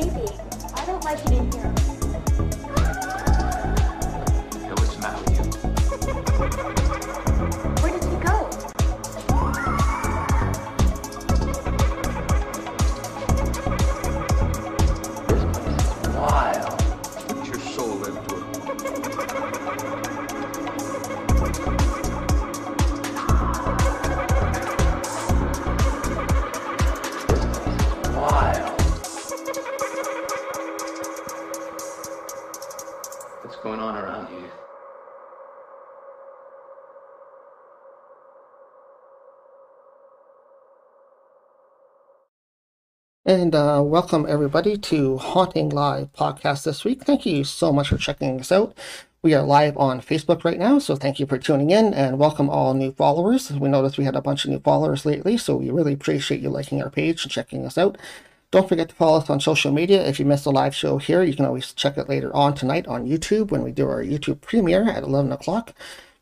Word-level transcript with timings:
baby. 0.00 0.28
I 0.74 0.84
don't 0.86 1.04
like 1.04 1.18
it 1.26 1.32
in 1.32 1.50
here. 1.50 1.74
Yo, 4.68 4.74
what's 4.74 4.94
the 4.94 5.00
matter 5.02 5.22
with 5.24 6.76
you? 6.76 6.77
And 43.28 43.54
uh, 43.54 43.82
welcome 43.84 44.24
everybody 44.26 44.78
to 44.78 45.18
Haunting 45.18 45.68
Live 45.68 46.10
podcast 46.14 46.64
this 46.64 46.82
week. 46.82 47.04
Thank 47.04 47.26
you 47.26 47.44
so 47.44 47.74
much 47.74 47.90
for 47.90 47.98
checking 47.98 48.40
us 48.40 48.50
out. 48.50 48.74
We 49.20 49.34
are 49.34 49.42
live 49.42 49.76
on 49.76 50.00
Facebook 50.00 50.44
right 50.44 50.58
now, 50.58 50.78
so 50.78 50.96
thank 50.96 51.20
you 51.20 51.26
for 51.26 51.36
tuning 51.36 51.68
in 51.68 51.92
and 51.92 52.18
welcome 52.18 52.48
all 52.48 52.72
new 52.72 52.92
followers. 52.92 53.50
We 53.50 53.68
noticed 53.68 53.98
we 53.98 54.04
had 54.04 54.16
a 54.16 54.22
bunch 54.22 54.46
of 54.46 54.50
new 54.50 54.60
followers 54.60 55.04
lately, 55.04 55.36
so 55.36 55.56
we 55.56 55.68
really 55.68 55.92
appreciate 55.92 56.40
you 56.40 56.48
liking 56.48 56.82
our 56.82 56.88
page 56.88 57.22
and 57.22 57.30
checking 57.30 57.66
us 57.66 57.76
out. 57.76 57.98
Don't 58.50 58.66
forget 58.66 58.88
to 58.88 58.94
follow 58.94 59.18
us 59.18 59.28
on 59.28 59.40
social 59.40 59.72
media. 59.72 60.08
If 60.08 60.18
you 60.18 60.24
missed 60.24 60.44
the 60.44 60.50
live 60.50 60.74
show 60.74 60.96
here, 60.96 61.22
you 61.22 61.36
can 61.36 61.44
always 61.44 61.74
check 61.74 61.98
it 61.98 62.08
later 62.08 62.34
on 62.34 62.54
tonight 62.54 62.86
on 62.86 63.06
YouTube 63.06 63.50
when 63.50 63.62
we 63.62 63.72
do 63.72 63.86
our 63.86 64.02
YouTube 64.02 64.40
premiere 64.40 64.88
at 64.88 65.02
11 65.02 65.32
o'clock. 65.32 65.74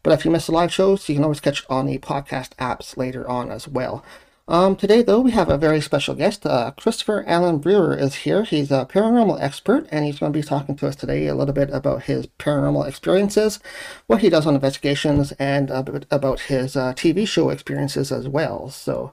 But 0.03 0.13
if 0.13 0.25
you 0.25 0.33
missed 0.33 0.47
the 0.47 0.55
live 0.55 0.73
shows, 0.75 1.09
you 1.09 1.15
can 1.15 1.23
always 1.23 1.39
catch 1.39 1.61
it 1.61 1.71
on 1.71 1.87
the 1.87 1.99
podcast 1.99 2.57
apps 2.57 2.97
later 2.97 3.29
on 3.29 3.53
as 3.53 3.69
well. 3.69 4.05
Um, 4.49 4.77
today, 4.77 5.03
though, 5.03 5.21
we 5.21 5.33
have 5.33 5.49
a 5.49 5.59
very 5.59 5.81
special 5.81 6.15
guest. 6.15 6.47
Uh, 6.47 6.71
Christopher 6.77 7.25
Allen 7.27 7.59
Brewer 7.59 7.97
is 7.97 8.15
here. 8.15 8.45
He's 8.45 8.71
a 8.71 8.87
paranormal 8.89 9.41
expert, 9.41 9.89
and 9.91 10.05
he's 10.05 10.21
going 10.21 10.33
to 10.33 10.39
be 10.39 10.47
talking 10.47 10.77
to 10.77 10.87
us 10.87 10.95
today 10.95 11.27
a 11.27 11.35
little 11.35 11.53
bit 11.53 11.69
about 11.71 12.05
his 12.05 12.29
paranormal 12.39 12.87
experiences, 12.87 13.59
what 14.07 14.21
he 14.21 14.29
does 14.29 14.47
on 14.47 14.55
investigations, 14.55 15.33
and 15.33 15.69
a 15.71 15.83
bit 15.83 16.07
about 16.13 16.43
his 16.43 16.77
uh, 16.77 16.93
TV 16.95 17.27
show 17.27 17.51
experiences 17.51 18.13
as 18.13 18.29
well. 18.29 18.71
So, 18.71 19.13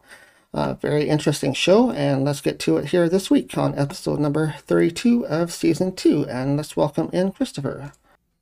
uh, 0.53 0.75
very 0.75 1.09
interesting 1.09 1.55
show, 1.55 1.89
and 1.89 2.23
let's 2.23 2.41
get 2.41 2.59
to 2.59 2.77
it 2.77 2.89
here 2.89 3.09
this 3.09 3.31
week 3.31 3.57
on 3.57 3.73
episode 3.75 4.19
number 4.19 4.53
32 4.59 5.25
of 5.25 5.51
season 5.51 5.95
2. 5.95 6.27
And 6.29 6.57
let's 6.57 6.77
welcome 6.77 7.09
in 7.11 7.31
Christopher. 7.31 7.91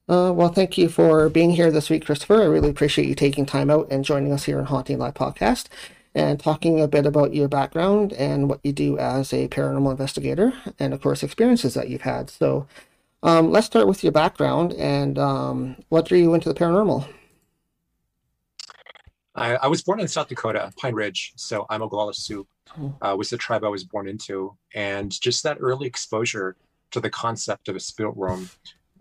Uh, 0.10 0.34
well, 0.36 0.50
thank 0.50 0.78
you 0.78 0.90
for 0.90 1.30
being 1.30 1.52
here 1.52 1.72
this 1.72 1.90
week, 1.90 2.06
Christopher. 2.06 2.42
I 2.42 2.48
really 2.48 2.70
appreciate 2.70 3.08
you 3.08 3.16
taking 3.16 3.46
time 3.46 3.70
out 3.70 3.88
and 3.90 4.04
joining 4.04 4.34
us 4.34 4.44
here 4.44 4.60
on 4.60 4.66
Haunting 4.66 4.98
Live 4.98 5.14
Podcast 5.14 5.70
and 6.14 6.40
talking 6.40 6.82
a 6.82 6.88
bit 6.88 7.06
about 7.06 7.34
your 7.34 7.48
background 7.48 8.14
and 8.14 8.50
what 8.50 8.60
you 8.64 8.74
do 8.74 8.98
as 8.98 9.34
a 9.34 9.48
paranormal 9.48 9.92
investigator, 9.92 10.54
and 10.80 10.94
of 10.94 11.02
course, 11.02 11.24
experiences 11.24 11.74
that 11.74 11.90
you've 11.90 12.02
had. 12.02 12.30
So, 12.30 12.68
um, 13.24 13.52
let's 13.52 13.68
start 13.68 13.88
with 13.88 14.04
your 14.04 14.12
background 14.12 14.74
and 14.74 15.20
um, 15.20 15.76
what 15.90 16.08
drew 16.08 16.18
you 16.18 16.34
into 16.34 16.50
the 16.50 16.56
paranormal. 16.56 17.08
I, 19.36 19.56
I 19.56 19.68
was 19.68 19.82
born 19.82 20.00
in 20.00 20.08
South 20.08 20.28
Dakota, 20.28 20.72
Pine 20.78 20.94
Ridge. 20.94 21.34
So 21.36 21.66
I'm 21.70 21.82
Oglala 21.82 22.14
Sioux, 22.14 22.46
uh, 23.02 23.16
was 23.18 23.30
the 23.30 23.38
tribe 23.38 23.64
I 23.64 23.70
was 23.70 23.84
born 23.84 24.08
into. 24.08 24.56
And 24.76 25.12
just 25.22 25.44
that 25.44 25.58
early 25.60 25.88
exposure 25.88 26.58
to 26.92 27.00
the 27.00 27.10
concept 27.10 27.70
of 27.70 27.76
a 27.76 27.80
spirit 27.80 28.16
room 28.18 28.50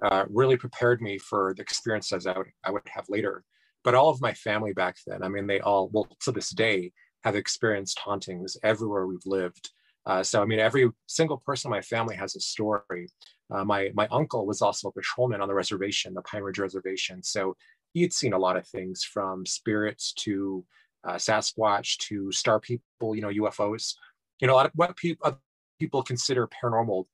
uh, 0.02 0.24
really 0.28 0.56
prepared 0.56 1.02
me 1.02 1.18
for 1.18 1.54
the 1.56 1.62
experiences 1.62 2.26
I 2.26 2.38
would, 2.38 2.46
I 2.64 2.70
would 2.70 2.82
have 2.88 3.08
later. 3.08 3.42
But 3.82 3.94
all 3.94 4.10
of 4.10 4.20
my 4.20 4.34
family 4.34 4.72
back 4.72 4.96
then, 5.06 5.22
I 5.22 5.28
mean, 5.28 5.46
they 5.46 5.60
all, 5.60 5.88
well, 5.92 6.08
to 6.22 6.32
this 6.32 6.50
day, 6.50 6.92
have 7.24 7.36
experienced 7.36 7.98
hauntings 7.98 8.56
everywhere 8.62 9.06
we've 9.06 9.26
lived. 9.26 9.70
Uh, 10.06 10.22
so, 10.22 10.42
I 10.42 10.46
mean, 10.46 10.58
every 10.58 10.88
single 11.06 11.38
person 11.38 11.68
in 11.68 11.72
my 11.76 11.82
family 11.82 12.16
has 12.16 12.34
a 12.34 12.40
story. 12.40 13.08
Uh, 13.50 13.64
my 13.64 13.90
my 13.94 14.06
uncle 14.10 14.46
was 14.46 14.62
also 14.62 14.88
a 14.88 14.92
patrolman 14.92 15.40
on 15.40 15.48
the 15.48 15.54
reservation, 15.54 16.14
the 16.14 16.22
Pine 16.22 16.42
Ridge 16.42 16.58
Reservation. 16.58 17.22
So 17.22 17.56
he 17.92 18.02
had 18.02 18.12
seen 18.12 18.32
a 18.32 18.38
lot 18.38 18.56
of 18.56 18.66
things 18.66 19.02
from 19.04 19.44
spirits 19.44 20.12
to 20.20 20.64
uh, 21.04 21.14
Sasquatch 21.14 21.96
to 21.98 22.30
star 22.32 22.60
people, 22.60 23.14
you 23.14 23.22
know, 23.22 23.28
UFOs. 23.28 23.94
You 24.40 24.46
know, 24.46 24.54
a 24.54 24.56
lot 24.56 24.66
of 24.66 24.72
what 24.74 24.96
people 24.96 25.38
people 25.78 26.02
consider 26.02 26.48
paranormal. 26.48 27.06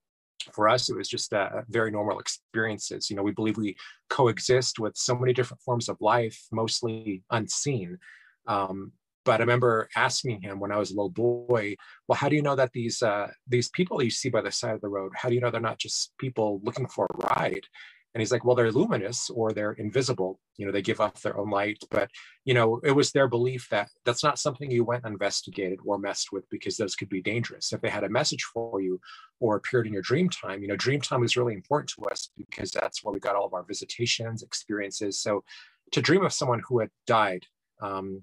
For 0.52 0.68
us, 0.68 0.88
it 0.88 0.96
was 0.96 1.08
just 1.08 1.32
uh, 1.32 1.62
very 1.68 1.90
normal 1.90 2.18
experiences. 2.18 3.10
You 3.10 3.16
know, 3.16 3.22
we 3.22 3.32
believe 3.32 3.56
we 3.56 3.76
coexist 4.10 4.78
with 4.78 4.96
so 4.96 5.14
many 5.16 5.32
different 5.32 5.62
forms 5.62 5.88
of 5.88 5.96
life, 6.00 6.40
mostly 6.52 7.22
unseen. 7.30 7.98
Um, 8.46 8.92
but 9.24 9.40
I 9.40 9.42
remember 9.42 9.88
asking 9.96 10.40
him 10.42 10.60
when 10.60 10.70
I 10.70 10.78
was 10.78 10.92
a 10.92 10.94
little 10.94 11.10
boy, 11.10 11.74
well, 12.06 12.16
how 12.16 12.28
do 12.28 12.36
you 12.36 12.42
know 12.42 12.54
that 12.54 12.72
these 12.72 13.02
uh, 13.02 13.28
these 13.48 13.68
people 13.70 14.02
you 14.02 14.10
see 14.10 14.28
by 14.28 14.40
the 14.40 14.52
side 14.52 14.74
of 14.74 14.80
the 14.80 14.88
road, 14.88 15.12
how 15.16 15.28
do 15.28 15.34
you 15.34 15.40
know 15.40 15.50
they're 15.50 15.60
not 15.60 15.78
just 15.78 16.12
people 16.18 16.60
looking 16.62 16.86
for 16.86 17.06
a 17.06 17.26
ride? 17.34 17.66
And 18.16 18.22
he's 18.22 18.32
like, 18.32 18.46
well, 18.46 18.56
they're 18.56 18.72
luminous 18.72 19.28
or 19.28 19.52
they're 19.52 19.74
invisible. 19.74 20.40
You 20.56 20.64
know, 20.64 20.72
they 20.72 20.80
give 20.80 21.02
off 21.02 21.20
their 21.20 21.36
own 21.36 21.50
light. 21.50 21.84
But 21.90 22.10
you 22.46 22.54
know, 22.54 22.80
it 22.82 22.92
was 22.92 23.12
their 23.12 23.28
belief 23.28 23.68
that 23.70 23.90
that's 24.06 24.24
not 24.24 24.38
something 24.38 24.70
you 24.70 24.84
went 24.84 25.04
and 25.04 25.12
investigated 25.12 25.80
or 25.84 25.98
messed 25.98 26.32
with 26.32 26.48
because 26.48 26.78
those 26.78 26.96
could 26.96 27.10
be 27.10 27.20
dangerous. 27.20 27.74
If 27.74 27.82
they 27.82 27.90
had 27.90 28.04
a 28.04 28.08
message 28.08 28.42
for 28.44 28.80
you 28.80 28.98
or 29.38 29.56
appeared 29.56 29.86
in 29.86 29.92
your 29.92 30.00
dream 30.00 30.30
time, 30.30 30.62
you 30.62 30.68
know, 30.68 30.76
dream 30.76 31.02
time 31.02 31.24
is 31.24 31.36
really 31.36 31.52
important 31.52 31.90
to 31.90 32.06
us 32.10 32.30
because 32.38 32.70
that's 32.70 33.04
where 33.04 33.12
we 33.12 33.20
got 33.20 33.36
all 33.36 33.44
of 33.44 33.52
our 33.52 33.64
visitations, 33.64 34.42
experiences. 34.42 35.20
So 35.20 35.44
to 35.92 36.00
dream 36.00 36.24
of 36.24 36.32
someone 36.32 36.62
who 36.66 36.78
had 36.78 36.88
died. 37.06 37.44
Um, 37.82 38.22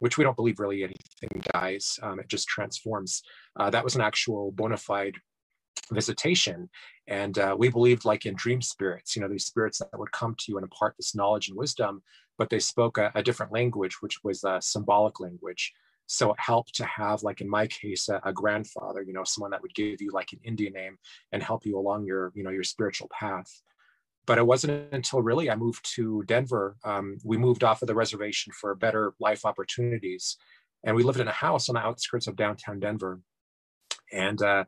which 0.00 0.16
we 0.16 0.24
don't 0.24 0.36
believe 0.36 0.58
really 0.58 0.82
anything 0.82 1.42
dies, 1.52 1.98
um, 2.02 2.18
it 2.18 2.26
just 2.26 2.48
transforms. 2.48 3.22
Uh, 3.54 3.68
that 3.68 3.84
was 3.84 3.96
an 3.96 4.00
actual 4.00 4.50
bona 4.50 4.78
fide 4.78 5.14
visitation. 5.90 6.68
And 7.06 7.38
uh, 7.38 7.56
we 7.58 7.68
believed, 7.68 8.04
like 8.04 8.26
in 8.26 8.34
dream 8.34 8.62
spirits, 8.62 9.16
you 9.16 9.22
know, 9.22 9.28
these 9.28 9.46
spirits 9.46 9.78
that 9.78 9.98
would 9.98 10.12
come 10.12 10.34
to 10.38 10.44
you 10.48 10.56
and 10.56 10.64
impart 10.64 10.94
this 10.96 11.14
knowledge 11.14 11.48
and 11.48 11.58
wisdom, 11.58 12.02
but 12.38 12.50
they 12.50 12.58
spoke 12.58 12.98
a, 12.98 13.10
a 13.14 13.22
different 13.22 13.52
language, 13.52 14.00
which 14.00 14.22
was 14.22 14.44
a 14.44 14.60
symbolic 14.60 15.20
language. 15.20 15.72
So 16.06 16.32
it 16.32 16.40
helped 16.40 16.74
to 16.76 16.84
have, 16.84 17.22
like 17.22 17.40
in 17.40 17.48
my 17.48 17.66
case, 17.66 18.08
a, 18.08 18.20
a 18.24 18.32
grandfather, 18.32 19.02
you 19.02 19.12
know, 19.12 19.24
someone 19.24 19.52
that 19.52 19.62
would 19.62 19.74
give 19.74 20.00
you 20.00 20.10
like 20.12 20.32
an 20.32 20.40
Indian 20.44 20.72
name 20.72 20.98
and 21.32 21.42
help 21.42 21.64
you 21.64 21.78
along 21.78 22.04
your, 22.04 22.32
you 22.34 22.42
know, 22.42 22.50
your 22.50 22.64
spiritual 22.64 23.08
path 23.12 23.62
but 24.26 24.38
it 24.38 24.46
wasn't 24.46 24.92
until 24.92 25.22
really 25.22 25.50
I 25.50 25.56
moved 25.56 25.84
to 25.96 26.22
Denver. 26.24 26.76
Um, 26.84 27.18
we 27.24 27.36
moved 27.36 27.64
off 27.64 27.82
of 27.82 27.88
the 27.88 27.96
reservation 27.96 28.52
for 28.52 28.72
better 28.76 29.12
life 29.18 29.44
opportunities, 29.44 30.36
and 30.84 30.94
we 30.94 31.02
lived 31.02 31.18
in 31.18 31.26
a 31.26 31.32
house 31.32 31.68
on 31.68 31.74
the 31.74 31.80
outskirts 31.80 32.28
of 32.28 32.36
downtown 32.36 32.78
Denver. 32.78 33.20
And 34.12 34.40
uh, 34.40 34.64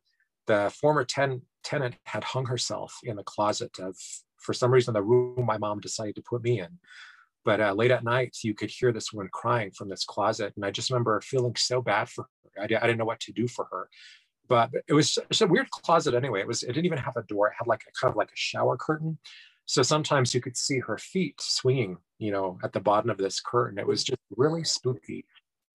the 0.46 0.72
former 0.80 1.04
ten- 1.04 1.42
tenant 1.64 1.96
had 2.04 2.24
hung 2.24 2.46
herself 2.46 2.98
in 3.04 3.16
the 3.16 3.22
closet 3.22 3.78
of, 3.78 3.96
for 4.38 4.52
some 4.52 4.72
reason, 4.72 4.94
the 4.94 5.02
room 5.02 5.44
my 5.46 5.58
mom 5.58 5.80
decided 5.80 6.16
to 6.16 6.22
put 6.22 6.42
me 6.42 6.60
in. 6.60 6.78
But 7.44 7.60
uh, 7.60 7.72
late 7.72 7.90
at 7.90 8.04
night, 8.04 8.36
you 8.42 8.54
could 8.54 8.70
hear 8.70 8.92
this 8.92 9.12
woman 9.12 9.28
crying 9.32 9.72
from 9.72 9.88
this 9.88 10.04
closet, 10.04 10.52
and 10.56 10.64
I 10.64 10.70
just 10.70 10.90
remember 10.90 11.20
feeling 11.20 11.56
so 11.56 11.82
bad 11.82 12.08
for 12.08 12.22
her. 12.22 12.62
I, 12.62 12.64
I 12.64 12.86
didn't 12.86 12.98
know 12.98 13.04
what 13.04 13.20
to 13.20 13.32
do 13.32 13.48
for 13.48 13.66
her 13.70 13.88
but 14.48 14.70
it 14.86 14.92
was 14.92 15.18
it's 15.30 15.40
a 15.40 15.46
weird 15.46 15.70
closet 15.70 16.12
anyway. 16.14 16.40
It 16.40 16.46
was 16.46 16.62
it 16.62 16.68
didn't 16.74 16.84
even 16.84 16.98
have 16.98 17.16
a 17.16 17.22
door. 17.22 17.48
It 17.48 17.54
had 17.58 17.66
like 17.66 17.84
a 17.88 17.92
kind 17.98 18.10
of 18.10 18.16
like 18.16 18.28
a 18.28 18.36
shower 18.36 18.76
curtain. 18.76 19.16
So 19.64 19.82
sometimes 19.82 20.34
you 20.34 20.42
could 20.42 20.58
see 20.58 20.80
her 20.80 20.98
feet 20.98 21.40
swinging, 21.40 21.96
you 22.18 22.32
know, 22.32 22.58
at 22.62 22.74
the 22.74 22.80
bottom 22.80 23.10
of 23.10 23.16
this 23.16 23.40
curtain. 23.40 23.78
It 23.78 23.86
was 23.86 24.04
just 24.04 24.18
really 24.36 24.64
spooky. 24.64 25.24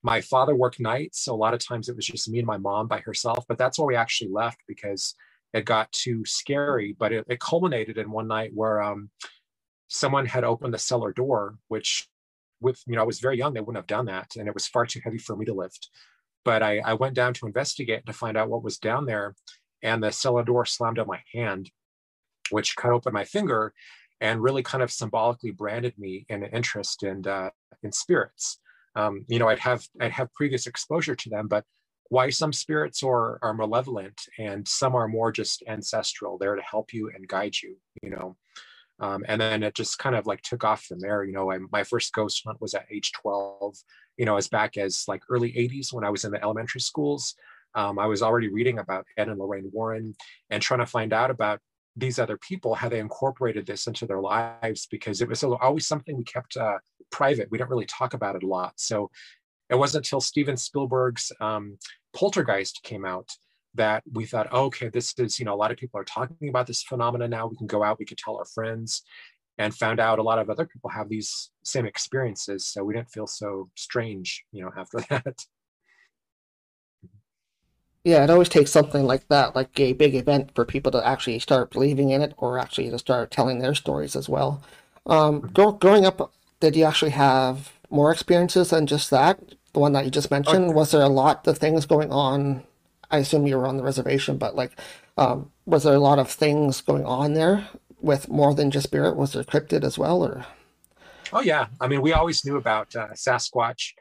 My 0.08 0.22
father 0.22 0.56
worked 0.56 0.80
nights, 0.80 1.24
so 1.24 1.34
a 1.34 1.36
lot 1.36 1.54
of 1.54 1.60
times 1.60 1.90
it 1.90 1.96
was 1.96 2.06
just 2.06 2.30
me 2.30 2.40
and 2.40 2.48
my 2.48 2.58
mom 2.58 2.88
by 2.88 3.00
herself. 3.00 3.44
But 3.48 3.58
that's 3.58 3.78
where 3.78 3.88
we 3.88 3.96
actually 3.96 4.32
left 4.32 4.60
because 4.66 5.16
it 5.54 5.66
got 5.66 5.92
too 5.92 6.24
scary. 6.26 6.96
But 6.98 7.12
it, 7.12 7.26
it 7.28 7.42
culminated 7.42 7.98
in 7.98 8.10
one 8.10 8.28
night 8.28 8.52
where 8.54 8.82
um, 8.82 9.10
someone 9.90 10.26
had 10.26 10.46
opened 10.46 10.74
the 10.74 10.80
cellar 10.80 11.12
door, 11.12 11.58
which 11.68 12.08
with 12.62 12.82
you 12.88 12.96
know 12.96 13.02
I 13.02 13.06
was 13.06 13.20
very 13.20 13.38
young, 13.38 13.54
they 13.54 13.60
wouldn't 13.60 13.76
have 13.76 13.86
done 13.86 14.06
that, 14.06 14.38
and 14.38 14.48
it 14.48 14.54
was 14.54 14.66
far 14.66 14.86
too 14.86 15.02
heavy 15.04 15.18
for 15.18 15.36
me 15.36 15.46
to 15.46 15.54
lift 15.54 15.90
but 16.48 16.64
I, 16.64 16.80
I, 16.80 16.94
went 16.94 17.14
down 17.14 17.34
to 17.34 17.46
investigate 17.46 18.06
to 18.06 18.14
find 18.14 18.38
out 18.38 18.50
what 18.50 18.64
was 18.64 18.78
down 18.78 19.06
there 19.06 19.36
and 19.84 20.02
the 20.02 20.14
cellar 20.14 20.46
door 20.46 20.66
slammed 20.66 20.98
on 20.98 21.06
my 21.06 21.20
hand 21.34 21.70
which 22.52 22.78
cut 22.78 22.94
open 22.94 23.12
my 23.12 23.26
finger 23.26 23.74
and 24.22 24.42
really 24.42 24.64
kind 24.64 24.82
of 24.82 24.90
symbolically 24.90 25.52
branded 25.52 25.94
me 25.98 26.26
in 26.30 26.44
an 26.44 26.52
interest 26.54 27.04
in 27.04 27.28
uh, 27.28 27.50
in 27.84 27.92
spirits 27.92 28.60
um, 28.98 29.24
you 29.28 29.40
know 29.40 29.48
i'd 29.48 29.60
have 29.60 29.84
i'd 30.02 30.12
have 30.12 30.34
previous 30.34 30.68
exposure 30.68 31.16
to 31.16 31.30
them 31.30 31.48
but 31.48 31.64
why 32.10 32.30
some 32.30 32.54
spirits 32.54 33.04
are 33.04 33.40
are 33.42 33.54
malevolent 33.54 34.20
and 34.40 34.68
some 34.68 34.96
are 34.96 35.08
more 35.08 35.32
just 35.32 35.64
ancestral 35.68 36.38
there 36.38 36.56
to 36.56 36.62
help 36.62 36.94
you 36.94 37.10
and 37.16 37.28
guide 37.28 37.56
you 37.64 37.78
you 38.02 38.10
know 38.10 38.36
um, 39.00 39.24
and 39.28 39.40
then 39.40 39.62
it 39.62 39.76
just 39.76 40.00
kind 40.00 40.16
of 40.16 40.26
like 40.26 40.42
took 40.42 40.64
off 40.64 40.84
from 40.84 41.00
there 41.00 41.24
you 41.24 41.34
know 41.34 41.52
I, 41.52 41.60
my 41.72 41.84
first 41.84 42.14
ghost 42.14 42.42
hunt 42.46 42.60
was 42.62 42.74
at 42.74 42.86
age 42.92 43.12
12 43.22 43.78
you 44.18 44.26
know, 44.26 44.36
as 44.36 44.50
back 44.50 44.78
as 44.78 45.06
like 45.08 45.22
early 45.30 45.52
80s 45.54 45.94
when 45.94 46.04
I 46.04 46.10
was 46.10 46.26
in 46.26 46.32
the 46.32 46.42
elementary 46.44 46.82
schools. 46.82 47.36
Um, 47.76 48.00
I 48.00 48.08
was 48.08 48.22
already 48.24 48.50
reading 48.50 48.80
about 48.80 49.06
Ed 49.18 49.30
and 49.30 49.40
Lorraine 49.40 49.70
Warren 49.72 50.16
and 50.50 50.62
trying 50.62 50.80
to 50.80 50.86
find 50.86 51.14
out 51.14 51.30
about 51.30 51.60
these 51.98 52.20
other 52.20 52.38
people, 52.38 52.76
how 52.76 52.88
they 52.88 53.00
incorporated 53.00 53.66
this 53.66 53.88
into 53.88 54.06
their 54.06 54.22
lives, 54.22 54.88
because 54.90 55.22
it 55.22 55.28
was 55.28 55.44
always 55.44 55.88
something 55.88 56.16
we 56.16 56.24
kept 56.24 56.56
uh, 56.56 56.78
private. 57.12 57.50
We 57.50 57.58
don't 57.58 57.70
really 57.70 57.88
talk 57.88 58.14
about 58.14 58.36
it 58.36 58.44
a 58.44 58.48
lot. 58.48 58.74
So 58.78 59.10
it 59.70 59.76
wasn't 59.76 60.06
until 60.06 60.22
Steven 60.22 60.56
Spielberg's 60.56 61.32
um, 61.42 61.78
Poltergeist 62.16 62.84
came 62.84 63.04
out 63.04 63.30
that 63.74 64.04
we 64.12 64.26
thought, 64.26 64.48
oh, 64.52 64.66
okay, 64.66 64.90
this 64.90 65.14
is, 65.18 65.40
you 65.40 65.46
know, 65.46 65.54
a 65.54 65.58
lot 65.58 65.72
of 65.72 65.78
people 65.78 66.00
are 66.00 66.06
talking 66.06 66.50
about 66.50 66.68
this 66.68 66.84
phenomenon 66.84 67.30
now. 67.30 67.48
We 67.48 67.58
can 67.58 67.68
go 67.68 67.84
out, 67.84 68.00
we 68.00 68.06
could 68.06 68.18
tell 68.18 68.38
our 68.38 68.46
friends, 68.46 69.04
and 69.58 69.76
found 69.76 70.00
out 70.00 70.20
a 70.20 70.24
lot 70.24 70.40
of 70.40 70.50
other 70.50 70.66
people 70.66 70.90
have 70.90 71.10
these 71.10 71.52
same 71.64 71.86
experiences. 71.86 72.66
So 72.66 72.84
we 72.84 72.94
didn't 72.94 73.12
feel 73.12 73.28
so 73.28 73.70
strange, 73.76 74.44
you 74.52 74.64
know, 74.64 74.72
after 74.78 75.00
that. 75.10 75.46
Yeah, 78.08 78.24
it 78.24 78.30
always 78.30 78.48
takes 78.48 78.72
something 78.72 79.04
like 79.04 79.28
that, 79.28 79.54
like 79.54 79.78
a 79.82 79.92
big 79.92 80.16
event, 80.16 80.52
for 80.56 80.64
people 80.64 80.94
to 80.94 81.06
actually 81.06 81.40
start 81.40 81.72
believing 81.72 82.12
in 82.12 82.22
it 82.22 82.34
or 82.38 82.58
actually 82.58 82.90
to 82.90 82.98
start 82.98 83.32
telling 83.32 83.60
their 83.60 83.76
stories 83.76 84.16
as 84.16 84.30
well. 84.30 84.64
Um, 85.08 85.42
mm-hmm. 85.42 85.78
growing 85.78 86.06
up, 86.06 86.32
did 86.62 86.78
you 86.78 86.86
actually 86.86 87.12
have 87.12 87.74
more 87.90 88.14
experiences 88.14 88.70
than 88.70 88.88
just 88.88 89.10
that? 89.10 89.42
The 89.74 89.80
one 89.80 89.92
that 89.92 90.06
you 90.06 90.12
just 90.12 90.32
mentioned? 90.32 90.74
Was 90.74 90.92
there 90.92 91.02
a 91.02 91.10
lot 91.10 91.46
of 91.48 91.58
things 91.58 91.86
going 91.86 92.10
on? 92.14 92.64
I 93.12 93.18
assume 93.18 93.46
you 93.46 93.58
were 93.58 93.68
on 93.68 93.76
the 93.76 93.84
reservation, 93.84 94.38
but 94.38 94.56
like, 94.56 94.72
um, 95.18 95.52
was 95.66 95.84
there 95.84 95.96
a 95.96 96.00
lot 96.00 96.18
of 96.18 96.32
things 96.32 96.80
going 96.80 97.04
on 97.04 97.34
there 97.34 97.68
with 98.00 98.30
more 98.30 98.54
than 98.54 98.72
just 98.72 98.88
spirit? 98.88 99.18
Was 99.18 99.34
there 99.34 99.44
cryptid 99.44 99.84
as 99.84 99.98
well, 99.98 100.24
or? 100.24 100.46
Oh 101.34 101.42
yeah, 101.42 101.68
I 101.82 101.90
mean, 101.90 102.02
we 102.02 102.14
always 102.14 102.46
knew 102.46 102.56
about 102.56 102.96
uh, 102.96 103.10
Sasquatch. 103.10 103.96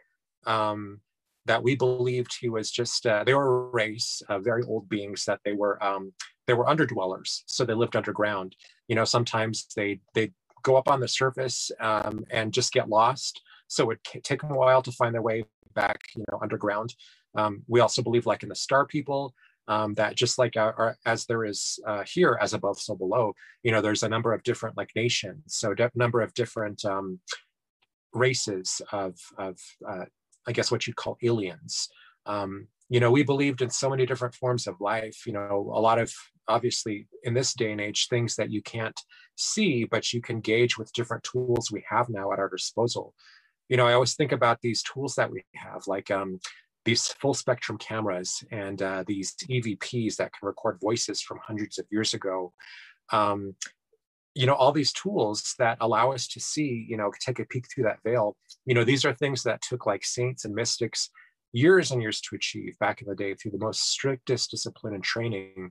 Um, 0.46 1.00
that 1.46 1.62
we 1.62 1.74
believed 1.74 2.36
he 2.38 2.48
was 2.48 2.70
just 2.70 3.06
uh, 3.06 3.24
they 3.24 3.34
were 3.34 3.68
a 3.68 3.70
race 3.70 4.22
of 4.28 4.44
very 4.44 4.62
old 4.64 4.88
beings 4.88 5.24
that 5.24 5.40
they 5.44 5.52
were 5.52 5.82
um, 5.82 6.12
they 6.46 6.54
were 6.54 6.66
underdwellers 6.66 7.42
so 7.46 7.64
they 7.64 7.74
lived 7.74 7.96
underground. 7.96 8.54
You 8.88 8.96
know 8.96 9.04
sometimes 9.04 9.66
they 9.74 10.00
they 10.14 10.32
go 10.62 10.76
up 10.76 10.88
on 10.88 11.00
the 11.00 11.08
surface 11.08 11.70
um, 11.80 12.24
and 12.30 12.52
just 12.52 12.72
get 12.72 12.88
lost. 12.88 13.40
So 13.68 13.90
it 13.90 13.98
take 14.22 14.42
them 14.42 14.52
a 14.52 14.56
while 14.56 14.82
to 14.82 14.92
find 14.92 15.14
their 15.14 15.22
way 15.22 15.44
back 15.74 16.00
you 16.16 16.24
know 16.30 16.38
underground. 16.42 16.94
Um, 17.36 17.62
we 17.68 17.80
also 17.80 18.02
believe 18.02 18.26
like 18.26 18.42
in 18.42 18.48
the 18.48 18.54
star 18.54 18.86
people 18.86 19.34
um, 19.68 19.94
that 19.94 20.14
just 20.14 20.38
like 20.38 20.56
our, 20.56 20.72
our, 20.74 20.96
as 21.04 21.26
there 21.26 21.44
is 21.44 21.78
uh, 21.86 22.04
here 22.06 22.38
as 22.40 22.54
above 22.54 22.78
so 22.78 22.94
below 22.94 23.34
you 23.62 23.72
know 23.72 23.80
there's 23.80 24.02
a 24.02 24.08
number 24.08 24.32
of 24.32 24.42
different 24.42 24.76
like 24.76 24.90
nations. 24.96 25.42
So 25.46 25.74
a 25.78 25.90
number 25.94 26.20
of 26.20 26.34
different 26.34 26.84
um, 26.84 27.20
races 28.12 28.80
of 28.92 29.16
of 29.38 29.58
uh, 29.88 30.06
I 30.46 30.52
guess 30.52 30.70
what 30.70 30.86
you'd 30.86 30.96
call 30.96 31.18
aliens. 31.22 31.88
Um, 32.24 32.68
you 32.88 33.00
know, 33.00 33.10
we 33.10 33.22
believed 33.22 33.62
in 33.62 33.70
so 33.70 33.90
many 33.90 34.06
different 34.06 34.34
forms 34.34 34.66
of 34.66 34.80
life. 34.80 35.26
You 35.26 35.32
know, 35.32 35.72
a 35.74 35.80
lot 35.80 35.98
of 35.98 36.12
obviously 36.48 37.08
in 37.24 37.34
this 37.34 37.54
day 37.54 37.72
and 37.72 37.80
age 37.80 38.06
things 38.08 38.36
that 38.36 38.50
you 38.50 38.62
can't 38.62 38.98
see, 39.36 39.84
but 39.84 40.12
you 40.12 40.20
can 40.20 40.40
gauge 40.40 40.78
with 40.78 40.92
different 40.92 41.24
tools 41.24 41.70
we 41.70 41.84
have 41.88 42.08
now 42.08 42.32
at 42.32 42.38
our 42.38 42.48
disposal. 42.48 43.14
You 43.68 43.76
know, 43.76 43.86
I 43.86 43.94
always 43.94 44.14
think 44.14 44.32
about 44.32 44.60
these 44.60 44.82
tools 44.82 45.16
that 45.16 45.30
we 45.30 45.44
have, 45.56 45.82
like 45.88 46.10
um, 46.10 46.38
these 46.84 47.08
full 47.08 47.34
spectrum 47.34 47.78
cameras 47.78 48.44
and 48.52 48.80
uh, 48.80 49.02
these 49.06 49.34
EVPs 49.50 50.16
that 50.16 50.32
can 50.32 50.46
record 50.46 50.78
voices 50.80 51.20
from 51.20 51.40
hundreds 51.44 51.78
of 51.78 51.86
years 51.90 52.14
ago. 52.14 52.52
Um, 53.12 53.56
you 54.36 54.44
know 54.44 54.54
all 54.54 54.70
these 54.70 54.92
tools 54.92 55.54
that 55.58 55.78
allow 55.80 56.12
us 56.12 56.28
to 56.28 56.40
see 56.40 56.86
you 56.88 56.96
know 56.96 57.10
take 57.20 57.38
a 57.38 57.46
peek 57.46 57.66
through 57.68 57.84
that 57.84 57.98
veil. 58.04 58.36
You 58.66 58.74
know 58.74 58.84
these 58.84 59.04
are 59.04 59.14
things 59.14 59.42
that 59.44 59.62
took 59.62 59.86
like 59.86 60.04
saints 60.04 60.44
and 60.44 60.54
mystics 60.54 61.10
years 61.52 61.90
and 61.90 62.02
years 62.02 62.20
to 62.20 62.36
achieve 62.36 62.78
back 62.78 63.00
in 63.00 63.08
the 63.08 63.14
day 63.14 63.34
through 63.34 63.52
the 63.52 63.58
most 63.58 63.88
strictest 63.88 64.50
discipline 64.50 64.94
and 64.94 65.02
training. 65.02 65.70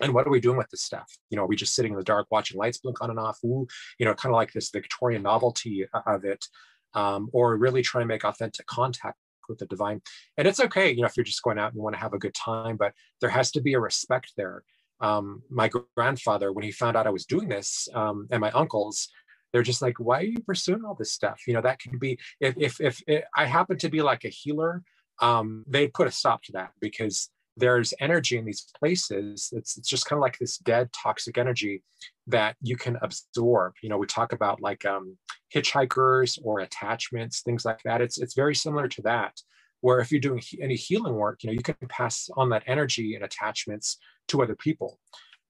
And 0.00 0.14
what 0.14 0.26
are 0.26 0.30
we 0.30 0.40
doing 0.40 0.56
with 0.56 0.70
this 0.70 0.82
stuff? 0.82 1.10
You 1.28 1.36
know 1.36 1.42
are 1.42 1.48
we 1.48 1.56
just 1.56 1.74
sitting 1.74 1.92
in 1.92 1.98
the 1.98 2.04
dark 2.04 2.28
watching 2.30 2.56
lights 2.56 2.78
blink 2.78 3.02
on 3.02 3.10
and 3.10 3.18
off? 3.18 3.38
Ooh, 3.44 3.66
you 3.98 4.06
know 4.06 4.14
kind 4.14 4.32
of 4.32 4.36
like 4.36 4.52
this 4.52 4.70
victorian 4.70 5.22
novelty 5.22 5.84
of 6.06 6.24
it 6.24 6.46
um, 6.94 7.28
or 7.32 7.56
really 7.56 7.82
try 7.82 8.00
to 8.00 8.06
make 8.06 8.24
authentic 8.24 8.66
contact 8.66 9.18
with 9.48 9.58
the 9.58 9.66
divine. 9.66 10.00
And 10.38 10.46
it's 10.46 10.60
okay 10.60 10.92
you 10.92 11.00
know 11.00 11.08
if 11.08 11.16
you're 11.16 11.24
just 11.24 11.42
going 11.42 11.58
out 11.58 11.72
and 11.72 11.82
want 11.82 11.96
to 11.96 12.00
have 12.00 12.14
a 12.14 12.18
good 12.18 12.34
time 12.34 12.76
but 12.76 12.92
there 13.20 13.30
has 13.30 13.50
to 13.52 13.60
be 13.60 13.74
a 13.74 13.80
respect 13.80 14.34
there 14.36 14.62
um, 15.00 15.42
my 15.50 15.70
grandfather, 15.96 16.52
when 16.52 16.64
he 16.64 16.70
found 16.70 16.96
out 16.96 17.06
I 17.06 17.10
was 17.10 17.26
doing 17.26 17.48
this, 17.48 17.88
um, 17.94 18.28
and 18.30 18.40
my 18.40 18.50
uncles, 18.50 19.08
they're 19.52 19.62
just 19.62 19.82
like, 19.82 20.00
why 20.00 20.20
are 20.20 20.24
you 20.24 20.40
pursuing 20.40 20.84
all 20.84 20.94
this 20.94 21.12
stuff? 21.12 21.42
You 21.46 21.54
know, 21.54 21.62
that 21.62 21.80
could 21.80 22.00
be, 22.00 22.18
if, 22.40 22.54
if, 22.56 22.80
if 22.80 23.02
it, 23.06 23.24
I 23.36 23.46
happen 23.46 23.78
to 23.78 23.88
be 23.88 24.02
like 24.02 24.24
a 24.24 24.28
healer, 24.28 24.82
um, 25.20 25.64
they 25.68 25.86
put 25.86 26.08
a 26.08 26.10
stop 26.10 26.42
to 26.44 26.52
that 26.52 26.70
because 26.80 27.30
there's 27.56 27.94
energy 28.00 28.36
in 28.36 28.44
these 28.44 28.66
places. 28.76 29.50
It's, 29.52 29.78
it's 29.78 29.88
just 29.88 30.06
kind 30.06 30.18
of 30.18 30.22
like 30.22 30.38
this 30.38 30.58
dead 30.58 30.90
toxic 30.92 31.38
energy 31.38 31.84
that 32.26 32.56
you 32.60 32.76
can 32.76 32.98
absorb. 33.00 33.74
You 33.80 33.90
know, 33.90 33.98
we 33.98 34.06
talk 34.06 34.32
about 34.32 34.60
like 34.60 34.84
um, 34.84 35.16
hitchhikers 35.54 36.36
or 36.42 36.60
attachments, 36.60 37.42
things 37.42 37.64
like 37.64 37.80
that. 37.84 38.00
It's, 38.00 38.18
it's 38.18 38.34
very 38.34 38.56
similar 38.56 38.88
to 38.88 39.02
that 39.02 39.34
where 39.82 40.00
if 40.00 40.10
you're 40.10 40.20
doing 40.20 40.42
any 40.60 40.74
healing 40.74 41.14
work, 41.14 41.42
you 41.42 41.48
know, 41.48 41.52
you 41.52 41.62
can 41.62 41.76
pass 41.88 42.28
on 42.36 42.48
that 42.48 42.62
energy 42.66 43.14
and 43.14 43.24
attachments 43.24 43.98
to 44.28 44.42
other 44.42 44.56
people. 44.56 44.98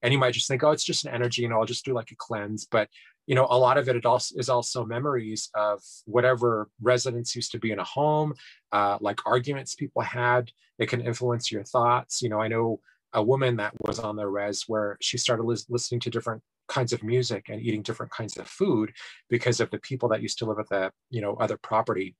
And 0.01 0.13
you 0.13 0.19
might 0.19 0.33
just 0.33 0.47
think, 0.47 0.63
oh, 0.63 0.71
it's 0.71 0.83
just 0.83 1.05
an 1.05 1.13
energy, 1.13 1.47
know, 1.47 1.59
I'll 1.59 1.65
just 1.65 1.85
do 1.85 1.93
like 1.93 2.11
a 2.11 2.15
cleanse. 2.15 2.65
But 2.65 2.89
you 3.27 3.33
know, 3.33 3.47
a 3.49 3.57
lot 3.57 3.77
of 3.77 3.89
it, 3.89 3.95
it 3.95 4.05
also 4.05 4.35
is 4.37 4.49
also 4.49 4.85
memories 4.85 5.49
of 5.55 5.81
whatever 6.05 6.69
residence 6.79 7.35
used 7.35 7.51
to 7.53 7.59
be 7.59 7.71
in 7.71 7.79
a 7.79 7.83
home, 7.83 8.33
uh, 8.71 8.99
like 9.01 9.25
arguments 9.25 9.73
people 9.73 10.03
had. 10.03 10.51
It 10.77 10.89
can 10.89 11.01
influence 11.01 11.51
your 11.51 11.63
thoughts. 11.63 12.21
You 12.21 12.29
know, 12.29 12.39
I 12.39 12.47
know 12.47 12.81
a 13.13 13.23
woman 13.23 13.55
that 13.57 13.73
was 13.81 13.97
on 13.97 14.15
the 14.15 14.27
res 14.27 14.65
where 14.67 14.97
she 15.01 15.17
started 15.17 15.43
lis- 15.43 15.65
listening 15.69 16.01
to 16.01 16.11
different 16.11 16.43
kinds 16.67 16.93
of 16.93 17.01
music 17.01 17.49
and 17.49 17.61
eating 17.61 17.81
different 17.81 18.11
kinds 18.11 18.37
of 18.37 18.47
food 18.47 18.91
because 19.29 19.59
of 19.59 19.71
the 19.71 19.79
people 19.79 20.09
that 20.09 20.21
used 20.21 20.37
to 20.39 20.45
live 20.45 20.59
at 20.59 20.69
the 20.69 20.91
you 21.09 21.21
know 21.21 21.35
other 21.35 21.57
property 21.57 22.15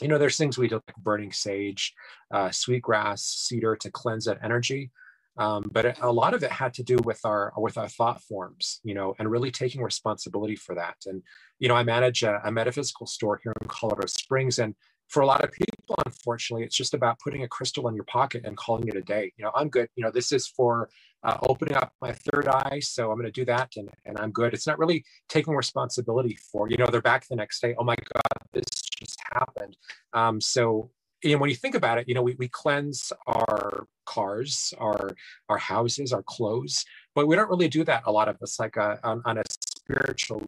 you 0.00 0.08
know, 0.08 0.18
there's 0.18 0.36
things 0.36 0.56
we 0.56 0.68
do 0.68 0.76
like 0.76 0.96
burning 0.96 1.32
sage, 1.32 1.94
uh, 2.32 2.50
sweetgrass, 2.50 3.22
cedar 3.24 3.76
to 3.76 3.90
cleanse 3.90 4.26
that 4.26 4.38
energy. 4.42 4.90
Um, 5.38 5.70
but 5.70 5.96
a 6.02 6.12
lot 6.12 6.34
of 6.34 6.42
it 6.42 6.50
had 6.50 6.74
to 6.74 6.82
do 6.82 6.96
with 7.04 7.20
our 7.24 7.52
with 7.56 7.78
our 7.78 7.88
thought 7.88 8.22
forms, 8.22 8.80
you 8.82 8.94
know, 8.94 9.14
and 9.18 9.30
really 9.30 9.50
taking 9.50 9.82
responsibility 9.82 10.56
for 10.56 10.74
that. 10.74 10.96
And 11.06 11.22
you 11.60 11.68
know, 11.68 11.76
I 11.76 11.84
manage 11.84 12.22
a, 12.24 12.40
a 12.44 12.50
metaphysical 12.50 13.06
store 13.06 13.40
here 13.42 13.54
in 13.62 13.68
Colorado 13.68 14.08
Springs, 14.08 14.58
and 14.58 14.74
for 15.08 15.22
a 15.22 15.26
lot 15.26 15.42
of 15.42 15.52
people, 15.52 15.94
unfortunately, 16.04 16.64
it's 16.64 16.76
just 16.76 16.92
about 16.92 17.18
putting 17.22 17.44
a 17.44 17.48
crystal 17.48 17.88
in 17.88 17.94
your 17.94 18.04
pocket 18.04 18.42
and 18.44 18.56
calling 18.56 18.88
it 18.88 18.96
a 18.96 19.00
day. 19.00 19.32
You 19.36 19.44
know, 19.44 19.52
I'm 19.54 19.68
good. 19.68 19.88
You 19.94 20.04
know, 20.04 20.10
this 20.10 20.32
is 20.32 20.48
for 20.48 20.90
uh, 21.22 21.38
opening 21.48 21.76
up 21.76 21.92
my 22.02 22.12
third 22.12 22.48
eye, 22.48 22.80
so 22.80 23.10
I'm 23.10 23.16
going 23.16 23.26
to 23.26 23.32
do 23.32 23.44
that, 23.46 23.70
and 23.76 23.88
and 24.06 24.18
I'm 24.18 24.32
good. 24.32 24.54
It's 24.54 24.66
not 24.66 24.78
really 24.78 25.04
taking 25.28 25.54
responsibility 25.54 26.36
for. 26.50 26.68
You 26.68 26.76
know, 26.78 26.86
they're 26.90 27.00
back 27.00 27.26
the 27.28 27.36
next 27.36 27.60
day. 27.60 27.76
Oh 27.78 27.84
my 27.84 27.96
God, 28.12 28.46
this 28.52 28.64
just 28.98 29.18
happened. 29.32 29.76
Um, 30.12 30.40
so 30.40 30.90
you 31.22 31.32
know, 31.32 31.38
when 31.38 31.50
you 31.50 31.56
think 31.56 31.74
about 31.74 31.98
it, 31.98 32.08
you 32.08 32.14
know, 32.14 32.22
we, 32.22 32.34
we 32.34 32.48
cleanse 32.48 33.12
our 33.26 33.86
cars, 34.06 34.72
our 34.78 35.10
our 35.48 35.58
houses, 35.58 36.12
our 36.12 36.22
clothes, 36.22 36.84
but 37.14 37.26
we 37.26 37.36
don't 37.36 37.50
really 37.50 37.68
do 37.68 37.84
that. 37.84 38.02
A 38.06 38.12
lot 38.12 38.28
of 38.28 38.36
us, 38.42 38.58
like 38.60 38.76
a, 38.76 38.82
uh, 38.82 38.96
on, 39.04 39.22
on 39.24 39.38
a 39.38 39.42
spiritual, 39.50 40.42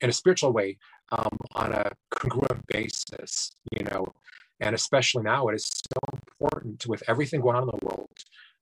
in 0.00 0.10
a 0.10 0.12
spiritual 0.12 0.52
way, 0.52 0.78
um, 1.12 1.36
on 1.54 1.72
a 1.72 1.90
congruent 2.10 2.66
basis, 2.66 3.52
you 3.72 3.84
know, 3.84 4.06
and 4.60 4.74
especially 4.74 5.22
now, 5.22 5.48
it 5.48 5.54
is 5.54 5.66
so 5.66 6.18
important 6.18 6.86
with 6.86 7.02
everything 7.08 7.40
going 7.40 7.56
on 7.56 7.62
in 7.62 7.68
the 7.68 7.86
world, 7.86 8.10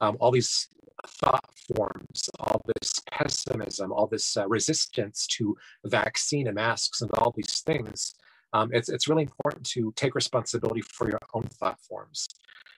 um, 0.00 0.16
all 0.20 0.30
these 0.30 0.68
thought 1.06 1.44
forms, 1.74 2.28
all 2.38 2.60
this 2.74 3.00
pessimism, 3.10 3.92
all 3.92 4.06
this 4.06 4.36
uh, 4.36 4.46
resistance 4.48 5.26
to 5.26 5.56
vaccine 5.84 6.46
and 6.46 6.56
masks 6.56 7.00
and 7.00 7.10
all 7.12 7.32
these 7.36 7.60
things 7.60 8.14
um, 8.54 8.70
it's, 8.72 8.88
it's 8.88 9.08
really 9.08 9.24
important 9.24 9.66
to 9.66 9.92
take 9.96 10.14
responsibility 10.14 10.80
for 10.80 11.10
your 11.10 11.20
own 11.34 11.46
thought 11.58 11.78
forms. 11.80 12.28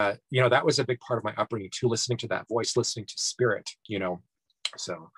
Uh, 0.00 0.14
you 0.30 0.42
know, 0.42 0.48
that 0.48 0.64
was 0.64 0.78
a 0.78 0.84
big 0.84 0.98
part 1.00 1.18
of 1.18 1.24
my 1.24 1.34
upbringing 1.36 1.70
too, 1.70 1.86
listening 1.86 2.18
to 2.18 2.28
that 2.28 2.48
voice, 2.48 2.76
listening 2.76 3.06
to 3.06 3.14
spirit, 3.16 3.70
you 3.86 3.98
know, 3.98 4.20
so. 4.76 5.10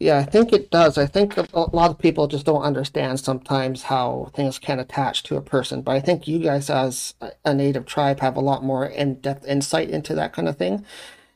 Yeah, 0.00 0.18
I 0.18 0.22
think 0.22 0.52
it 0.52 0.70
does. 0.70 0.96
I 0.96 1.06
think 1.06 1.36
a 1.36 1.46
lot 1.54 1.90
of 1.90 1.98
people 1.98 2.28
just 2.28 2.46
don't 2.46 2.62
understand 2.62 3.18
sometimes 3.18 3.82
how 3.82 4.30
things 4.32 4.56
can 4.56 4.78
attach 4.78 5.24
to 5.24 5.36
a 5.36 5.42
person. 5.42 5.82
But 5.82 5.96
I 5.96 6.00
think 6.00 6.28
you 6.28 6.38
guys, 6.38 6.70
as 6.70 7.14
a 7.44 7.52
native 7.52 7.84
tribe, 7.84 8.20
have 8.20 8.36
a 8.36 8.40
lot 8.40 8.62
more 8.62 8.86
in-depth 8.86 9.44
insight 9.44 9.90
into 9.90 10.14
that 10.14 10.32
kind 10.32 10.48
of 10.48 10.56
thing. 10.56 10.84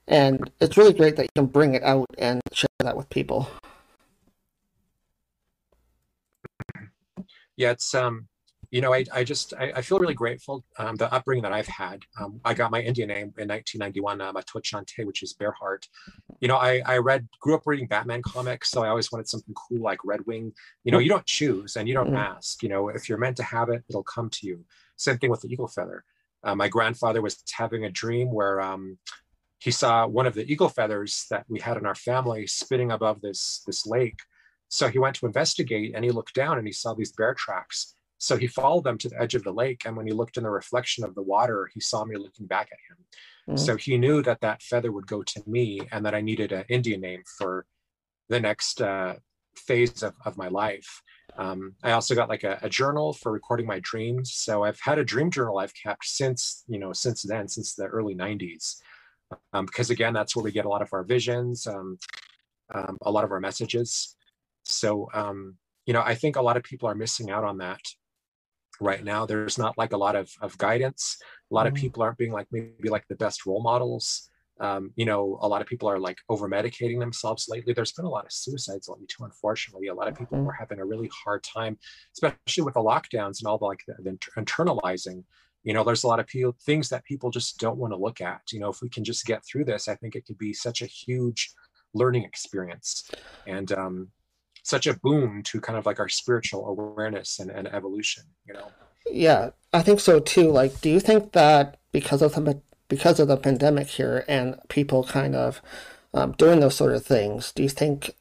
And 0.07 0.49
it's 0.61 0.77
really 0.77 0.93
great 0.93 1.17
that 1.17 1.25
you 1.25 1.29
can 1.35 1.47
bring 1.47 1.75
it 1.75 1.83
out 1.83 2.07
and 2.19 2.41
share 2.53 2.69
that 2.79 2.97
with 2.97 3.11
people. 3.11 3.49
Yeah, 7.57 7.71
it's 7.71 7.95
um, 7.95 8.29
you 8.71 8.81
know, 8.81 8.95
I, 8.95 9.05
I 9.13 9.23
just 9.23 9.53
I, 9.59 9.73
I 9.77 9.83
feel 9.83 9.99
really 9.99 10.15
grateful. 10.15 10.65
Um, 10.79 10.97
the 10.97 11.13
upbringing 11.13 11.43
that 11.43 11.53
I've 11.53 11.67
had. 11.67 12.01
Um, 12.19 12.41
I 12.45 12.55
got 12.55 12.71
my 12.71 12.81
Indian 12.81 13.09
name 13.09 13.35
in 13.37 13.49
1991, 13.49 14.21
um, 14.23 14.37
Chante, 14.63 15.05
which 15.05 15.23
is 15.23 15.35
bear 15.35 15.53
heart. 15.53 15.87
You 16.41 16.49
know, 16.49 16.57
I 16.57 16.81
I 16.87 16.97
read 16.97 17.29
grew 17.41 17.55
up 17.55 17.63
reading 17.67 17.87
Batman 17.87 18.23
comics, 18.23 18.71
so 18.71 18.83
I 18.83 18.89
always 18.89 19.13
wanted 19.13 19.29
something 19.29 19.55
cool 19.55 19.83
like 19.83 19.99
Red 20.05 20.21
Wing. 20.27 20.53
You 20.85 20.93
know, 20.93 20.99
you 20.99 21.11
don't 21.11 21.27
choose 21.27 21.77
and 21.77 21.87
you 21.87 21.95
don't 21.95 22.09
mm-hmm. 22.09 22.17
ask. 22.17 22.63
You 22.63 22.71
know, 22.71 22.89
if 22.89 23.09
you're 23.09 23.19
meant 23.19 23.37
to 23.37 23.43
have 23.43 23.69
it, 23.69 23.85
it'll 23.91 24.03
come 24.05 24.31
to 24.31 24.47
you. 24.47 24.65
Same 24.97 25.19
thing 25.19 25.31
with 25.31 25.43
the 25.43 25.49
eagle 25.49 25.69
feather. 25.69 26.05
uh, 26.45 26.55
my 26.55 26.69
grandfather 26.69 27.21
was 27.21 27.43
having 27.53 27.85
a 27.85 27.91
dream 27.91 28.33
where 28.33 28.61
um, 28.61 28.99
he 29.59 29.71
saw 29.71 30.07
one 30.07 30.27
of 30.27 30.35
the 30.35 30.51
eagle 30.51 30.69
feathers 30.69 31.27
that 31.31 31.45
we 31.49 31.61
had 31.61 31.77
in 31.77 31.87
our 31.87 31.95
family 31.95 32.47
spinning 32.47 32.91
above 32.91 33.21
this 33.21 33.63
this 33.67 33.87
lake. 33.87 34.19
So 34.73 34.89
he 34.89 34.99
went 34.99 35.17
to 35.17 35.27
investigate 35.27 35.93
and 35.95 36.03
he 36.03 36.11
looked 36.11 36.33
down 36.33 36.57
and 36.57 36.67
he 36.67 36.73
saw 36.73 36.95
these 36.95 37.13
bear 37.13 37.35
tracks. 37.35 37.95
So 38.17 38.39
he 38.39 38.47
followed 38.47 38.85
them 38.85 38.97
to 38.99 39.11
the 39.11 39.21
edge 39.21 39.35
of 39.35 39.45
the 39.45 39.53
lake. 39.53 39.83
And 39.85 39.95
when 39.95 40.07
he 40.07 40.15
looked 40.15 40.39
in 40.39 40.45
the 40.45 40.51
reflection 40.51 41.05
of 41.05 41.15
the 41.15 41.23
water, 41.23 41.69
he 41.75 41.81
saw 41.81 42.07
me 42.07 42.17
looking 42.17 42.47
back 42.47 42.71
at 42.73 42.79
him. 42.89 43.05
Mm-hmm. 43.51 43.63
So 43.63 43.77
he 43.77 43.99
knew 43.99 44.23
that 44.23 44.41
that 44.41 44.63
feather 44.63 44.91
would 44.91 45.07
go 45.07 45.23
to 45.25 45.43
me 45.47 45.83
and 45.93 46.07
that 46.07 46.15
I 46.15 46.23
needed 46.23 46.53
an 46.53 46.65
Indian 46.71 47.03
name 47.03 47.23
for 47.37 47.67
the 48.31 48.41
next 48.41 48.81
uh, 48.81 49.17
phase 49.57 50.03
of, 50.03 50.15
of 50.25 50.39
my 50.39 50.49
life. 50.49 51.03
Um, 51.37 51.75
I 51.83 51.93
also 51.93 52.15
got 52.15 52.31
like 52.31 52.45
a, 52.45 52.59
a, 52.63 52.71
journal 52.71 53.13
for 53.13 53.31
recording 53.31 53.67
my 53.67 53.81
dreams. 53.81 54.33
So 54.33 54.65
I've 54.65 54.81
had 54.81 54.99
a 54.99 55.05
dream 55.05 55.31
journal 55.31 55.59
I've 55.59 55.75
kept 55.75 56.07
since, 56.07 56.65
you 56.67 56.79
know, 56.79 56.95
since 56.95 57.23
then, 57.25 57.47
since 57.47 57.75
the 57.75 57.85
early 57.85 58.15
90s. 58.15 58.77
Um, 59.53 59.67
because 59.67 59.91
again, 59.91 60.15
that's 60.15 60.35
where 60.35 60.43
we 60.43 60.51
get 60.51 60.65
a 60.65 60.71
lot 60.71 60.81
of 60.81 60.95
our 60.95 61.05
visions, 61.05 61.67
um, 61.67 61.99
um 62.75 62.97
a 63.03 63.11
lot 63.11 63.25
of 63.25 63.33
our 63.33 63.41
messages. 63.41 64.17
So, 64.65 65.09
um, 65.13 65.57
you 65.87 65.93
know, 65.93 66.03
I 66.03 66.15
think 66.15 66.37
a 66.37 66.43
lot 66.43 66.57
of 66.57 66.63
people 66.63 66.89
are 66.89 66.95
missing 66.95 67.31
out 67.31 67.45
on 67.45 67.59
that 67.59 67.81
right 68.81 69.03
now. 69.05 69.27
There's 69.27 69.59
not 69.59 69.77
like 69.79 69.93
a 69.93 69.97
lot 69.97 70.17
of, 70.17 70.31
of 70.41 70.57
guidance. 70.59 71.19
A 71.51 71.55
lot 71.55 71.67
mm-hmm. 71.67 71.77
of 71.77 71.81
people 71.81 72.03
aren't 72.03 72.19
being 72.19 72.33
like 72.33 72.47
maybe 72.51 72.89
like 72.89 73.07
the 73.09 73.17
best 73.17 73.47
role 73.47 73.63
models. 73.63 74.29
Um, 74.61 74.93
you 74.97 75.05
know, 75.05 75.39
a 75.41 75.49
lot 75.49 75.61
of 75.61 75.67
people 75.67 75.89
are 75.89 75.99
like 75.99 76.19
over 76.29 76.49
medicating 76.49 77.01
themselves 77.01 77.47
lately. 77.49 77.73
There's 77.73 77.93
been 77.93 78.05
a 78.05 78.11
lot 78.11 78.27
of 78.27 78.33
suicides 78.33 78.89
lately 78.89 79.07
too, 79.07 79.25
unfortunately. 79.25 79.89
A 79.89 79.95
lot 79.95 80.09
of 80.09 80.17
people 80.17 80.39
mm-hmm. 80.39 80.49
are 80.49 80.57
having 80.59 80.79
a 80.79 80.85
really 80.85 81.11
hard 81.25 81.43
time, 81.43 81.79
especially 82.15 82.65
with 82.65 82.75
the 82.75 82.81
lockdowns 82.81 83.41
and 83.41 83.47
all 83.47 83.59
the 83.59 83.65
like 83.65 83.83
the, 83.89 83.95
the 84.03 84.19
internalizing. 84.39 85.25
You 85.65 85.75
know, 85.75 85.85
there's 85.85 86.05
a 86.05 86.09
lot 86.09 86.21
of 86.21 86.27
people, 86.27 86.57
things 86.65 86.89
that 86.91 87.05
people 87.05 87.31
just 87.31 87.59
don't 87.59 87.79
want 87.79 87.93
to 87.93 87.97
look 87.97 88.21
at. 88.21 88.43
You 88.53 88.61
know, 88.61 88.69
if 88.69 88.83
we 88.83 88.89
can 88.89 89.05
just 89.05 89.27
get 89.27 89.45
through 89.45 89.65
this, 89.65 89.89
I 89.89 89.95
think 89.97 90.15
it 90.15 90.27
could 90.27 90.39
be 90.39 90.53
such 90.53 90.83
a 90.83 90.87
huge 90.87 91.53
learning 91.95 92.25
experience. 92.25 93.11
And 93.47 93.71
um, 93.73 94.09
such 94.63 94.87
a 94.87 94.95
boon 94.95 95.43
to 95.45 95.61
kind 95.61 95.79
of 95.79 95.87
like 95.87 96.01
our 96.01 96.09
spiritual 96.09 96.67
awareness 96.67 97.39
and, 97.39 97.51
and 97.51 97.67
evolution 97.69 98.25
you 98.47 98.55
know? 98.55 98.69
Yeah 99.11 99.51
i 99.73 99.83
think 99.83 100.01
so 100.01 100.21
too. 100.21 100.51
Like 100.51 100.81
do 100.81 100.91
you 100.91 101.01
think 101.01 101.33
that 101.33 101.79
because 101.93 102.23
of 102.23 102.35
the 102.35 102.61
because 102.89 103.19
of 103.21 103.29
the 103.29 103.37
pandemic 103.37 103.89
here 103.89 104.25
and 104.29 104.57
people 104.69 105.05
kind 105.05 105.35
of 105.35 105.63
um, 106.15 106.33
doing 106.33 106.61
those 106.61 106.77
sort 106.77 106.93
of 106.95 107.05
things 107.05 107.53
do 107.53 107.63
you 107.63 107.69
think 107.69 108.15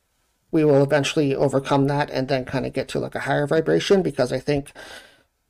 we 0.52 0.66
will 0.66 0.84
eventually 0.84 1.34
overcome 1.36 1.88
that 1.88 2.10
and 2.10 2.28
then 2.28 2.44
kind 2.46 2.66
of 2.66 2.74
get 2.74 2.88
to 2.90 3.00
like 3.00 3.16
a 3.16 3.22
higher 3.22 3.48
vibration? 3.48 4.02
Because 4.02 4.32
i 4.32 4.40
think 4.40 4.72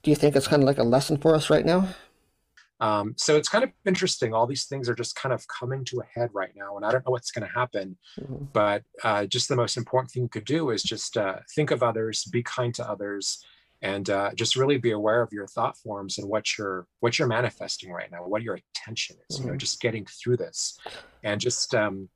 do 0.03 0.09
you 0.09 0.15
think 0.15 0.35
it's 0.35 0.47
kind 0.47 0.63
of 0.63 0.67
like 0.67 0.77
a 0.77 0.83
lesson 0.83 1.17
for 1.17 1.35
us 1.35 1.49
right 1.49 1.65
now 1.65 1.89
um, 2.81 3.13
so 3.15 3.37
it's 3.37 3.47
kind 3.47 3.63
of 3.63 3.69
interesting. 3.85 4.33
All 4.33 4.47
these 4.47 4.65
things 4.65 4.89
are 4.89 4.95
just 4.95 5.15
kind 5.15 5.31
of 5.31 5.45
coming 5.47 5.85
to 5.85 6.01
a 6.01 6.19
head 6.19 6.31
right 6.33 6.51
now, 6.55 6.75
and 6.75 6.85
I 6.85 6.91
don't 6.91 7.05
know 7.05 7.11
what's 7.11 7.31
going 7.31 7.47
to 7.47 7.53
happen. 7.53 7.95
Mm-hmm. 8.19 8.45
But 8.51 8.83
uh, 9.03 9.27
just 9.27 9.47
the 9.47 9.55
most 9.55 9.77
important 9.77 10.11
thing 10.11 10.23
you 10.23 10.29
could 10.29 10.45
do 10.45 10.71
is 10.71 10.81
just 10.81 11.15
uh, 11.15 11.37
think 11.55 11.69
of 11.69 11.83
others, 11.83 12.25
be 12.25 12.41
kind 12.41 12.73
to 12.75 12.89
others, 12.89 13.45
and 13.83 14.09
uh, 14.09 14.31
just 14.33 14.55
really 14.55 14.77
be 14.77 14.91
aware 14.91 15.21
of 15.21 15.31
your 15.31 15.45
thought 15.45 15.77
forms 15.77 16.17
and 16.17 16.27
what 16.27 16.57
you're 16.57 16.87
what 17.01 17.19
you're 17.19 17.27
manifesting 17.27 17.91
right 17.91 18.11
now, 18.11 18.25
what 18.25 18.41
your 18.41 18.57
attention 18.75 19.15
is. 19.29 19.35
Mm-hmm. 19.35 19.43
You 19.43 19.47
know, 19.47 19.53
mm-hmm. 19.53 19.59
just 19.59 19.79
getting 19.79 20.05
through 20.05 20.37
this, 20.37 20.79
and 21.23 21.39
just 21.39 21.75
um, 21.75 22.09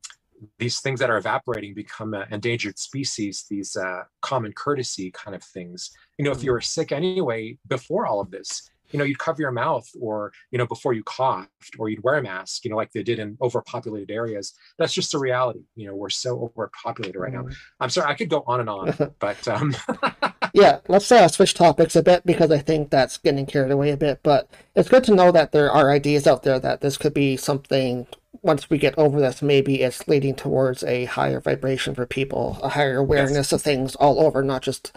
these 0.57 0.79
things 0.79 0.99
that 0.99 1.11
are 1.11 1.17
evaporating 1.17 1.75
become 1.75 2.15
endangered 2.31 2.79
species. 2.79 3.45
These 3.47 3.75
uh, 3.75 4.01
common 4.23 4.51
courtesy 4.51 5.11
kind 5.11 5.35
of 5.35 5.43
things. 5.43 5.91
You 6.17 6.25
know, 6.25 6.31
if 6.31 6.37
you 6.41 6.49
mm-hmm. 6.49 6.53
were 6.53 6.61
sick 6.61 6.91
anyway 6.91 7.59
before 7.67 8.07
all 8.07 8.19
of 8.19 8.31
this 8.31 8.67
you 8.95 8.99
know, 8.99 9.03
you'd 9.03 9.19
cover 9.19 9.41
your 9.41 9.51
mouth 9.51 9.85
or, 9.99 10.31
you 10.51 10.57
know, 10.57 10.65
before 10.65 10.93
you 10.93 11.03
coughed 11.03 11.75
or 11.77 11.89
you'd 11.89 12.01
wear 12.01 12.15
a 12.15 12.23
mask, 12.23 12.63
you 12.63 12.71
know, 12.71 12.77
like 12.77 12.93
they 12.93 13.03
did 13.03 13.19
in 13.19 13.37
overpopulated 13.41 14.09
areas. 14.09 14.53
That's 14.79 14.93
just 14.93 15.11
the 15.11 15.19
reality. 15.19 15.65
You 15.75 15.87
know, 15.87 15.95
we're 15.95 16.09
so 16.09 16.49
overpopulated 16.57 17.19
right 17.19 17.33
now. 17.33 17.41
Mm. 17.41 17.55
I'm 17.81 17.89
sorry, 17.89 18.09
I 18.09 18.13
could 18.13 18.29
go 18.29 18.45
on 18.47 18.61
and 18.61 18.69
on, 18.69 19.13
but 19.19 19.45
um 19.49 19.75
yeah, 20.53 20.79
let's 20.87 21.11
uh, 21.11 21.27
switch 21.27 21.55
topics 21.55 21.97
a 21.97 22.03
bit 22.03 22.25
because 22.25 22.51
I 22.51 22.59
think 22.59 22.89
that's 22.89 23.17
getting 23.17 23.45
carried 23.45 23.71
away 23.71 23.91
a 23.91 23.97
bit. 23.97 24.21
But 24.23 24.49
it's 24.75 24.87
good 24.87 25.03
to 25.05 25.15
know 25.15 25.33
that 25.33 25.51
there 25.51 25.69
are 25.69 25.91
ideas 25.91 26.25
out 26.25 26.43
there 26.43 26.59
that 26.59 26.79
this 26.79 26.95
could 26.97 27.13
be 27.13 27.35
something. 27.35 28.07
Once 28.41 28.69
we 28.69 28.77
get 28.77 28.97
over 28.97 29.19
this, 29.19 29.41
maybe 29.41 29.81
it's 29.81 30.07
leading 30.07 30.35
towards 30.35 30.83
a 30.85 31.05
higher 31.05 31.41
vibration 31.41 31.95
for 31.95 32.05
people, 32.05 32.59
a 32.63 32.69
higher 32.69 32.97
awareness 32.97 33.51
yes. 33.51 33.51
of 33.51 33.61
things 33.61 33.95
all 33.95 34.21
over, 34.25 34.41
not 34.41 34.61
just 34.61 34.95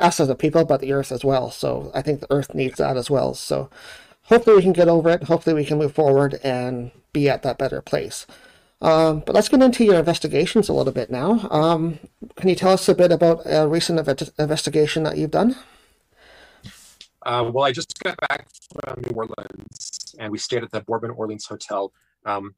us 0.00 0.20
as 0.20 0.28
a 0.28 0.34
people, 0.34 0.64
but 0.64 0.80
the 0.80 0.92
Earth 0.92 1.12
as 1.12 1.24
well. 1.24 1.50
So 1.50 1.90
I 1.94 2.02
think 2.02 2.20
the 2.20 2.32
Earth 2.32 2.54
needs 2.54 2.78
that 2.78 2.96
as 2.96 3.10
well. 3.10 3.34
So 3.34 3.70
hopefully 4.24 4.56
we 4.56 4.62
can 4.62 4.72
get 4.72 4.88
over 4.88 5.10
it. 5.10 5.24
Hopefully 5.24 5.54
we 5.54 5.64
can 5.64 5.78
move 5.78 5.94
forward 5.94 6.38
and 6.42 6.90
be 7.12 7.28
at 7.28 7.42
that 7.42 7.58
better 7.58 7.80
place. 7.80 8.26
Um, 8.82 9.20
but 9.24 9.34
let's 9.34 9.48
get 9.48 9.62
into 9.62 9.84
your 9.84 9.94
investigations 9.94 10.68
a 10.68 10.74
little 10.74 10.92
bit 10.92 11.10
now. 11.10 11.48
Um, 11.50 11.98
can 12.36 12.48
you 12.48 12.54
tell 12.54 12.72
us 12.72 12.88
a 12.88 12.94
bit 12.94 13.10
about 13.10 13.42
a 13.46 13.66
recent 13.66 13.98
investigation 14.38 15.02
that 15.04 15.16
you've 15.16 15.30
done? 15.30 15.56
Uh, 17.22 17.50
well, 17.52 17.64
I 17.64 17.72
just 17.72 17.98
got 18.04 18.16
back 18.28 18.46
from 18.72 19.02
New 19.02 19.16
Orleans, 19.16 20.14
and 20.18 20.30
we 20.30 20.38
stayed 20.38 20.62
at 20.62 20.70
the 20.70 20.82
Bourbon 20.82 21.10
Orleans 21.10 21.46
Hotel. 21.46 21.92
Um, 22.24 22.54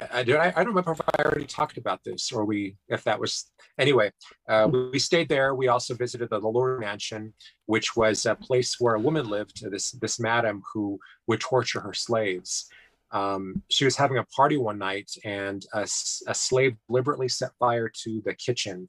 I, 0.00 0.20
I, 0.20 0.48
I, 0.48 0.50
don't 0.50 0.68
remember 0.68 0.92
if 0.92 1.00
I 1.00 1.22
already 1.22 1.46
talked 1.46 1.76
about 1.76 2.02
this 2.04 2.32
or 2.32 2.44
we 2.44 2.76
if 2.88 3.04
that 3.04 3.20
was 3.20 3.50
anyway. 3.78 4.10
Uh, 4.48 4.68
we, 4.70 4.90
we, 4.90 4.98
stayed 4.98 5.28
there. 5.28 5.54
We 5.54 5.68
also 5.68 5.94
visited 5.94 6.30
the 6.30 6.40
LaLaurie 6.40 6.80
Mansion, 6.80 7.34
which 7.66 7.94
was 7.96 8.26
a 8.26 8.34
place 8.34 8.76
where 8.78 8.94
a 8.94 9.00
woman 9.00 9.28
lived. 9.28 9.62
This 9.70 9.92
this 9.92 10.18
madam 10.18 10.62
who 10.72 10.98
would 11.26 11.40
torture 11.40 11.80
her 11.80 11.94
slaves. 11.94 12.68
Um, 13.10 13.62
she 13.68 13.84
was 13.84 13.96
having 13.96 14.18
a 14.18 14.24
party 14.24 14.56
one 14.56 14.78
night, 14.78 15.10
and 15.24 15.64
a, 15.74 15.82
a, 15.82 16.34
slave 16.34 16.76
deliberately 16.88 17.28
set 17.28 17.50
fire 17.58 17.90
to 18.04 18.22
the 18.24 18.34
kitchen. 18.34 18.88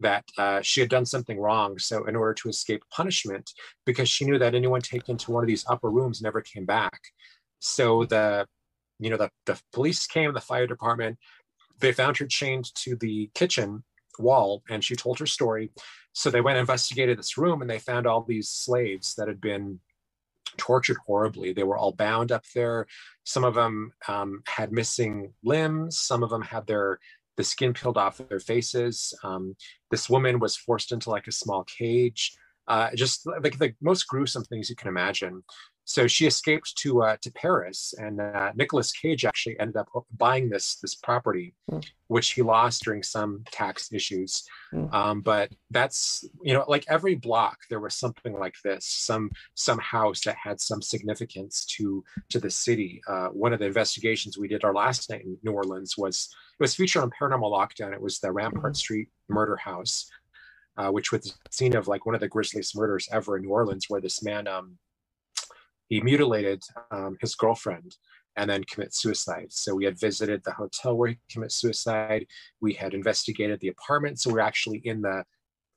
That 0.00 0.24
uh, 0.38 0.62
she 0.62 0.80
had 0.80 0.88
done 0.88 1.04
something 1.04 1.38
wrong. 1.38 1.78
So, 1.78 2.04
in 2.04 2.16
order 2.16 2.32
to 2.34 2.48
escape 2.48 2.82
punishment, 2.90 3.50
because 3.84 4.08
she 4.08 4.24
knew 4.24 4.38
that 4.38 4.54
anyone 4.54 4.80
taken 4.80 5.16
to 5.18 5.32
one 5.32 5.42
of 5.42 5.48
these 5.48 5.64
upper 5.68 5.90
rooms 5.90 6.22
never 6.22 6.40
came 6.40 6.64
back, 6.64 7.00
so 7.58 8.04
the 8.04 8.46
you 8.98 9.10
know, 9.10 9.16
the, 9.16 9.30
the 9.46 9.60
police 9.72 10.06
came, 10.06 10.32
the 10.32 10.40
fire 10.40 10.66
department, 10.66 11.18
they 11.80 11.92
found 11.92 12.16
her 12.18 12.26
chained 12.26 12.72
to 12.74 12.96
the 12.96 13.30
kitchen 13.34 13.84
wall 14.18 14.62
and 14.68 14.84
she 14.84 14.96
told 14.96 15.18
her 15.18 15.26
story. 15.26 15.70
So 16.12 16.30
they 16.30 16.40
went 16.40 16.56
and 16.56 16.62
investigated 16.62 17.18
this 17.18 17.38
room 17.38 17.62
and 17.62 17.70
they 17.70 17.78
found 17.78 18.06
all 18.06 18.22
these 18.22 18.48
slaves 18.48 19.14
that 19.14 19.28
had 19.28 19.40
been 19.40 19.80
tortured 20.56 20.96
horribly. 21.06 21.52
They 21.52 21.62
were 21.62 21.76
all 21.76 21.92
bound 21.92 22.32
up 22.32 22.44
there. 22.54 22.86
Some 23.24 23.44
of 23.44 23.54
them 23.54 23.92
um, 24.08 24.42
had 24.46 24.72
missing 24.72 25.32
limbs. 25.44 25.98
Some 25.98 26.22
of 26.22 26.30
them 26.30 26.42
had 26.42 26.66
their 26.66 26.98
the 27.36 27.44
skin 27.44 27.72
peeled 27.72 27.96
off 27.96 28.18
their 28.18 28.40
faces. 28.40 29.14
Um, 29.22 29.54
this 29.92 30.10
woman 30.10 30.40
was 30.40 30.56
forced 30.56 30.90
into 30.90 31.10
like 31.10 31.28
a 31.28 31.32
small 31.32 31.64
cage. 31.64 32.36
Uh, 32.66 32.90
just 32.94 33.26
like 33.42 33.58
the 33.58 33.72
most 33.80 34.06
gruesome 34.08 34.44
things 34.44 34.68
you 34.68 34.76
can 34.76 34.88
imagine. 34.88 35.42
So 35.88 36.06
she 36.06 36.26
escaped 36.26 36.76
to 36.80 37.02
uh, 37.02 37.16
to 37.22 37.32
Paris, 37.32 37.94
and 37.96 38.20
uh, 38.20 38.52
Nicolas 38.54 38.92
Cage 38.92 39.24
actually 39.24 39.58
ended 39.58 39.78
up 39.78 39.88
buying 40.14 40.50
this 40.50 40.76
this 40.82 40.94
property, 40.94 41.54
mm. 41.70 41.82
which 42.08 42.32
he 42.32 42.42
lost 42.42 42.84
during 42.84 43.02
some 43.02 43.42
tax 43.50 43.90
issues. 43.90 44.44
Mm. 44.74 44.92
Um, 44.92 45.20
but 45.22 45.50
that's 45.70 46.28
you 46.42 46.52
know 46.52 46.66
like 46.68 46.84
every 46.90 47.14
block 47.14 47.56
there 47.70 47.80
was 47.80 47.94
something 47.94 48.38
like 48.38 48.56
this, 48.62 48.84
some 48.84 49.30
some 49.54 49.78
house 49.78 50.20
that 50.24 50.36
had 50.36 50.60
some 50.60 50.82
significance 50.82 51.64
to 51.78 52.04
to 52.28 52.38
the 52.38 52.50
city. 52.50 53.00
Uh, 53.08 53.28
one 53.28 53.54
of 53.54 53.58
the 53.58 53.64
investigations 53.64 54.36
we 54.36 54.46
did 54.46 54.64
our 54.64 54.74
last 54.74 55.08
night 55.08 55.24
in 55.24 55.38
New 55.42 55.52
Orleans 55.52 55.96
was 55.96 56.28
it 56.60 56.62
was 56.62 56.74
featured 56.74 57.02
on 57.02 57.10
Paranormal 57.18 57.50
Lockdown. 57.50 57.94
It 57.94 58.02
was 58.02 58.18
the 58.18 58.30
Rampart 58.30 58.74
mm. 58.74 58.76
Street 58.76 59.08
murder 59.30 59.56
house. 59.56 60.10
Uh, 60.76 60.92
which 60.92 61.10
was 61.10 61.22
the 61.22 61.32
scene 61.50 61.74
of 61.74 61.88
like 61.88 62.06
one 62.06 62.14
of 62.14 62.20
the 62.20 62.28
grisliest 62.28 62.76
murders 62.76 63.08
ever 63.10 63.36
in 63.36 63.42
New 63.42 63.48
Orleans, 63.48 63.86
where 63.88 64.00
this 64.00 64.22
man 64.22 64.46
um, 64.46 64.78
he 65.88 66.00
mutilated 66.00 66.62
um, 66.90 67.16
his 67.20 67.34
girlfriend 67.34 67.96
and 68.36 68.48
then 68.48 68.62
commit 68.64 68.94
suicide. 68.94 69.48
So 69.50 69.74
we 69.74 69.84
had 69.84 69.98
visited 69.98 70.42
the 70.44 70.52
hotel 70.52 70.96
where 70.96 71.10
he 71.10 71.18
committed 71.30 71.52
suicide. 71.52 72.26
We 72.60 72.72
had 72.72 72.94
investigated 72.94 73.60
the 73.60 73.68
apartment. 73.68 74.20
So 74.20 74.32
we 74.32 74.38
are 74.38 74.42
actually 74.42 74.80
in 74.84 75.02
the 75.02 75.24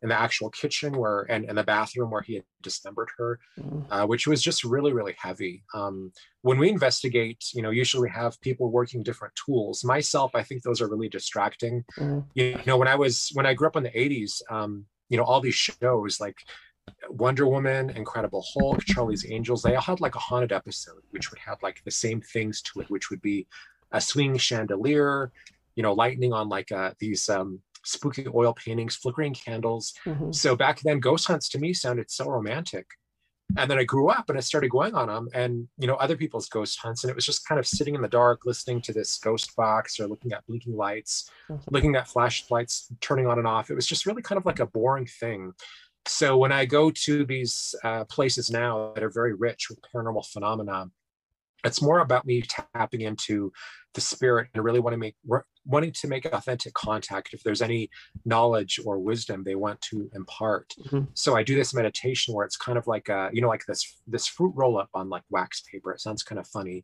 in 0.04 0.10
the 0.10 0.20
actual 0.20 0.50
kitchen 0.50 0.98
where 0.98 1.22
and, 1.30 1.46
and 1.46 1.58
the 1.58 1.64
bathroom 1.64 2.10
where 2.10 2.24
he 2.24 2.36
had 2.36 2.44
dismembered 2.64 3.10
her, 3.18 3.40
mm. 3.60 3.86
uh, 3.92 4.06
which 4.08 4.26
was 4.26 4.42
just 4.42 4.64
really 4.64 4.94
really 4.94 5.16
heavy. 5.18 5.64
Um, 5.74 6.12
when 6.42 6.58
we 6.58 6.70
investigate, 6.70 7.44
you 7.54 7.62
know, 7.62 7.70
usually 7.70 8.04
we 8.04 8.14
have 8.14 8.40
people 8.42 8.72
working 8.72 9.04
different 9.04 9.34
tools. 9.46 9.84
Myself, 9.84 10.32
I 10.34 10.44
think 10.44 10.64
those 10.64 10.82
are 10.82 10.90
really 10.90 11.10
distracting. 11.10 11.84
Mm. 12.00 12.26
You 12.34 12.60
know, 12.66 12.78
when 12.78 12.88
I 12.88 12.96
was 12.96 13.30
when 13.34 13.46
I 13.46 13.54
grew 13.54 13.68
up 13.68 13.76
in 13.76 13.84
the 13.84 13.92
'80s, 13.92 14.42
um, 14.50 14.86
you 15.10 15.18
know, 15.18 15.24
all 15.24 15.42
these 15.42 15.56
shows 15.56 16.20
like 16.20 16.38
Wonder 17.10 17.48
Woman, 17.48 17.90
Incredible 17.92 18.44
Hulk, 18.54 18.84
Charlie's 18.86 19.26
Angels, 19.30 19.62
they 19.62 19.76
all 19.76 19.82
had 19.82 20.02
like 20.02 20.16
a 20.16 20.20
haunted 20.20 20.52
episode, 20.52 21.02
which 21.12 21.30
would 21.32 21.40
have 21.40 21.58
like 21.62 21.82
the 21.84 21.92
same 21.92 22.22
things 22.22 22.62
to 22.64 22.82
it, 22.82 22.90
which 22.90 23.10
would 23.10 23.22
be 23.22 23.48
a 23.92 24.00
swinging 24.02 24.38
chandelier, 24.38 25.32
you 25.76 25.84
know, 25.84 25.94
lightning 25.94 26.34
on 26.34 26.48
like 26.50 26.72
uh, 26.72 26.92
these 27.00 27.28
um, 27.30 27.60
spooky 27.84 28.26
oil 28.34 28.54
paintings, 28.54 28.96
flickering 28.96 29.34
candles. 29.34 29.94
Mm-hmm. 30.06 30.32
So 30.32 30.56
back 30.56 30.80
then, 30.82 31.00
ghost 31.00 31.28
hunts 31.28 31.50
to 31.50 31.60
me 31.60 31.74
sounded 31.74 32.10
so 32.10 32.26
romantic. 32.30 32.86
and 33.58 33.70
then 33.70 33.78
I 33.78 33.84
grew 33.84 34.08
up 34.10 34.30
and 34.30 34.38
I 34.38 34.42
started 34.42 34.70
going 34.72 34.96
on 34.96 35.08
them 35.10 35.28
and 35.34 35.68
you 35.78 35.86
know 35.88 35.96
other 35.96 36.16
people's 36.16 36.48
ghost 36.48 36.80
hunts 36.80 37.04
and 37.04 37.12
it 37.12 37.16
was 37.16 37.26
just 37.26 37.46
kind 37.46 37.60
of 37.60 37.68
sitting 37.68 37.96
in 37.96 38.02
the 38.02 38.08
dark 38.08 38.46
listening 38.46 38.80
to 38.84 38.94
this 38.94 39.18
ghost 39.18 39.54
box 39.58 40.00
or 40.00 40.08
looking 40.08 40.32
at 40.32 40.46
blinking 40.48 40.78
lights 40.78 41.30
Mhm. 41.50 41.60
looking 41.70 41.96
at 41.98 42.08
flashlights 42.08 42.88
turning 43.02 43.28
on 43.28 43.40
and 43.40 43.48
off 43.48 43.70
it 43.70 43.76
was 43.76 43.86
just 43.86 44.06
really 44.06 44.22
kind 44.22 44.38
of 44.40 44.46
like 44.46 44.62
a 44.62 44.66
boring 44.66 45.06
thing 45.06 45.52
so 46.06 46.38
when 46.38 46.52
I 46.52 46.66
go 46.66 46.92
to 46.92 47.26
these 47.26 47.76
uh, 47.84 48.06
places 48.06 48.50
now 48.50 48.92
that 48.94 49.04
are 49.04 49.12
very 49.12 49.34
rich 49.34 49.70
with 49.70 49.80
paranormal 49.82 50.26
phenomena 50.28 50.88
it's 51.64 51.82
more 51.82 52.00
about 52.00 52.26
me 52.26 52.42
tapping 52.74 53.02
into 53.02 53.52
the 53.94 54.02
spirit 54.02 54.48
and 54.54 54.64
really 54.64 54.80
want 54.80 54.94
to 54.94 54.98
make 54.98 55.16
wanting 55.66 55.92
to 55.92 56.08
make 56.08 56.26
authentic 56.26 56.74
contact 56.74 57.34
if 57.34 57.44
there's 57.44 57.62
any 57.62 57.90
knowledge 58.26 58.80
or 58.84 58.98
wisdom 58.98 59.44
they 59.44 59.54
want 59.56 59.80
to 59.82 60.10
impart. 60.16 60.74
Mhm. 60.86 61.08
so 61.14 61.36
i 61.36 61.44
do 61.44 61.56
this 61.56 61.74
meditation 61.74 62.34
where 62.34 62.46
it's 62.46 62.58
kind 62.58 62.78
of 62.78 62.88
like 62.88 63.10
a 63.10 63.30
you 63.34 63.42
know 63.42 63.50
like 63.50 63.66
this 63.68 63.98
this 64.08 64.28
fruit 64.28 64.54
roll 64.56 64.78
up 64.78 64.90
on 64.94 65.10
like 65.10 65.24
wax 65.30 65.62
paper. 65.72 65.92
It 65.92 66.02
sounds 66.02 66.24
kind 66.24 66.40
of 66.40 66.48
funny 66.48 66.84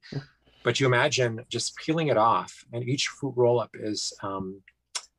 but 0.63 0.79
you 0.79 0.85
imagine 0.85 1.39
just 1.49 1.75
peeling 1.77 2.07
it 2.09 2.17
off 2.17 2.53
and 2.73 2.83
each 2.87 3.07
fruit 3.07 3.33
roll 3.35 3.59
up 3.59 3.71
is 3.73 4.11
um, 4.21 4.61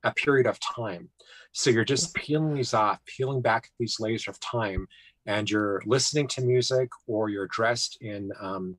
a 0.05 0.13
period 0.13 0.47
of 0.47 0.59
time. 0.61 1.11
So 1.53 1.71
you're 1.71 1.85
just 1.85 2.15
peeling 2.15 2.55
these 2.55 2.75
off 2.75 3.01
peeling 3.07 3.41
back 3.41 3.69
these 3.79 3.99
layers 3.99 4.29
of 4.29 4.39
time 4.41 4.87
and 5.27 5.51
you're 5.51 5.83
listening 5.87 6.29
to 6.29 6.41
music 6.41 6.89
or 7.07 7.29
you're 7.29 7.49
dressed 7.49 7.99
in 8.01 8.31
um, 8.41 8.77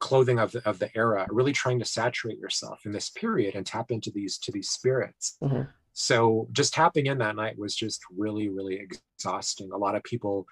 clothing 0.00 0.38
of 0.38 0.52
the, 0.52 0.66
of 0.68 0.78
the 0.78 0.90
era 0.96 1.26
really 1.30 1.52
trying 1.52 1.78
to 1.78 1.84
saturate 1.84 2.38
yourself 2.38 2.80
in 2.84 2.92
this 2.92 3.10
period 3.10 3.54
and 3.54 3.66
tap 3.66 3.90
into 3.90 4.10
these 4.10 4.38
to 4.38 4.50
these 4.52 4.70
spirits. 4.70 5.36
Mhm. 5.42 5.68
so 5.92 6.48
just 6.52 6.72
tapping 6.72 7.06
in 7.06 7.18
that 7.18 7.36
night 7.36 7.58
was 7.58 7.74
just 7.74 8.00
really 8.16 8.48
really 8.48 8.80
exhausting. 8.80 9.70
A 9.72 9.76
lot 9.76 9.94
of 9.94 10.02
people 10.02 10.46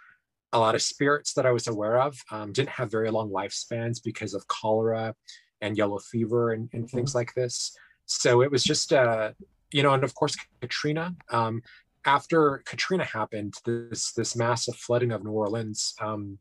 a 0.52 0.58
lot 0.58 0.74
of 0.74 0.80
spirits 0.82 1.34
that 1.34 1.44
i 1.44 1.52
was 1.52 1.66
aware 1.66 2.00
of 2.00 2.16
um, 2.30 2.52
didn't 2.52 2.70
have 2.70 2.90
very 2.90 3.10
long 3.10 3.30
lifespans 3.30 4.02
because 4.02 4.32
of 4.34 4.46
cholera 4.48 5.14
and 5.60 5.76
yellow 5.76 5.98
fever 5.98 6.52
and, 6.52 6.68
and 6.72 6.88
things 6.88 7.14
like 7.14 7.34
this. 7.34 7.76
So 8.06 8.42
it 8.42 8.50
was 8.50 8.64
just 8.64 8.92
uh 8.92 9.32
you 9.72 9.82
know 9.82 9.92
and 9.92 10.04
of 10.04 10.14
course 10.14 10.36
katrina 10.60 11.14
um 11.30 11.62
after 12.06 12.62
katrina 12.64 13.04
happened 13.04 13.54
this 13.64 14.12
this 14.12 14.36
massive 14.36 14.76
flooding 14.76 15.12
of 15.12 15.24
new 15.24 15.30
orleans 15.30 15.94
um 16.00 16.38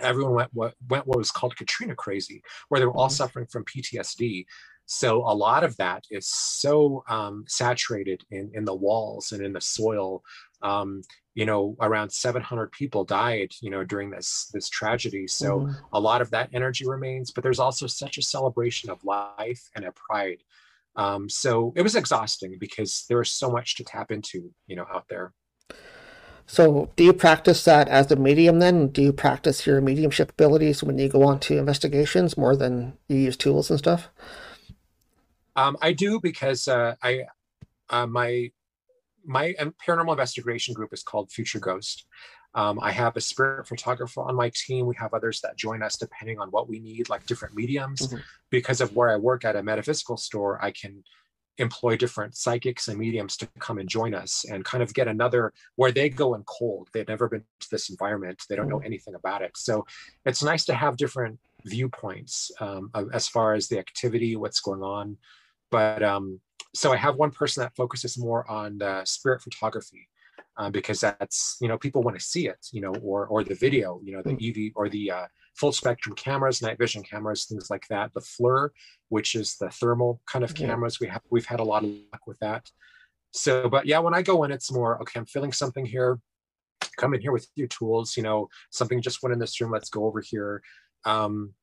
everyone 0.00 0.34
went 0.34 0.50
what 0.54 0.74
went 0.88 1.06
what 1.06 1.18
was 1.18 1.30
called 1.30 1.54
Katrina 1.56 1.94
crazy, 1.94 2.42
where 2.68 2.78
they 2.80 2.86
were 2.86 2.96
all 2.96 3.08
Mhm. 3.08 3.12
suffering 3.12 3.46
from 3.46 3.64
PTSD. 3.64 4.46
So 4.86 5.18
a 5.18 5.34
lot 5.34 5.64
of 5.64 5.76
that 5.76 6.04
is 6.10 6.26
so 6.28 7.04
um, 7.08 7.44
saturated 7.46 8.24
in 8.30 8.50
in 8.54 8.64
the 8.64 8.74
walls 8.74 9.32
and 9.32 9.44
in 9.44 9.52
the 9.52 9.60
soil. 9.60 10.22
Um, 10.62 11.02
you 11.34 11.44
know, 11.44 11.76
around 11.80 12.10
700 12.10 12.72
people 12.72 13.04
died. 13.04 13.52
You 13.60 13.70
know, 13.70 13.84
during 13.84 14.10
this 14.10 14.48
this 14.54 14.70
tragedy. 14.70 15.26
So 15.26 15.60
Mhm. 15.60 15.76
a 15.92 16.00
lot 16.00 16.22
of 16.22 16.30
that 16.30 16.48
energy 16.54 16.86
remains, 16.88 17.30
but 17.30 17.42
there's 17.42 17.60
also 17.60 17.86
such 17.86 18.16
a 18.16 18.22
celebration 18.22 18.88
of 18.88 19.04
life 19.04 19.62
and 19.76 19.84
a 19.84 19.92
pride. 19.92 20.42
Um, 20.96 21.28
so 21.28 21.72
it 21.76 21.82
was 21.82 21.96
exhausting 21.96 22.56
because 22.60 23.04
there 23.08 23.18
was 23.18 23.32
so 23.32 23.50
much 23.50 23.76
to 23.76 23.84
tap 23.84 24.10
into. 24.10 24.50
You 24.66 24.76
know, 24.76 24.86
out 24.92 25.06
there. 25.08 25.32
So, 26.46 26.90
do 26.96 27.04
you 27.04 27.12
practice 27.12 27.64
that 27.64 27.88
as 27.88 28.10
a 28.10 28.16
medium 28.16 28.58
then? 28.58 28.88
Do 28.88 29.00
you 29.00 29.12
practice 29.12 29.66
your 29.66 29.80
mediumship 29.80 30.32
abilities 30.32 30.82
when 30.82 30.98
you 30.98 31.08
go 31.08 31.22
on 31.22 31.40
to 31.40 31.56
investigations 31.56 32.36
more 32.36 32.56
than 32.56 32.98
you 33.08 33.16
use 33.16 33.36
tools 33.36 33.70
and 33.70 33.78
stuff? 33.78 34.10
Um, 35.56 35.76
I 35.80 35.92
do 35.92 36.20
because 36.20 36.68
uh, 36.68 36.96
I 37.02 37.22
uh, 37.90 38.06
my 38.06 38.50
my 39.24 39.54
um, 39.60 39.74
paranormal 39.86 40.12
investigation 40.12 40.74
group 40.74 40.92
is 40.92 41.02
called 41.02 41.30
Future 41.30 41.60
Ghost. 41.60 42.06
Um, 42.54 42.78
I 42.82 42.92
have 42.92 43.16
a 43.16 43.20
spirit 43.20 43.66
photographer 43.66 44.22
on 44.22 44.34
my 44.34 44.50
team. 44.54 44.86
We 44.86 44.96
have 44.96 45.14
others 45.14 45.40
that 45.40 45.56
join 45.56 45.82
us 45.82 45.96
depending 45.96 46.38
on 46.38 46.48
what 46.50 46.68
we 46.68 46.80
need, 46.80 47.08
like 47.08 47.26
different 47.26 47.54
mediums. 47.54 48.08
Mhm. 48.08 48.22
Because 48.50 48.80
of 48.80 48.94
where 48.94 49.10
I 49.10 49.16
work 49.16 49.44
at 49.44 49.56
a 49.56 49.62
metaphysical 49.62 50.16
store, 50.16 50.62
I 50.62 50.70
can 50.70 51.02
employ 51.58 51.96
different 51.96 52.34
psychics 52.34 52.88
and 52.88 52.98
mediums 52.98 53.36
to 53.36 53.46
come 53.58 53.78
and 53.78 53.88
join 53.88 54.14
us 54.14 54.44
and 54.50 54.64
kind 54.64 54.82
of 54.82 54.92
get 54.94 55.06
another 55.06 55.52
where 55.76 55.92
they 55.92 56.08
go 56.08 56.34
in 56.34 56.42
cold. 56.44 56.88
They've 56.92 57.08
never 57.08 57.28
been 57.28 57.44
to 57.60 57.70
this 57.70 57.90
environment. 57.90 58.42
They 58.48 58.56
don't 58.56 58.68
know 58.68 58.80
anything 58.80 59.14
about 59.14 59.42
it. 59.42 59.56
So 59.56 59.86
it's 60.24 60.42
nice 60.42 60.64
to 60.66 60.74
have 60.74 60.96
different 60.96 61.38
viewpoints 61.64 62.50
um, 62.60 62.90
as 63.12 63.28
far 63.28 63.54
as 63.54 63.68
the 63.68 63.78
activity, 63.78 64.34
what's 64.36 64.60
going 64.60 64.82
on. 64.82 65.18
But 65.70 66.02
um, 66.02 66.40
so 66.74 66.92
I 66.92 66.96
have 66.96 67.16
one 67.16 67.30
person 67.30 67.62
that 67.62 67.76
focuses 67.76 68.18
more 68.18 68.50
on 68.50 68.78
the 68.78 69.04
spirit 69.04 69.42
photography 69.42 70.08
uh, 70.56 70.70
because 70.70 71.00
that's 71.00 71.56
you 71.60 71.68
know 71.68 71.78
people 71.78 72.02
want 72.02 72.18
to 72.18 72.24
see 72.24 72.48
it, 72.48 72.66
you 72.72 72.80
know, 72.80 72.94
or 73.02 73.26
or 73.26 73.44
the 73.44 73.54
video, 73.54 74.00
you 74.02 74.12
know, 74.12 74.22
the 74.22 74.32
EV 74.32 74.72
or 74.74 74.88
the 74.88 75.10
uh, 75.10 75.26
full 75.54 75.72
spectrum 75.72 76.14
cameras, 76.14 76.62
night 76.62 76.78
vision 76.78 77.02
cameras, 77.02 77.44
things 77.44 77.70
like 77.70 77.86
that. 77.88 78.12
The 78.14 78.20
FLIR, 78.20 78.70
which 79.08 79.34
is 79.34 79.56
the 79.56 79.70
thermal 79.70 80.20
kind 80.26 80.44
of 80.44 80.54
cameras, 80.54 81.00
we 81.00 81.06
have 81.08 81.22
we've 81.30 81.46
had 81.46 81.60
a 81.60 81.64
lot 81.64 81.84
of 81.84 81.90
luck 81.90 82.26
with 82.26 82.38
that. 82.40 82.70
So, 83.32 83.68
but 83.68 83.86
yeah, 83.86 83.98
when 83.98 84.14
I 84.14 84.22
go 84.22 84.44
in, 84.44 84.50
it's 84.50 84.72
more 84.72 85.00
okay. 85.02 85.18
I'm 85.18 85.26
feeling 85.26 85.52
something 85.52 85.86
here. 85.86 86.18
Come 86.98 87.14
in 87.14 87.20
here 87.20 87.32
with 87.32 87.48
your 87.54 87.68
tools. 87.68 88.16
You 88.16 88.22
know, 88.22 88.48
something 88.70 89.00
just 89.00 89.22
went 89.22 89.32
in 89.32 89.38
this 89.38 89.60
room. 89.60 89.72
Let's 89.72 89.90
go 89.90 90.04
over 90.04 90.20
here. 90.20 90.62
Um, 91.04 91.54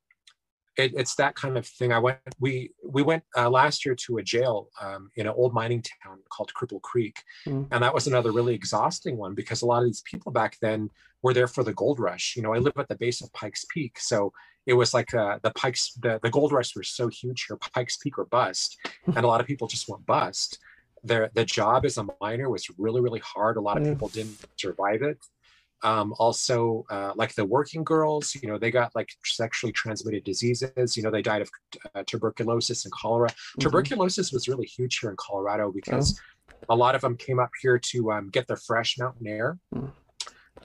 it, 0.77 0.93
it's 0.95 1.15
that 1.15 1.35
kind 1.35 1.57
of 1.57 1.65
thing. 1.65 1.91
I 1.91 1.99
went. 1.99 2.19
We 2.39 2.71
we 2.87 3.01
went 3.01 3.23
uh, 3.37 3.49
last 3.49 3.85
year 3.85 3.95
to 3.95 4.17
a 4.17 4.23
jail 4.23 4.69
um, 4.81 5.09
in 5.15 5.27
an 5.27 5.33
old 5.35 5.53
mining 5.53 5.83
town 6.03 6.19
called 6.29 6.51
Cripple 6.57 6.81
Creek, 6.81 7.17
Mm. 7.45 7.67
and 7.71 7.83
that 7.83 7.93
was 7.93 8.07
another 8.07 8.31
really 8.31 8.55
exhausting 8.55 9.17
one 9.17 9.33
because 9.35 9.61
a 9.61 9.65
lot 9.65 9.79
of 9.79 9.85
these 9.89 10.01
people 10.03 10.31
back 10.31 10.57
then 10.61 10.89
were 11.21 11.33
there 11.33 11.47
for 11.47 11.63
the 11.63 11.73
gold 11.73 11.99
rush. 11.99 12.35
You 12.35 12.43
know, 12.43 12.53
I 12.53 12.59
live 12.59 12.73
at 12.77 12.87
the 12.87 12.95
base 12.95 13.21
of 13.21 13.31
Pikes 13.33 13.65
Peak, 13.73 13.99
so 13.99 14.31
it 14.65 14.73
was 14.73 14.93
like 14.93 15.13
uh, 15.13 15.39
the 15.41 15.51
Pikes 15.51 15.93
the, 16.01 16.19
the 16.23 16.29
gold 16.29 16.51
rush 16.51 16.75
was 16.75 16.87
so 16.89 17.07
huge 17.07 17.45
here, 17.47 17.57
Pikes 17.57 17.97
Peak 17.97 18.17
or 18.17 18.25
bust, 18.25 18.77
and 19.07 19.25
a 19.25 19.27
lot 19.27 19.41
of 19.41 19.47
people 19.47 19.67
just 19.67 19.89
went 19.89 20.05
bust. 20.05 20.59
Their 21.03 21.29
the 21.33 21.45
job 21.45 21.85
as 21.85 21.97
a 21.97 22.05
miner 22.21 22.49
was 22.49 22.67
really 22.77 23.01
really 23.01 23.21
hard. 23.21 23.57
A 23.57 23.61
lot 23.61 23.77
of 23.77 23.83
Mm. 23.83 23.89
people 23.93 24.09
didn't 24.09 24.37
survive 24.57 25.01
it 25.01 25.17
um, 25.83 26.13
also 26.19 26.85
uh, 26.89 27.13
like 27.15 27.33
the 27.35 27.45
working 27.45 27.83
girls 27.83 28.35
you 28.35 28.47
know 28.47 28.57
they 28.57 28.71
got 28.71 28.93
like 28.95 29.09
sexually 29.23 29.71
transmitted 29.71 30.23
diseases. 30.23 30.97
You 30.97 31.03
know 31.03 31.11
they 31.11 31.21
died 31.21 31.41
of 31.41 31.49
uh, 31.95 32.03
tuberculosis 32.05 32.85
and 32.85 32.91
cholera. 32.91 33.29
Mhm. 33.29 33.61
tuberculosis 33.61 34.31
was 34.31 34.47
really 34.47 34.67
huge 34.67 34.99
here 34.99 35.09
in 35.09 35.15
colorado 35.17 35.71
because 35.71 36.19
a 36.69 36.75
lot 36.75 36.95
of 36.95 37.01
them 37.01 37.15
came 37.15 37.39
up 37.39 37.51
here 37.61 37.79
to 37.79 38.11
um, 38.11 38.29
get 38.29 38.47
the 38.47 38.57
fresh 38.57 38.97
mountain 38.97 39.27
air. 39.27 39.57
Mm. 39.73 39.91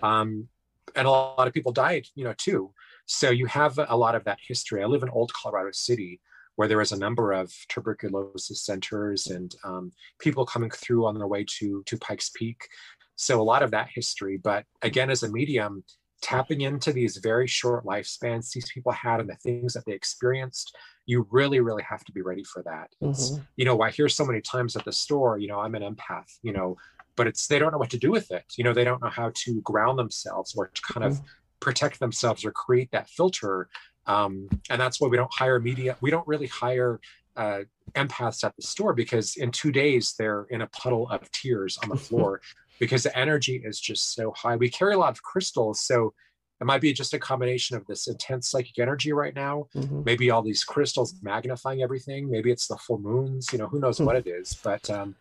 um, 0.02 0.48
and 0.96 1.06
a 1.06 1.10
lot 1.10 1.48
of 1.48 1.54
people 1.54 1.72
died 1.72 2.06
you 2.14 2.24
know 2.24 2.34
too. 2.36 2.72
So 3.06 3.30
you 3.30 3.46
have 3.46 3.78
a 3.78 3.96
lot 3.96 4.14
of 4.14 4.24
that 4.24 4.38
history. 4.46 4.82
I 4.82 4.86
live 4.86 5.02
in 5.02 5.10
old 5.10 5.32
colorado 5.32 5.70
city 5.72 6.20
where 6.56 6.68
there 6.68 6.78
was 6.78 6.92
a 6.92 6.98
number 6.98 7.32
of 7.32 7.52
tuberculosis 7.68 8.62
centers 8.64 9.26
and 9.26 9.54
um, 9.64 9.92
people 10.18 10.46
coming 10.46 10.70
through 10.70 11.06
on 11.06 11.14
their 11.14 11.26
way 11.26 11.44
to 11.58 11.82
to 11.86 11.96
pikes 11.98 12.30
peak 12.30 12.68
so 13.16 13.40
a 13.40 13.42
lot 13.42 13.62
of 13.62 13.70
that 13.70 13.88
history 13.94 14.36
but 14.36 14.64
again 14.82 15.10
as 15.10 15.22
a 15.22 15.28
medium 15.28 15.84
tapping 16.22 16.62
into 16.62 16.92
these 16.92 17.18
very 17.18 17.46
short 17.46 17.84
lifespans 17.84 18.50
these 18.52 18.70
people 18.72 18.92
had 18.92 19.20
and 19.20 19.28
the 19.28 19.36
things 19.36 19.74
that 19.74 19.84
they 19.86 19.92
experienced 19.92 20.76
you 21.06 21.26
really 21.30 21.60
really 21.60 21.82
have 21.82 22.02
to 22.04 22.12
be 22.12 22.22
ready 22.22 22.42
for 22.44 22.62
that. 22.62 22.88
It's 23.02 23.32
Mhm. 23.32 23.46
you 23.56 23.64
know 23.66 23.82
i 23.82 23.90
hear 23.90 24.08
so 24.08 24.24
many 24.24 24.40
times 24.40 24.74
at 24.74 24.84
the 24.84 24.92
store 24.92 25.36
you 25.38 25.48
know 25.48 25.60
i'm 25.60 25.74
an 25.74 25.82
empath 25.82 26.30
you 26.42 26.52
know 26.52 26.76
but 27.16 27.26
it's 27.26 27.46
they 27.46 27.58
don't 27.58 27.72
know 27.72 27.78
what 27.78 27.90
to 27.90 27.98
do 27.98 28.10
with 28.10 28.30
it. 28.30 28.44
You 28.56 28.64
know 28.64 28.72
they 28.72 28.84
don't 28.84 29.02
know 29.02 29.10
how 29.10 29.30
to 29.34 29.60
ground 29.60 29.98
themselves 29.98 30.54
or 30.56 30.68
to 30.68 30.82
kind 30.82 31.04
of 31.04 31.20
protect 31.60 32.00
themselves 32.00 32.44
or 32.44 32.50
create 32.50 32.90
that 32.90 33.08
filter. 33.08 33.68
Um, 34.06 34.48
and 34.68 34.80
that's 34.80 35.00
why 35.00 35.08
we 35.08 35.16
don't 35.16 35.32
hire 35.32 35.58
media 35.60 35.96
we 36.00 36.10
don't 36.10 36.26
really 36.26 36.46
hire 36.46 37.00
uh, 37.36 37.60
empaths 37.94 38.44
at 38.44 38.54
the 38.56 38.62
store 38.62 38.92
because 38.94 39.36
in 39.36 39.50
two 39.50 39.72
days 39.72 40.14
they're 40.18 40.46
in 40.50 40.60
a 40.62 40.66
puddle 40.68 41.08
of 41.08 41.30
tears 41.32 41.78
on 41.82 41.88
the 41.88 41.96
floor 42.08 42.40
because 42.80 43.02
the 43.04 43.16
energy 43.18 43.60
is 43.64 43.78
just 43.80 44.14
so 44.14 44.32
high 44.36 44.56
we 44.56 44.68
carry 44.68 44.94
a 44.94 44.98
lot 44.98 45.10
of 45.10 45.22
crystals 45.22 45.80
so 45.84 46.12
it 46.60 46.64
might 46.66 46.80
be 46.80 46.92
just 46.92 47.12
a 47.14 47.18
combination 47.18 47.76
of 47.76 47.86
this 47.86 48.06
intense 48.06 48.48
psychic 48.50 48.78
energy 48.78 49.12
right 49.12 49.34
now 49.34 49.66
Mhm. 49.74 50.04
maybe 50.04 50.30
all 50.30 50.42
these 50.42 50.64
crystals 50.64 51.14
magnifying 51.22 51.82
everything 51.82 52.30
maybe 52.30 52.50
it's 52.50 52.66
the 52.68 52.76
full 52.76 52.98
moons 52.98 53.48
you 53.52 53.58
know 53.58 53.66
who 53.68 53.78
knows 53.80 53.98
Hmm. 53.98 54.04
what 54.06 54.16
it 54.16 54.26
is 54.26 54.58
but 54.62 54.88
um, 54.90 55.16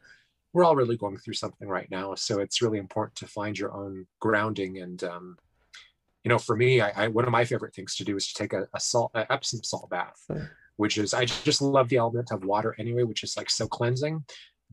we're 0.53 0.63
all 0.63 0.75
really 0.75 0.97
going 0.97 1.17
through 1.17 1.33
something 1.33 1.67
right 1.67 1.89
now 1.89 2.15
so 2.15 2.39
it's 2.39 2.61
really 2.61 2.77
important 2.79 3.15
to 3.17 3.27
find 3.27 3.57
your 3.57 3.73
own 3.73 4.05
grounding 4.19 4.79
and 4.79 5.03
um, 5.03 5.37
you 6.23 6.29
know 6.29 6.37
for 6.39 6.55
me 6.55 6.79
I, 6.81 7.05
I 7.05 7.07
one 7.07 7.25
of 7.25 7.31
my 7.31 7.43
favorite 7.45 7.73
things 7.75 7.95
to 7.97 8.03
do 8.05 8.15
is 8.15 8.27
to 8.27 8.33
take 8.35 8.53
a, 8.53 8.67
a 8.73 8.79
salt 8.79 9.11
a 9.15 9.31
epsom 9.31 9.63
salt 9.63 9.89
bath 9.89 10.21
Hmm. 10.29 10.43
which 10.77 10.97
is 10.97 11.13
i 11.13 11.25
just 11.25 11.61
love 11.61 11.89
the 11.89 11.97
element 11.97 12.31
of 12.31 12.45
water 12.45 12.75
anyway 12.79 13.03
which 13.03 13.23
is 13.23 13.35
like 13.37 13.49
so 13.49 13.67
cleansing 13.67 14.23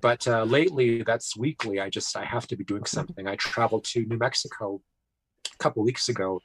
but 0.00 0.26
uh, 0.28 0.44
lately 0.44 1.02
that's 1.02 1.36
weekly 1.36 1.80
i 1.80 1.88
just 1.88 2.16
i 2.16 2.24
have 2.24 2.46
to 2.46 2.56
be 2.56 2.64
doing 2.64 2.84
something 2.84 3.26
i 3.26 3.36
traveled 3.36 3.84
to 3.84 4.04
new 4.06 4.18
mexico 4.18 4.80
a 5.46 5.62
couple 5.62 5.82
weeks 5.82 6.08
ago 6.08 6.40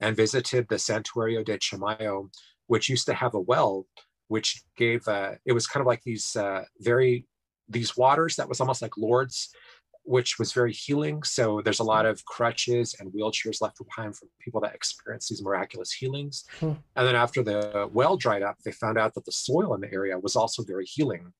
and 0.00 0.16
visited 0.16 0.66
the 0.68 0.76
santuario 0.76 1.44
de 1.44 1.58
chimayo 1.58 2.28
which 2.66 2.88
used 2.88 3.06
to 3.06 3.14
have 3.14 3.34
a 3.34 3.40
well 3.40 3.86
which 4.28 4.62
gave 4.76 5.06
uh, 5.08 5.32
it 5.44 5.52
was 5.52 5.66
kind 5.66 5.80
of 5.80 5.86
like 5.86 6.02
these 6.04 6.36
uh, 6.36 6.62
very 6.80 7.26
these 7.68 7.96
waters 7.96 8.36
that 8.36 8.48
was 8.48 8.60
almost 8.60 8.82
like 8.82 8.96
Lourdes, 8.96 9.50
which 10.04 10.38
was 10.38 10.52
very 10.52 10.72
healing. 10.72 11.22
So 11.22 11.60
there's 11.62 11.80
a 11.80 11.84
lot 11.84 12.06
of 12.06 12.24
crutches 12.24 12.94
and 12.98 13.12
wheelchairs 13.12 13.60
left 13.60 13.78
behind 13.84 14.16
for 14.16 14.26
people 14.40 14.60
that 14.62 14.74
experience 14.74 15.28
these 15.28 15.42
miraculous 15.42 15.92
healings. 15.92 16.44
Hmm. 16.60 16.72
And 16.96 17.06
then 17.06 17.16
after 17.16 17.42
the 17.42 17.88
well 17.92 18.16
dried 18.16 18.42
up, 18.42 18.56
they 18.64 18.72
found 18.72 18.98
out 18.98 19.14
that 19.14 19.24
the 19.24 19.32
soil 19.32 19.74
in 19.74 19.80
the 19.80 19.92
area 19.92 20.18
was 20.18 20.36
also 20.36 20.62
very 20.62 20.86
healing. 20.86 21.32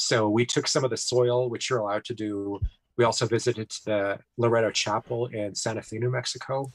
So 0.00 0.28
we 0.28 0.46
took 0.46 0.68
some 0.68 0.84
of 0.84 0.90
the 0.90 0.96
soil, 0.96 1.50
which 1.50 1.68
you're 1.68 1.80
allowed 1.80 2.04
to 2.04 2.14
do. 2.14 2.60
We 2.96 3.04
also 3.04 3.26
visited 3.26 3.72
the 3.84 4.20
Loreto 4.36 4.70
Chapel 4.70 5.26
in 5.26 5.56
Santa 5.56 5.82
Fe, 5.82 5.98
New 5.98 6.12
Mexico, 6.12 6.70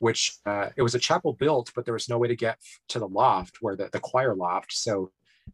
which 0.00 0.38
uh, 0.46 0.70
it 0.74 0.82
was 0.82 0.96
a 0.96 0.98
chapel 0.98 1.32
built, 1.32 1.70
but 1.76 1.84
there 1.84 1.94
was 1.94 2.08
no 2.08 2.18
way 2.18 2.26
to 2.26 2.34
get 2.34 2.58
to 2.88 2.98
the 2.98 3.06
loft 3.06 3.58
where 3.60 3.76
the, 3.76 3.88
the 3.92 4.00
choir 4.00 4.34
loft. 4.34 4.72
So 4.72 5.12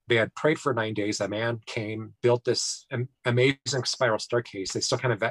they 0.08 0.16
had 0.16 0.34
prayed 0.34 0.58
for 0.58 0.72
nine 0.72 0.94
days. 0.94 1.20
A 1.20 1.28
man 1.28 1.60
came, 1.66 2.14
built 2.22 2.44
this 2.44 2.86
am- 2.90 3.10
amazing 3.26 3.84
spiral 3.84 4.18
staircase. 4.18 4.72
They 4.72 4.80
still 4.80 4.96
kind 4.96 5.12
of 5.12 5.22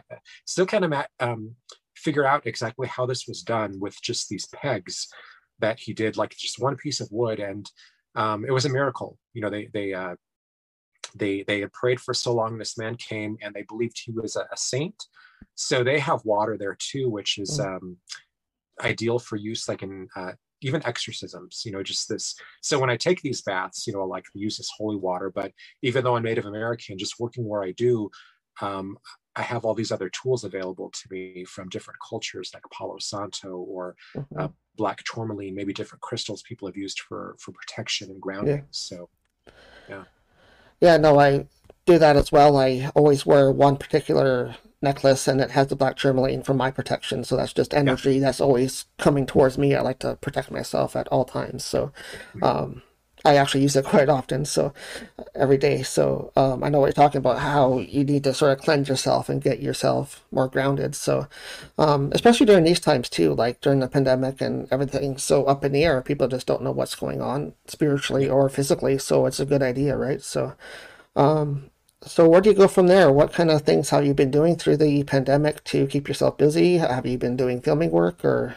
still 0.46 0.67
kind 0.67 0.86
of 0.86 0.94
um, 1.20 1.56
figure 1.96 2.28
out 2.28 2.46
exactly 2.46 2.89
how 2.89 3.08
this 3.08 3.28
was 3.28 3.41
done 3.41 3.80
with 3.80 4.00
just 4.04 4.30
these 4.30 4.46
pegs 4.50 5.08
that 5.58 5.80
he 5.80 5.94
did, 5.94 6.15
like 6.15 6.30
just 6.30 6.60
one 6.60 6.76
piece 6.76 7.02
of 7.02 7.10
wood, 7.12 7.39
and 7.39 7.67
um, 8.13 8.46
it 8.46 8.52
was 8.52 8.65
a 8.65 8.70
miracle. 8.70 9.17
You 9.34 9.41
know, 9.41 9.50
they 9.50 9.67
they 9.74 9.96
uh, 9.96 10.15
they 11.15 11.43
they 11.43 11.62
had 11.62 11.74
prayed 11.74 12.00
for 12.00 12.13
so 12.13 12.34
long. 12.34 12.58
This 12.58 12.78
man 12.78 12.95
came, 12.95 13.38
and 13.41 13.54
they 13.54 13.63
believed 13.63 14.02
he 14.04 14.12
was 14.12 14.36
a, 14.36 14.41
a 14.52 14.58
saint. 14.58 15.04
So 15.56 15.84
they 15.84 16.00
have 16.00 16.26
water 16.26 16.58
there 16.58 16.78
too, 16.80 17.10
which 17.10 17.38
is 17.38 17.60
um, 17.60 17.97
ideal 18.82 19.19
for 19.19 19.36
use, 19.36 19.67
like 19.67 19.84
in 19.84 20.08
uh, 20.15 20.34
even 20.62 20.86
exorcisms. 20.86 21.63
You 21.65 21.71
know, 21.71 21.84
just 21.84 22.08
this. 22.10 22.36
So 22.62 22.80
when 22.80 22.89
I 22.89 22.97
take 22.97 23.21
these 23.21 23.41
baths, 23.41 23.86
you 23.88 23.93
know, 23.93 24.02
I 24.02 24.06
like 24.06 24.24
to 24.26 24.39
use 24.39 24.58
this 24.58 24.71
holy 24.78 24.97
water. 24.97 25.32
But 25.34 25.52
even 25.82 26.04
though 26.04 26.15
I'm 26.15 26.24
Native 26.24 26.45
American, 26.45 26.97
just 26.97 27.19
working 27.19 27.47
where 27.47 27.63
I 27.63 27.71
do, 27.71 28.10
um, 28.62 28.97
I 29.36 29.41
have 29.43 29.65
all 29.65 29.74
these 29.74 29.91
other 29.91 30.10
tools 30.10 30.43
available 30.43 30.89
to 30.91 31.08
me 31.10 31.45
from 31.45 31.69
different 31.69 32.00
cultures, 32.08 32.52
like 32.54 32.63
Palo 32.71 32.97
Santo 33.00 33.58
or 33.58 33.95
Mhm. 34.15 34.39
uh, 34.39 34.47
black 34.76 35.04
tourmaline, 35.04 35.56
maybe 35.56 35.74
different 35.74 36.02
crystals 36.02 36.43
people 36.43 36.67
have 36.67 36.78
used 36.78 37.00
for 37.02 37.36
for 37.39 37.52
protection 37.52 38.10
and 38.10 38.21
grounding. 38.21 38.67
So 38.71 39.10
Yeah, 39.88 40.04
no, 40.98 41.20
I 41.20 41.48
do 41.86 41.98
that 41.98 42.15
as 42.15 42.32
well. 42.32 42.58
I 42.58 42.91
always 42.96 43.26
wear 43.26 43.52
one 43.52 43.78
particular 43.78 44.56
necklace 44.82 45.28
and 45.28 45.39
it 45.39 45.52
has 45.52 45.67
the 45.67 45.76
black 45.76 45.96
tourmaline 45.98 46.44
for 46.44 46.54
my 46.54 46.72
protection. 46.72 47.24
So 47.24 47.38
that's 47.38 47.54
just 47.54 47.74
energy 47.74 48.20
that's 48.20 48.41
always 48.41 48.86
coming 48.98 49.26
towards 49.26 49.58
me. 49.58 49.76
I 49.76 49.82
like 49.82 50.00
to 50.00 50.15
protect 50.15 50.52
myself 50.52 50.96
at 50.96 51.08
all 51.10 51.26
times. 51.26 51.63
So 51.63 51.91
um, 52.41 52.82
I 53.24 53.36
actually 53.36 53.62
use 53.62 53.76
it 53.76 53.86
quite 53.94 54.10
often, 54.10 54.46
so 54.46 54.74
every 55.36 55.58
day. 55.58 55.84
So 55.84 56.32
um, 56.36 56.64
I 56.64 56.70
know 56.70 56.80
what 56.80 56.88
you're 56.88 56.94
talking 56.94 57.20
about, 57.20 57.40
how 57.40 57.80
you 57.80 58.04
need 58.04 58.24
to 58.26 58.34
sort 58.34 58.58
of 58.58 58.64
cleanse 58.64 58.90
yourself 58.90 59.30
and 59.30 59.42
get 59.42 59.62
yourself 59.62 60.24
more 60.32 60.48
grounded. 60.48 60.96
So 60.96 61.28
um, 61.78 62.12
especially 62.14 62.46
during 62.46 62.64
these 62.64 62.80
times 62.80 63.10
too, 63.10 63.34
like 63.34 63.62
during 63.62 63.80
the 63.80 63.88
pandemic 63.88 64.42
and 64.42 64.68
everything 64.72 65.18
so 65.18 65.46
up 65.46 65.64
in 65.64 65.72
the 65.72 65.84
air, 65.84 66.02
people 66.02 66.28
just 66.28 66.48
don't 66.48 66.64
know 66.64 66.72
what's 66.72 66.96
going 66.96 67.22
on 67.22 67.54
spiritually 67.68 68.30
or 68.30 68.50
physically. 68.50 68.98
So 68.98 69.26
it's 69.26 69.40
a 69.40 69.46
good 69.46 69.62
idea, 69.62 69.98
right? 69.98 70.22
So 70.22 70.56
um, 71.16 71.70
so 72.04 72.28
where 72.28 72.42
do 72.42 72.50
you 72.50 72.56
go 72.56 72.68
from 72.68 72.88
there? 72.88 73.12
What 73.12 73.34
kind 73.34 73.52
of 73.52 73.62
things 73.62 73.90
have 73.92 74.06
you 74.06 74.14
been 74.14 74.32
doing 74.32 74.56
through 74.56 74.78
the 74.78 75.04
pandemic 75.04 75.64
to 75.66 75.86
keep 75.88 76.08
yourself 76.08 76.38
busy? 76.38 76.78
Have 76.78 77.06
you 77.06 77.18
been 77.18 77.38
doing 77.38 77.62
filming 77.62 77.92
work 77.92 78.26
or? 78.26 78.56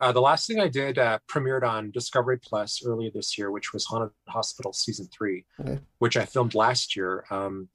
Uh, 0.00 0.12
the 0.12 0.20
last 0.20 0.46
thing 0.46 0.60
I 0.60 0.68
did 0.68 0.98
uh, 0.98 1.18
premiered 1.30 1.62
on 1.66 1.90
Discovery 1.90 2.38
Plus 2.38 2.84
earlier 2.84 3.10
this 3.12 3.38
year, 3.38 3.50
which 3.50 3.72
was 3.72 3.84
Haunted 3.86 4.10
Hospital 4.28 4.72
season 4.72 5.08
three, 5.16 5.44
Okay. 5.60 5.78
which 5.98 6.16
I 6.16 6.24
filmed 6.26 6.54
last 6.54 6.96
year. 6.96 7.24
Um, 7.30 7.68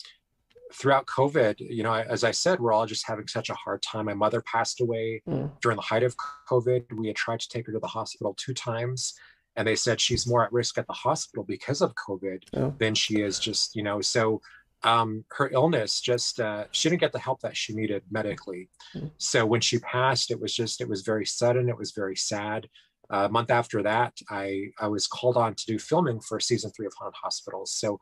throughout 0.73 1.05
COVID, 1.05 1.59
you 1.59 1.83
know, 1.83 1.91
I- 1.91 2.03
as 2.05 2.23
I 2.23 2.31
said, 2.31 2.59
we're 2.61 2.71
all 2.71 2.85
just 2.85 3.05
having 3.05 3.27
such 3.27 3.49
a 3.49 3.53
hard 3.55 3.81
time. 3.81 4.05
My 4.05 4.13
mother 4.13 4.41
passed 4.41 4.79
away 4.79 5.21
Mm. 5.27 5.59
during 5.61 5.75
the 5.75 5.81
height 5.81 6.03
of 6.03 6.15
COVID. 6.49 6.85
We 6.97 7.07
had 7.07 7.17
tried 7.17 7.41
to 7.41 7.49
take 7.49 7.65
her 7.67 7.73
to 7.73 7.79
the 7.79 7.87
hospital 7.87 8.33
two 8.37 8.53
times, 8.53 9.13
and 9.57 9.67
they 9.67 9.75
said 9.75 9.99
she's 9.99 10.25
more 10.25 10.45
at 10.45 10.53
risk 10.53 10.77
at 10.77 10.87
the 10.87 10.93
hospital 10.93 11.43
because 11.43 11.81
of 11.81 11.93
COVID 11.95 12.43
Oh. 12.53 12.73
than 12.79 12.95
she 12.95 13.21
is 13.21 13.37
just, 13.37 13.75
you 13.75 13.83
know, 13.83 13.99
so 13.99 14.41
um, 14.83 15.25
her 15.31 15.49
illness 15.51 16.01
just, 16.01 16.39
uh, 16.39 16.65
she 16.71 16.89
didn't 16.89 17.01
get 17.01 17.11
the 17.11 17.19
help 17.19 17.41
that 17.41 17.55
she 17.55 17.73
needed 17.73 18.03
medically. 18.09 18.69
Mm. 18.95 19.11
So 19.17 19.45
when 19.45 19.61
she 19.61 19.79
passed, 19.79 20.31
it 20.31 20.39
was 20.39 20.53
just, 20.55 20.81
it 20.81 20.89
was 20.89 21.01
very 21.01 21.25
sudden. 21.25 21.69
It 21.69 21.77
was 21.77 21.91
very 21.91 22.15
sad. 22.15 22.67
Uh, 23.13 23.25
a 23.25 23.29
month 23.29 23.51
after 23.51 23.83
that, 23.83 24.13
I, 24.29 24.67
I 24.79 24.87
was 24.87 25.05
called 25.05 25.37
on 25.37 25.53
to 25.53 25.65
do 25.65 25.77
filming 25.77 26.21
for 26.21 26.39
season 26.39 26.71
three 26.71 26.85
of 26.85 26.93
Haunted 26.97 27.19
Hospitals. 27.21 27.73
So 27.73 27.99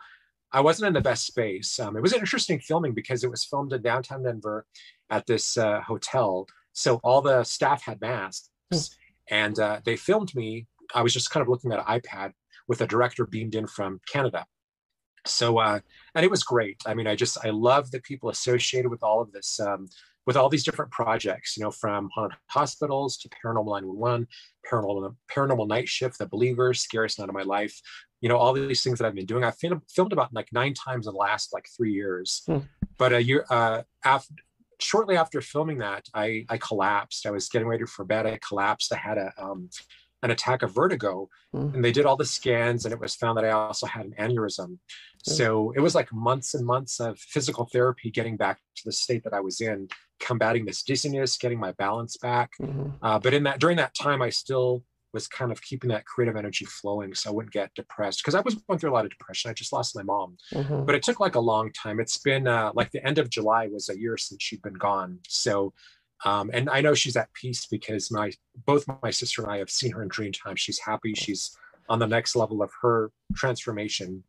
I 0.51 0.61
wasn't 0.61 0.87
in 0.87 0.93
the 0.93 1.01
best 1.01 1.25
space. 1.25 1.79
Um, 1.79 1.95
it 1.95 2.01
was 2.01 2.13
an 2.13 2.19
interesting 2.19 2.59
filming 2.59 2.93
because 2.93 3.23
it 3.23 3.31
was 3.31 3.43
filmed 3.43 3.73
in 3.73 3.81
downtown 3.81 4.23
Denver 4.23 4.65
at 5.09 5.25
this 5.25 5.57
uh, 5.57 5.81
hotel. 5.81 6.47
So 6.73 6.99
all 7.03 7.21
the 7.21 7.43
staff 7.43 7.83
had 7.83 7.99
masks, 8.01 8.49
and 9.29 9.59
uh, 9.59 9.81
they 9.83 9.95
filmed 9.95 10.33
me. 10.33 10.67
I 10.95 11.01
was 11.01 11.13
just 11.13 11.29
kind 11.29 11.41
of 11.41 11.49
looking 11.49 11.71
at 11.71 11.79
an 11.79 11.85
iPad 11.85 12.31
with 12.67 12.81
a 12.81 12.87
director 12.87 13.25
beamed 13.25 13.55
in 13.55 13.67
from 13.67 13.99
Canada. 14.11 14.45
So 15.25 15.59
uh, 15.59 15.79
and 16.15 16.25
it 16.25 16.31
was 16.31 16.43
great. 16.43 16.81
I 16.85 16.93
mean, 16.93 17.07
I 17.07 17.15
just 17.15 17.37
I 17.43 17.49
love 17.49 17.91
the 17.91 18.01
people 18.01 18.29
associated 18.29 18.89
with 18.89 19.03
all 19.03 19.21
of 19.21 19.31
this, 19.31 19.59
um, 19.59 19.87
with 20.25 20.37
all 20.37 20.49
these 20.49 20.63
different 20.63 20.91
projects. 20.91 21.57
You 21.57 21.63
know, 21.63 21.71
from 21.71 22.09
haunted 22.13 22.37
hospitals 22.47 23.17
to 23.17 23.29
Paranormal 23.29 23.81
911, 23.81 24.27
Paranormal 24.71 25.15
Paranormal 25.31 25.67
Night 25.67 25.87
Shift, 25.87 26.17
The 26.17 26.27
Believers, 26.27 26.81
Scariest 26.81 27.19
Night 27.19 27.29
of 27.29 27.35
My 27.35 27.43
Life. 27.43 27.79
You 28.21 28.29
know, 28.29 28.37
all 28.37 28.53
these 28.53 28.83
things 28.83 28.99
that 28.99 29.05
I've 29.05 29.15
been 29.15 29.25
doing. 29.25 29.43
I've 29.43 29.57
filmed, 29.57 29.81
filmed 29.89 30.13
about 30.13 30.33
like 30.33 30.49
nine 30.51 30.73
times 30.73 31.07
in 31.07 31.13
the 31.13 31.19
last 31.19 31.53
like 31.53 31.67
three 31.75 31.93
years. 31.93 32.43
Hmm. 32.45 32.59
But 32.97 33.13
a 33.13 33.23
year 33.23 33.45
uh, 33.49 33.83
after, 34.03 34.33
shortly 34.79 35.15
after 35.15 35.41
filming 35.41 35.77
that, 35.79 36.05
I 36.13 36.45
I 36.49 36.57
collapsed. 36.57 37.25
I 37.25 37.31
was 37.31 37.47
getting 37.49 37.67
ready 37.67 37.85
for 37.85 38.03
bed. 38.03 38.25
I 38.25 38.39
collapsed. 38.45 38.93
I 38.93 38.97
had 38.97 39.17
a 39.17 39.31
um, 39.37 39.69
an 40.21 40.31
attack 40.31 40.61
of 40.61 40.73
vertigo, 40.73 41.29
Hmm. 41.51 41.73
and 41.73 41.83
they 41.85 41.91
did 41.91 42.05
all 42.05 42.17
the 42.17 42.25
scans, 42.25 42.85
and 42.85 42.93
it 42.93 42.99
was 42.99 43.15
found 43.15 43.37
that 43.37 43.45
I 43.45 43.51
also 43.51 43.85
had 43.87 44.05
an 44.05 44.13
aneurysm. 44.19 44.67
Hmm. 44.67 44.77
So 45.23 45.71
it 45.71 45.79
was 45.79 45.95
like 45.95 46.11
months 46.13 46.53
and 46.53 46.65
months 46.65 46.99
of 46.99 47.17
physical 47.19 47.65
therapy 47.71 48.11
getting 48.11 48.37
back 48.37 48.59
to 48.75 48.81
the 48.85 48.91
state 48.91 49.23
that 49.23 49.33
I 49.33 49.39
was 49.39 49.61
in, 49.61 49.87
combating 50.19 50.65
this 50.65 50.83
dizziness, 50.83 51.37
getting 51.37 51.59
my 51.59 51.71
balance 51.73 52.17
back. 52.17 52.51
Mhm. 52.61 52.97
Uh, 53.01 53.19
but 53.19 53.33
in 53.33 53.43
that 53.43 53.59
during 53.59 53.77
that 53.77 53.95
time, 53.95 54.21
I 54.21 54.29
still 54.29 54.83
was 55.11 55.27
kind 55.27 55.51
of 55.51 55.59
keeping 55.63 55.89
that 55.89 56.05
creative 56.05 56.35
energy 56.35 56.65
flowing, 56.65 57.15
so 57.15 57.31
I 57.31 57.33
wouldn't 57.33 57.51
get 57.51 57.73
depressed 57.73 58.19
because 58.21 58.35
I 58.35 58.41
was 58.41 58.53
going 58.53 58.77
through 58.77 58.91
a 58.91 58.93
lot 58.93 59.05
of 59.05 59.09
depression. 59.11 59.49
I 59.49 59.55
just 59.55 59.73
lost 59.73 59.95
my 59.95 60.03
mom, 60.03 60.37
Mhm. 60.53 60.85
but 60.85 60.93
it 60.93 61.01
took 61.01 61.19
like 61.19 61.33
a 61.33 61.39
long 61.39 61.71
time. 61.71 61.99
It's 61.99 62.19
been 62.19 62.45
uh, 62.47 62.71
like 62.75 62.91
the 62.91 63.03
end 63.03 63.17
of 63.17 63.27
July 63.29 63.65
was 63.67 63.89
a 63.89 63.97
year 63.99 64.17
since 64.17 64.43
she'd 64.43 64.61
been 64.61 64.75
gone. 64.75 65.19
So, 65.27 65.73
um, 66.25 66.49
and 66.53 66.69
I 66.69 66.81
know 66.81 66.93
she's 66.93 67.15
at 67.15 67.33
peace 67.33 67.65
because 67.65 68.11
my 68.11 68.31
both 68.65 68.85
my 69.01 69.09
sister 69.11 69.41
and 69.43 69.51
I 69.51 69.57
have 69.57 69.69
seen 69.69 69.91
her 69.91 70.01
in 70.01 70.09
dream 70.09 70.31
time. 70.31 70.55
She's 70.55 70.79
happy. 70.79 71.13
She's 71.13 71.55
on 71.87 71.99
the 71.99 72.07
next 72.07 72.35
level 72.35 72.61
of 72.61 72.71
her 72.81 73.11
transformation. 73.35 74.23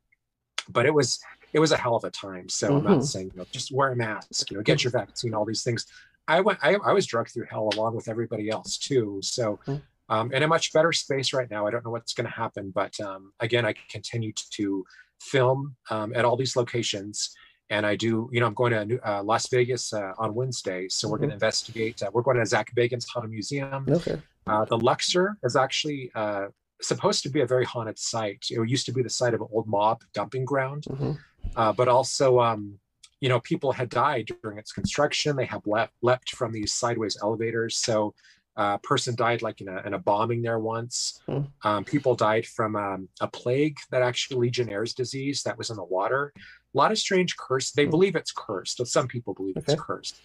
But 0.68 0.86
it 0.86 0.94
was 0.94 1.18
it 1.52 1.58
was 1.58 1.72
a 1.72 1.76
hell 1.76 1.96
of 1.96 2.04
a 2.04 2.10
time. 2.10 2.48
So 2.48 2.74
I'm 2.76 2.82
Mhm. 2.82 2.84
not 2.84 3.04
saying 3.04 3.30
you 3.34 3.38
know 3.38 3.46
just 3.52 3.72
wear 3.72 3.92
a 3.92 3.96
mask, 3.96 4.50
you 4.50 4.56
know, 4.56 4.62
get 4.62 4.84
your 4.84 4.92
vaccine, 4.92 5.34
all 5.34 5.44
these 5.44 5.64
things. 5.64 5.84
I 6.28 6.40
went 6.40 6.60
I, 6.62 6.74
I 6.76 6.92
was 6.92 7.06
drugged 7.06 7.30
through 7.32 7.46
hell 7.50 7.68
along 7.74 7.96
with 7.96 8.08
everybody 8.08 8.50
else 8.50 8.78
too. 8.78 9.20
So 9.22 9.58
Mhm. 9.66 9.82
um, 10.08 10.32
in 10.32 10.42
a 10.42 10.48
much 10.48 10.72
better 10.72 10.92
space 10.92 11.32
right 11.32 11.50
now. 11.50 11.66
I 11.66 11.70
don't 11.70 11.84
know 11.84 11.90
what's 11.92 12.14
going 12.14 12.26
to 12.26 12.32
happen, 12.32 12.72
but 12.72 12.98
um, 13.00 13.32
again, 13.38 13.64
I 13.64 13.74
continue 13.88 14.32
to 14.56 14.84
film 15.20 15.76
um, 15.88 16.12
at 16.16 16.24
all 16.24 16.36
these 16.36 16.56
locations. 16.56 17.32
And 17.70 17.86
I 17.86 17.94
do, 17.94 18.28
you 18.32 18.40
know, 18.40 18.46
I'm 18.46 18.54
going 18.54 18.88
to 18.88 19.08
uh, 19.08 19.22
Las 19.22 19.48
Vegas 19.48 19.92
uh, 19.92 20.12
on 20.18 20.34
Wednesday. 20.34 20.88
So 20.88 21.08
we're 21.08 21.18
going 21.18 21.30
to 21.30 21.34
investigate. 21.34 22.02
Uh, 22.02 22.10
we're 22.12 22.22
going 22.22 22.36
to 22.36 22.44
Zak 22.44 22.74
Bagans' 22.74 23.06
Haunted 23.08 23.30
Museum. 23.30 23.86
Okay. 23.88 24.20
Uh, 24.46 24.64
the 24.64 24.76
Luxor 24.76 25.36
is 25.44 25.54
actually 25.54 26.10
uh, 26.16 26.46
supposed 26.82 27.22
to 27.22 27.28
be 27.28 27.42
a 27.42 27.46
very 27.46 27.64
haunted 27.64 27.98
site. 27.98 28.44
It 28.50 28.68
used 28.68 28.86
to 28.86 28.92
be 28.92 29.02
the 29.02 29.10
site 29.10 29.34
of 29.34 29.40
an 29.40 29.48
old 29.52 29.68
mob 29.68 30.02
dumping 30.12 30.44
ground, 30.44 30.84
Mhm. 30.90 31.18
uh, 31.54 31.72
but 31.72 31.86
also, 31.88 32.40
um, 32.40 32.80
you 33.20 33.28
know, 33.28 33.38
people 33.40 33.70
had 33.72 33.88
died 33.88 34.28
during 34.42 34.58
its 34.58 34.72
construction. 34.72 35.36
They 35.36 35.44
have 35.44 35.64
left 35.66 35.92
leapt 36.02 36.30
from 36.30 36.52
these 36.52 36.72
sideways 36.72 37.18
elevators. 37.22 37.76
So 37.76 38.14
uh, 38.56 38.78
a 38.82 38.86
person 38.86 39.14
died 39.14 39.42
like 39.42 39.60
in 39.60 39.68
a, 39.68 39.80
in 39.86 39.94
a 39.94 39.98
bombing 39.98 40.42
there 40.42 40.58
once. 40.58 41.20
Hmm. 41.26 41.42
Um, 41.62 41.84
people 41.84 42.16
died 42.16 42.46
from 42.46 42.74
um, 42.76 43.08
a 43.20 43.28
plague 43.28 43.76
that 43.90 44.02
actually 44.02 44.40
Legionnaire's 44.40 44.92
disease 44.92 45.42
that 45.44 45.56
was 45.56 45.70
in 45.70 45.76
the 45.76 45.84
water. 45.84 46.32
A 46.72 46.78
lot 46.78 46.92
of 46.92 46.98
strange 46.98 47.36
curse. 47.36 47.72
They 47.72 47.84
Hmm. 47.84 47.90
believe 47.90 48.16
it's 48.16 48.32
cursed. 48.32 48.84
Some 48.86 49.08
people 49.08 49.34
believe 49.34 49.56
Okay. 49.56 49.72
it's 49.72 49.82
cursed 49.82 50.20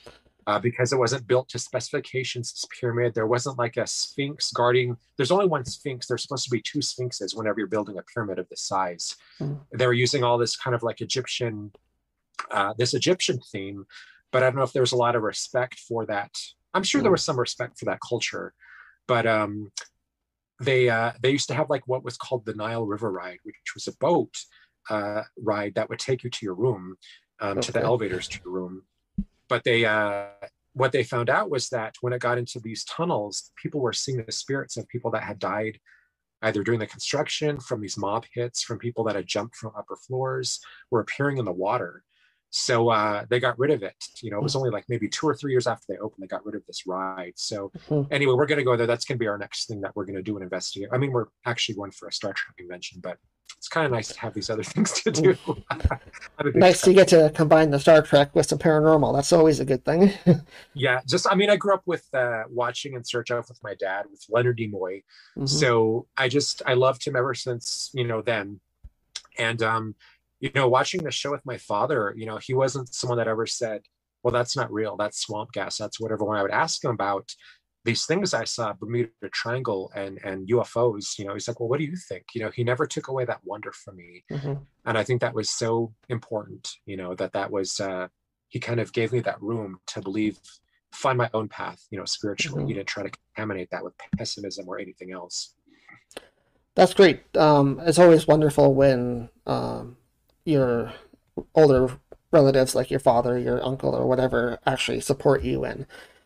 uh, 0.48 0.60
because 0.60 0.94
it 0.94 0.98
wasn't 0.98 1.26
built 1.28 1.50
to 1.50 1.60
specifications. 1.60 2.52
This 2.52 2.66
pyramid, 2.80 3.16
there 3.16 3.26
wasn't 3.26 3.58
like 3.58 3.78
a 3.78 3.88
sphinx 3.88 4.52
guarding. 4.52 4.96
There's 5.18 5.32
only 5.32 5.48
one 5.48 5.66
sphinx. 5.66 6.06
There's 6.08 6.22
supposed 6.22 6.44
to 6.46 6.52
be 6.52 6.62
two 6.62 6.82
sphinxes 6.84 7.34
whenever 7.36 7.60
you're 7.60 7.68
building 7.68 7.98
a 7.98 8.04
pyramid 8.04 8.38
of 8.38 8.48
this 8.50 8.62
size. 8.62 9.16
Mm. 9.40 9.66
They 9.74 9.88
were 9.88 9.94
using 9.94 10.24
all 10.24 10.38
this 10.38 10.56
kind 10.56 10.76
of 10.76 10.84
like 10.84 11.02
Egyptian, 11.02 11.72
uh, 12.52 12.74
this 12.78 12.94
Egyptian 12.94 13.40
theme, 13.52 13.88
but 14.32 14.44
I 14.44 14.48
don't 14.48 14.56
know 14.58 14.64
if 14.64 14.74
there's 14.74 14.92
a 14.92 14.98
lot 14.98 15.16
of 15.16 15.24
respect 15.24 15.80
for 15.80 16.06
that. 16.06 16.32
I'm 16.76 16.84
sure 16.84 17.02
there 17.02 17.10
Mm. 17.10 17.14
was 17.14 17.24
some 17.24 17.40
respect 17.40 17.80
for 17.80 17.86
that 17.86 18.00
culture, 18.08 18.54
but 19.08 19.26
um, 19.26 19.72
they 20.60 20.90
uh, 20.90 21.14
they 21.22 21.32
used 21.32 21.48
to 21.48 21.54
have 21.56 21.70
like 21.72 21.88
what 21.88 22.04
was 22.04 22.18
called 22.18 22.46
the 22.46 22.54
Nile 22.54 22.86
River 22.86 23.12
ride, 23.12 23.40
which 23.44 23.74
was 23.74 23.88
a 23.88 23.98
boat 23.98 24.38
uh, 24.90 25.24
ride 25.38 25.76
that 25.76 25.90
would 25.90 26.00
take 26.00 26.24
you 26.24 26.30
to 26.30 26.46
your 26.46 26.56
room, 26.56 26.96
um, 27.40 27.60
to 27.62 27.72
the 27.72 27.82
elevators 27.82 28.28
to 28.28 28.40
your 28.44 28.54
room. 28.54 28.84
but 29.50 29.64
they 29.64 29.86
uh, 29.86 30.28
what 30.74 30.92
they 30.92 31.04
found 31.04 31.30
out 31.30 31.50
was 31.50 31.70
that 31.70 31.96
when 32.02 32.12
it 32.14 32.20
got 32.20 32.38
into 32.38 32.60
these 32.60 32.84
tunnels, 32.84 33.52
people 33.62 33.80
were 33.80 33.94
seeing 33.94 34.24
the 34.26 34.32
spirits 34.32 34.76
of 34.78 34.88
people 34.90 35.10
that 35.12 35.24
had 35.24 35.40
died 35.40 35.80
either 36.42 36.64
during 36.64 36.80
the 36.82 36.86
construction, 36.88 37.60
from 37.60 37.80
these 37.82 37.98
mob 37.98 38.26
hits, 38.34 38.62
from 38.62 38.78
people 38.78 39.04
that 39.06 39.16
had 39.16 39.26
jumped 39.26 39.56
from 39.56 39.72
upper 39.78 39.96
floors, 39.96 40.60
were 40.92 41.00
appearing 41.00 41.38
in 41.38 41.46
the 41.46 41.52
water. 41.52 42.04
So 42.52 42.90
uh, 42.90 43.26
they 43.30 43.40
got 43.40 43.58
rid 43.58 43.72
of 43.72 43.84
it. 43.84 43.96
You 44.22 44.32
know, 44.32 44.38
it 44.38 44.44
was 44.44 44.56
only 44.56 44.70
like 44.70 44.86
maybe 44.88 45.08
two 45.10 45.28
or 45.28 45.34
three 45.36 45.52
years 45.52 45.66
after 45.66 45.86
they 45.90 45.98
opened, 45.98 46.22
they 46.24 46.28
got 46.28 46.46
rid 46.46 46.56
of 46.56 46.66
this 46.68 46.86
ride. 46.86 47.34
So 47.36 47.72
Mhm. 47.90 48.08
anyway, 48.12 48.34
we're 48.34 48.46
going 48.46 48.60
to 48.60 48.64
go 48.64 48.76
there. 48.78 48.86
That's 48.88 49.06
going 49.06 49.18
to 49.18 49.20
be 49.24 49.28
our 49.28 49.38
next 49.38 49.68
thing 49.68 49.82
that 49.82 49.96
we're 49.96 50.06
going 50.06 50.16
to 50.16 50.22
do 50.22 50.36
and 50.36 50.44
investigate. 50.44 50.90
I 50.92 50.98
mean, 50.98 51.12
we're 51.12 51.28
actually 51.46 51.76
going 51.76 51.92
for 51.92 52.08
a 52.08 52.12
Star 52.14 52.34
Trek 52.34 52.56
convention, 52.58 53.00
but 53.02 53.18
it's 53.58 53.68
kind 53.68 53.86
of 53.86 53.92
nice 53.92 54.10
to 54.10 54.20
have 54.20 54.34
these 54.34 54.50
other 54.50 54.64
things 54.74 54.92
to 55.02 55.12
do. 55.12 55.36
I'm 55.48 55.82
a 56.38 56.44
big 56.44 56.56
Nice 56.56 56.82
to 56.82 56.94
get 56.94 57.08
to 57.10 57.32
combine 57.34 57.72
the 57.72 57.80
Star 57.80 58.02
Trek 58.02 58.36
with 58.36 58.46
some 58.46 58.60
paranormal. 58.60 59.16
That's 59.16 59.34
always 59.34 59.60
a 59.60 59.66
good 59.66 59.84
thing. 59.86 60.12
Yeah, 60.74 61.00
just 61.08 61.26
I 61.32 61.36
mean, 61.36 61.50
I 61.50 61.56
grew 61.56 61.74
up 61.74 61.84
with 61.86 62.06
uh, 62.14 62.44
watching 62.50 62.94
In 62.94 63.04
Search 63.04 63.32
Of 63.32 63.48
with 63.48 63.60
my 63.64 63.76
dad 63.76 64.06
with 64.12 64.24
Leonard 64.30 64.58
Nimoy. 64.58 65.04
Mhm. 65.38 65.48
So 65.48 66.08
I 66.18 66.28
just 66.28 66.62
I 66.66 66.74
loved 66.74 67.06
him 67.08 67.16
ever 67.16 67.34
since 67.34 67.90
you 67.94 68.06
know 68.06 68.22
then, 68.22 68.60
and 69.38 69.64
um, 69.64 69.96
you 70.42 70.52
know, 70.54 70.68
watching 70.68 71.02
the 71.02 71.12
show 71.12 71.32
with 71.32 71.46
my 71.46 71.58
father, 71.58 72.14
you 72.18 72.26
know, 72.26 72.38
he 72.38 72.54
wasn't 72.54 72.94
someone 72.94 73.18
that 73.20 73.28
ever 73.30 73.46
said, 73.48 73.82
"Well, 74.22 74.34
that's 74.34 74.56
not 74.58 74.72
real. 74.72 74.98
That's 74.98 75.18
swamp 75.22 75.54
gas. 75.54 75.78
That's 75.78 76.00
whatever." 76.00 76.26
When 76.26 76.38
I 76.38 76.42
would 76.42 76.52
ask 76.52 76.84
him 76.84 76.92
about 76.92 77.32
these 77.86 78.06
things 78.06 78.34
I 78.34 78.44
saw, 78.46 78.74
Bermuda 78.74 79.10
Triangle 79.32 79.92
and 79.96 80.20
and 80.24 80.48
UFOs, 80.50 81.18
you 81.20 81.26
know, 81.26 81.34
he's 81.36 81.48
like, 81.48 81.60
"Well, 81.60 81.70
what 81.70 81.80
do 81.80 81.86
you 81.86 81.96
think?" 82.10 82.24
You 82.34 82.42
know, 82.44 82.52
he 82.52 82.64
never 82.64 82.86
took 82.88 83.08
away 83.08 83.26
that 83.26 83.42
wonder 83.46 83.72
from 83.72 83.96
me 83.98 84.24
Mhm. 84.32 84.58
and 84.88 84.98
i 84.98 85.04
think 85.04 85.20
that 85.22 85.34
was 85.34 85.50
so 85.50 85.94
important 86.10 86.64
you 86.86 86.98
know 86.98 87.12
that 87.16 87.34
that 87.34 87.50
was 87.58 87.80
uh 87.80 88.08
he 88.54 88.60
kind 88.60 88.80
of 88.80 88.94
gave 88.94 89.12
me 89.12 89.20
that 89.20 89.42
room 89.42 89.72
to 89.88 90.00
believe 90.02 90.38
find 90.94 91.18
my 91.18 91.30
own 91.34 91.48
path 91.50 91.80
you 91.92 91.98
know 92.00 92.06
spiritually 92.06 92.64
Mhm. 92.64 92.68
he 92.68 92.74
didn't 92.76 92.88
try 92.96 93.04
to 93.04 93.12
contaminate 93.18 93.70
that 93.72 93.84
with 93.84 93.94
pessimism 94.18 94.66
or 94.70 94.78
anything 94.80 95.12
else 95.12 95.56
That's 96.76 96.94
great. 96.94 97.20
Um, 97.38 97.80
it's 97.88 98.00
always 98.00 98.28
wonderful 98.28 98.74
when 98.74 99.30
um, 99.48 99.98
your 100.44 100.92
older 101.54 101.82
relatives, 102.32 102.76
like 102.76 102.92
your 102.92 103.00
father, 103.00 103.38
your 103.40 103.64
uncle, 103.66 103.96
or 103.96 104.06
whatever, 104.06 104.60
actually 104.66 105.00
support 105.00 105.42
you 105.44 105.64
and 105.64 105.86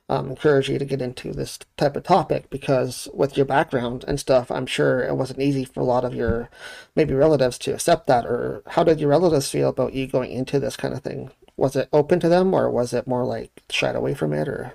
um, 0.10 0.30
encourage 0.30 0.70
you 0.70 0.80
to 0.80 0.86
get 0.86 1.02
into 1.02 1.32
this 1.32 1.60
type 1.78 1.96
of 1.96 2.04
topic. 2.04 2.50
Because 2.50 3.08
with 3.14 3.38
your 3.38 3.46
background 3.46 4.04
and 4.08 4.20
stuff, 4.20 4.52
I'm 4.52 4.66
sure 4.66 5.02
it 5.02 5.16
wasn't 5.16 5.42
easy 5.42 5.66
for 5.66 5.80
a 5.80 5.86
lot 5.86 6.04
of 6.06 6.14
your 6.16 6.50
maybe 6.96 7.14
relatives 7.14 7.58
to 7.60 7.74
accept 7.74 8.08
that. 8.08 8.26
Or 8.26 8.64
how 8.68 8.84
did 8.84 9.00
your 9.00 9.10
relatives 9.10 9.50
feel 9.50 9.70
about 9.70 9.94
you 9.94 10.08
going 10.08 10.32
into 10.32 10.60
this 10.60 10.76
kind 10.76 10.94
of 10.94 11.02
thing? 11.02 11.32
Was 11.58 11.76
it 11.76 11.90
open 11.94 12.20
to 12.22 12.30
them, 12.30 12.54
or 12.54 12.70
was 12.70 12.94
it 12.94 13.08
more 13.08 13.26
like 13.26 13.64
shied 13.70 13.96
away 13.96 14.14
from 14.14 14.34
it? 14.34 14.48
Or 14.48 14.74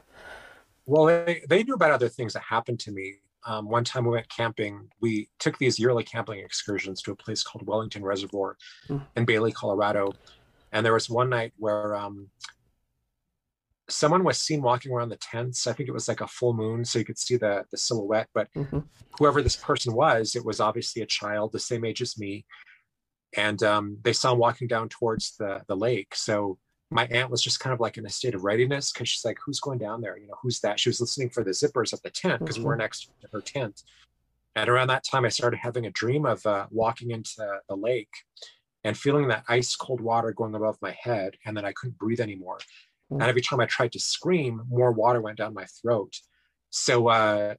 well 0.87 1.07
they, 1.07 1.43
they 1.49 1.63
knew 1.63 1.75
about 1.75 1.91
other 1.91 2.09
things 2.09 2.33
that 2.35 2.43
happened 2.43 2.79
to 2.81 2.93
me 2.93 3.15
um, 3.47 3.69
one 3.69 3.85
time 3.85 4.05
we 4.05 4.11
went 4.11 4.29
camping 4.29 4.89
we 5.01 5.29
took 5.39 5.57
these 5.59 5.79
yearly 5.79 6.05
camping 6.05 6.41
excursions 6.41 7.01
to 7.03 7.13
a 7.13 7.17
place 7.17 7.43
called 7.43 7.67
wellington 7.67 8.05
reservoir 8.05 8.57
Mm. 8.89 9.03
in 9.17 9.25
bailey 9.25 9.53
colorado 9.53 10.13
and 10.73 10.85
there 10.85 10.93
was 10.93 11.09
one 11.09 11.31
night 11.31 11.53
where 11.57 11.95
um, 11.95 12.29
someone 13.89 14.25
was 14.25 14.39
seen 14.39 14.63
walking 14.63 14.93
around 14.93 15.11
the 15.11 15.17
tents 15.17 15.67
i 15.67 15.73
think 15.73 15.89
it 15.89 15.93
was 15.93 16.09
like 16.09 16.21
a 16.21 16.27
full 16.27 16.55
moon 16.55 16.85
so 16.85 16.99
you 16.99 17.05
could 17.05 17.19
see 17.19 17.37
the 17.37 17.65
the 17.71 17.77
silhouette 17.77 18.29
but 18.35 18.49
Mhm. 18.57 18.85
whoever 19.19 19.43
this 19.43 19.57
person 19.57 19.95
was, 19.95 20.35
it 20.35 20.45
was 20.45 20.61
obviously 20.61 21.03
a 21.03 21.07
child 21.07 21.53
the 21.53 21.59
same 21.59 21.85
age 21.85 22.03
as 22.03 22.19
me. 22.19 22.45
And 23.37 23.63
um, 23.63 23.99
they 24.03 24.13
saw 24.13 24.33
him 24.33 24.39
walking 24.39 24.69
down 24.69 24.89
towards 24.89 25.37
the, 25.37 25.63
the 25.69 25.77
lake. 25.77 26.15
So 26.15 26.59
my 26.91 27.07
aunt 27.07 27.31
was 27.31 27.43
just 27.43 27.61
kind 27.61 27.73
of 27.73 27.81
like 27.81 27.97
in 27.97 28.07
a 28.07 28.11
state 28.11 28.35
of 28.35 28.45
readiness 28.45 28.93
because 28.93 29.09
she's 29.09 29.25
like, 29.25 29.39
who's 29.45 29.61
going 29.61 29.79
down 29.79 30.01
there? 30.01 30.17
You 30.17 30.29
know, 30.29 30.35
who's 30.43 30.61
that? 30.61 30.79
She 30.79 30.89
was 30.89 31.01
listening 31.01 31.31
for 31.31 31.43
the 31.43 31.51
zippers 31.51 31.93
of 31.93 32.01
the 32.03 32.11
tent 32.11 32.41
because 32.45 32.59
we're 32.61 32.77
next 32.77 33.09
to 33.23 33.29
her 33.33 33.41
tent. 33.41 33.83
And 34.57 34.69
around 34.69 34.89
that 34.89 35.05
time, 35.05 35.25
I 35.25 35.31
started 35.31 35.59
having 35.59 35.87
a 35.87 35.91
dream 35.91 36.27
of 36.27 36.45
uh, 36.47 36.67
walking 36.71 37.11
into 37.11 37.61
the 37.69 37.77
lake 37.77 38.13
and 38.85 38.97
feeling 38.97 39.29
that 39.29 39.45
ice 39.49 39.75
cold 39.75 40.01
water 40.01 40.33
going 40.33 40.55
above 40.55 40.79
my 40.81 40.97
head. 41.01 41.37
And 41.45 41.57
then 41.57 41.65
I 41.65 41.73
couldn't 41.73 41.99
breathe 41.99 42.21
anymore. 42.21 42.59
Mm. 43.13 43.21
And 43.21 43.23
every 43.23 43.43
time 43.43 43.61
I 43.61 43.67
tried 43.67 43.93
to 43.93 44.01
scream, 44.01 44.63
more 44.69 44.93
water 44.93 45.21
went 45.21 45.39
down 45.39 45.55
my 45.55 45.67
throat. 45.83 46.15
So, 46.71 47.09
uh, 47.09 47.55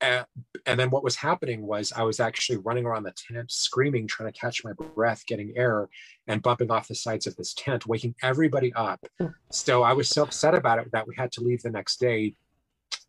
uh, 0.00 0.24
and 0.66 0.80
then 0.80 0.90
what 0.90 1.04
was 1.04 1.14
happening 1.14 1.64
was 1.64 1.92
I 1.92 2.02
was 2.02 2.18
actually 2.18 2.58
running 2.58 2.84
around 2.84 3.04
the 3.04 3.12
tent, 3.12 3.52
screaming, 3.52 4.08
trying 4.08 4.32
to 4.32 4.38
catch 4.38 4.64
my 4.64 4.72
breath, 4.72 5.24
getting 5.26 5.52
air, 5.56 5.88
and 6.26 6.42
bumping 6.42 6.72
off 6.72 6.88
the 6.88 6.94
sides 6.94 7.26
of 7.28 7.36
this 7.36 7.54
tent, 7.54 7.86
waking 7.86 8.16
everybody 8.20 8.72
up. 8.74 9.00
Hmm. 9.20 9.28
So 9.52 9.84
I 9.84 9.92
was 9.92 10.08
so 10.08 10.24
upset 10.24 10.54
about 10.54 10.80
it 10.80 10.90
that 10.92 11.06
we 11.06 11.14
had 11.16 11.30
to 11.32 11.40
leave 11.40 11.62
the 11.62 11.70
next 11.70 12.00
day. 12.00 12.34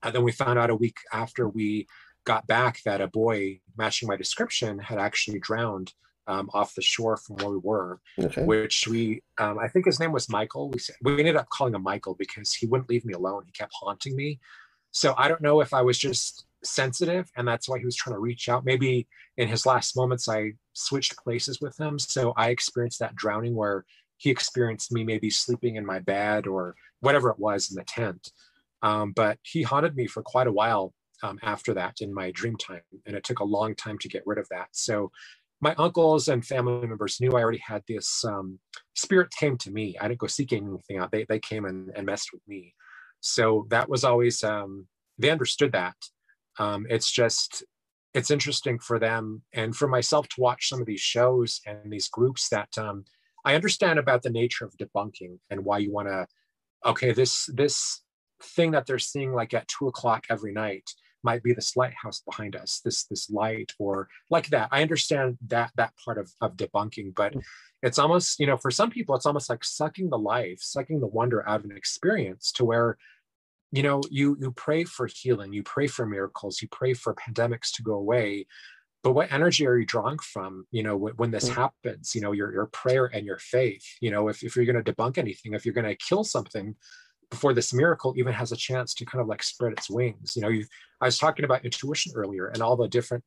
And 0.04 0.14
then 0.14 0.24
we 0.24 0.32
found 0.32 0.60
out 0.60 0.70
a 0.70 0.76
week 0.76 0.98
after 1.12 1.50
we 1.50 1.88
got 2.26 2.46
back 2.48 2.82
that 2.84 3.02
a 3.02 3.08
boy 3.08 3.60
matching 3.76 4.08
my 4.08 4.16
description 4.16 4.80
had 4.80 5.00
actually 5.00 5.40
drowned 5.40 5.94
um, 6.28 6.50
off 6.54 6.76
the 6.76 6.82
shore 6.82 7.18
from 7.18 7.38
where 7.38 7.50
we 7.50 7.60
were 7.64 8.00
okay, 8.20 8.44
which 8.44 8.88
we 8.88 9.22
um, 9.40 9.60
I 9.60 9.68
think 9.68 9.86
his 9.86 10.00
name 10.00 10.12
was 10.12 10.30
Michael. 10.30 10.70
We 10.70 10.80
said, 10.80 10.96
we 11.02 11.20
ended 11.20 11.36
up 11.36 11.50
calling 11.50 11.76
him 11.76 11.84
Michael 11.84 12.16
because 12.16 12.54
he 12.54 12.66
wouldn't 12.66 12.90
leave 12.90 13.06
me 13.06 13.14
alone. 13.14 13.44
He 13.46 13.52
kept 13.52 13.74
haunting 13.80 14.16
me. 14.16 14.40
So 14.92 15.16
I 15.18 15.28
don't 15.28 15.42
know 15.42 15.60
if 15.62 15.74
I 15.74 15.82
was 15.82 15.98
just 15.98 16.46
sensitive 16.64 17.30
and 17.36 17.48
that's 17.48 17.68
why 17.68 17.80
he 17.80 17.86
was 17.86 17.96
trying 17.96 18.16
to 18.16 18.20
reach 18.20 18.48
out. 18.48 18.64
Maybe 18.64 19.08
in 19.38 19.48
his 19.48 19.66
last 19.66 19.98
moments 19.98 20.30
I 20.30 20.54
switched 20.74 21.18
places 21.18 21.60
with 21.60 21.80
him, 21.80 22.00
so 22.00 22.34
I 22.38 22.50
experienced 22.50 23.00
that 23.00 23.16
drowning 23.16 23.56
where 23.56 23.86
he 24.18 24.30
experienced 24.30 24.92
me 24.92 25.04
maybe 25.04 25.30
sleeping 25.30 25.76
in 25.76 25.86
my 25.86 26.00
bed 26.00 26.48
or 26.48 26.76
whatever 27.02 27.30
it 27.30 27.40
was 27.40 27.70
in 27.70 27.76
the 27.76 27.84
tent. 27.84 28.32
Um, 28.82 29.12
but 29.14 29.38
he 29.44 29.64
haunted 29.64 29.96
me 29.96 30.08
for 30.08 30.22
quite 30.22 30.48
a 30.48 30.52
while 30.52 30.94
um, 31.24 31.40
after 31.42 31.74
that 31.74 32.02
in 32.02 32.14
my 32.14 32.32
dream 32.32 32.58
time, 32.58 32.82
and 33.06 33.16
it 33.16 33.24
took 33.24 33.40
a 33.40 33.46
long 33.46 33.76
time 33.76 33.98
to 34.00 34.10
get 34.10 34.24
rid 34.26 34.38
of 34.38 34.48
that. 34.50 34.68
So 34.72 35.12
my 35.64 35.74
uncles 35.76 36.28
and 36.28 36.46
family 36.46 36.86
members 36.86 37.22
knew 37.22 37.32
I 37.32 37.42
already 37.42 37.64
had 37.66 37.84
this 37.88 38.26
um, 38.26 38.60
spirit 38.96 39.32
came 39.32 39.58
to 39.60 39.72
me. 39.72 39.96
I 40.00 40.10
didn't 40.10 40.20
go 40.20 40.28
seeking 40.28 40.68
anything 40.68 40.98
out. 40.98 41.10
They, 41.10 41.26
they 41.30 41.40
came 41.40 41.64
and, 41.64 41.90
and 41.96 42.06
messed 42.06 42.32
with 42.34 42.42
me. 42.50 42.74
So 43.22 43.66
that 43.70 43.88
was 43.88 44.04
always, 44.04 44.44
um, 44.44 44.88
they 45.18 45.30
understood 45.30 45.72
that. 45.72 45.96
Um, 46.60 46.86
it's 46.90 47.10
just, 47.10 47.64
it's 48.14 48.30
interesting 48.30 48.78
for 48.78 49.00
them 49.00 49.42
and 49.54 49.74
for 49.74 49.88
myself 49.88 50.28
to 50.30 50.42
watch 50.42 50.68
some 50.68 50.82
of 50.82 50.86
these 50.86 51.00
shows 51.00 51.62
and 51.66 51.90
these 51.90 52.10
groups 52.10 52.50
that 52.50 52.78
um, 52.78 53.06
I 53.46 53.56
understand 53.56 54.00
about 54.00 54.22
the 54.22 54.32
nature 54.32 54.66
of 54.66 54.76
debunking 54.76 55.40
and 55.50 55.64
why 55.64 55.78
you 55.78 55.94
want 55.94 56.10
to, 56.10 56.28
okay, 56.86 57.14
this, 57.14 57.50
this 57.54 58.02
thing 58.44 58.72
that 58.72 58.86
they're 58.86 59.00
seeing 59.00 59.32
like 59.32 59.54
at 59.54 59.70
two 59.70 59.88
o'clock 59.88 60.26
every 60.30 60.52
night 60.52 60.90
might 61.24 61.44
be 61.44 61.54
this 61.54 61.76
lighthouse 61.76 62.22
behind 62.22 62.56
us, 62.56 62.82
this, 62.84 63.06
this 63.06 63.30
light 63.30 63.72
or 63.80 64.10
like 64.30 64.48
that. 64.48 64.70
I 64.72 64.82
understand 64.82 65.38
that, 65.48 65.72
that 65.76 65.94
part 66.04 66.18
of, 66.18 66.32
of 66.42 66.56
debunking, 66.56 67.16
but 67.16 67.36
it's 67.82 68.00
almost, 68.00 68.40
you 68.40 68.48
know, 68.48 68.58
for 68.58 68.72
some 68.72 68.90
people, 68.90 69.16
it's 69.16 69.26
almost 69.26 69.50
like 69.50 69.64
sucking 69.64 70.10
the 70.10 70.18
life, 70.18 70.60
sucking 70.62 71.00
the 71.00 71.08
wonder 71.08 71.48
out 71.48 71.60
of 71.62 71.66
an 71.70 71.78
experience 71.78 72.52
to 72.54 72.66
where 72.66 72.98
you 73.74 73.84
know 73.84 74.02
you 74.10 74.38
you 74.40 74.52
pray 74.52 74.84
for 74.84 75.08
healing 75.08 75.52
you 75.52 75.64
pray 75.64 75.88
for 75.88 76.06
miracles 76.06 76.62
you 76.62 76.68
pray 76.70 76.94
for 76.94 77.16
pandemics 77.16 77.72
to 77.74 77.82
go 77.82 77.94
away 77.94 78.46
but 79.02 79.14
what 79.14 79.32
energy 79.34 79.66
are 79.68 79.78
you 79.78 79.86
drawing 79.86 80.20
from 80.20 80.66
you 80.72 80.84
know 80.84 80.96
when, 80.96 81.14
when 81.16 81.32
this 81.32 81.50
Mm. 81.50 81.56
happens 81.56 82.14
you 82.16 82.22
know 82.22 82.32
your 82.32 82.54
your 82.54 82.68
prayer 82.68 83.06
and 83.06 83.26
your 83.26 83.40
faith 83.40 83.84
you 84.00 84.12
know 84.12 84.28
if, 84.30 84.44
if 84.44 84.56
you're 84.56 84.66
going 84.66 84.82
to 84.82 84.94
debunk 84.94 85.18
anything 85.18 85.54
if 85.54 85.66
you're 85.66 85.74
going 85.74 85.88
to 85.88 85.96
kill 85.96 86.24
something 86.24 86.76
before 87.34 87.54
this 87.56 87.74
miracle 87.74 88.14
even 88.16 88.32
has 88.32 88.52
a 88.52 88.56
chance 88.56 88.94
to 88.94 89.06
kind 89.06 89.20
of 89.22 89.28
like 89.28 89.42
spread 89.42 89.74
its 89.74 89.90
wings 89.90 90.36
you 90.36 90.42
know 90.44 90.50
you 90.50 90.64
i 91.02 91.06
was 91.06 91.18
talking 91.18 91.46
about 91.46 91.66
intuition 91.66 92.12
earlier 92.16 92.46
and 92.54 92.62
all 92.62 92.78
the 92.78 92.88
different 92.88 93.24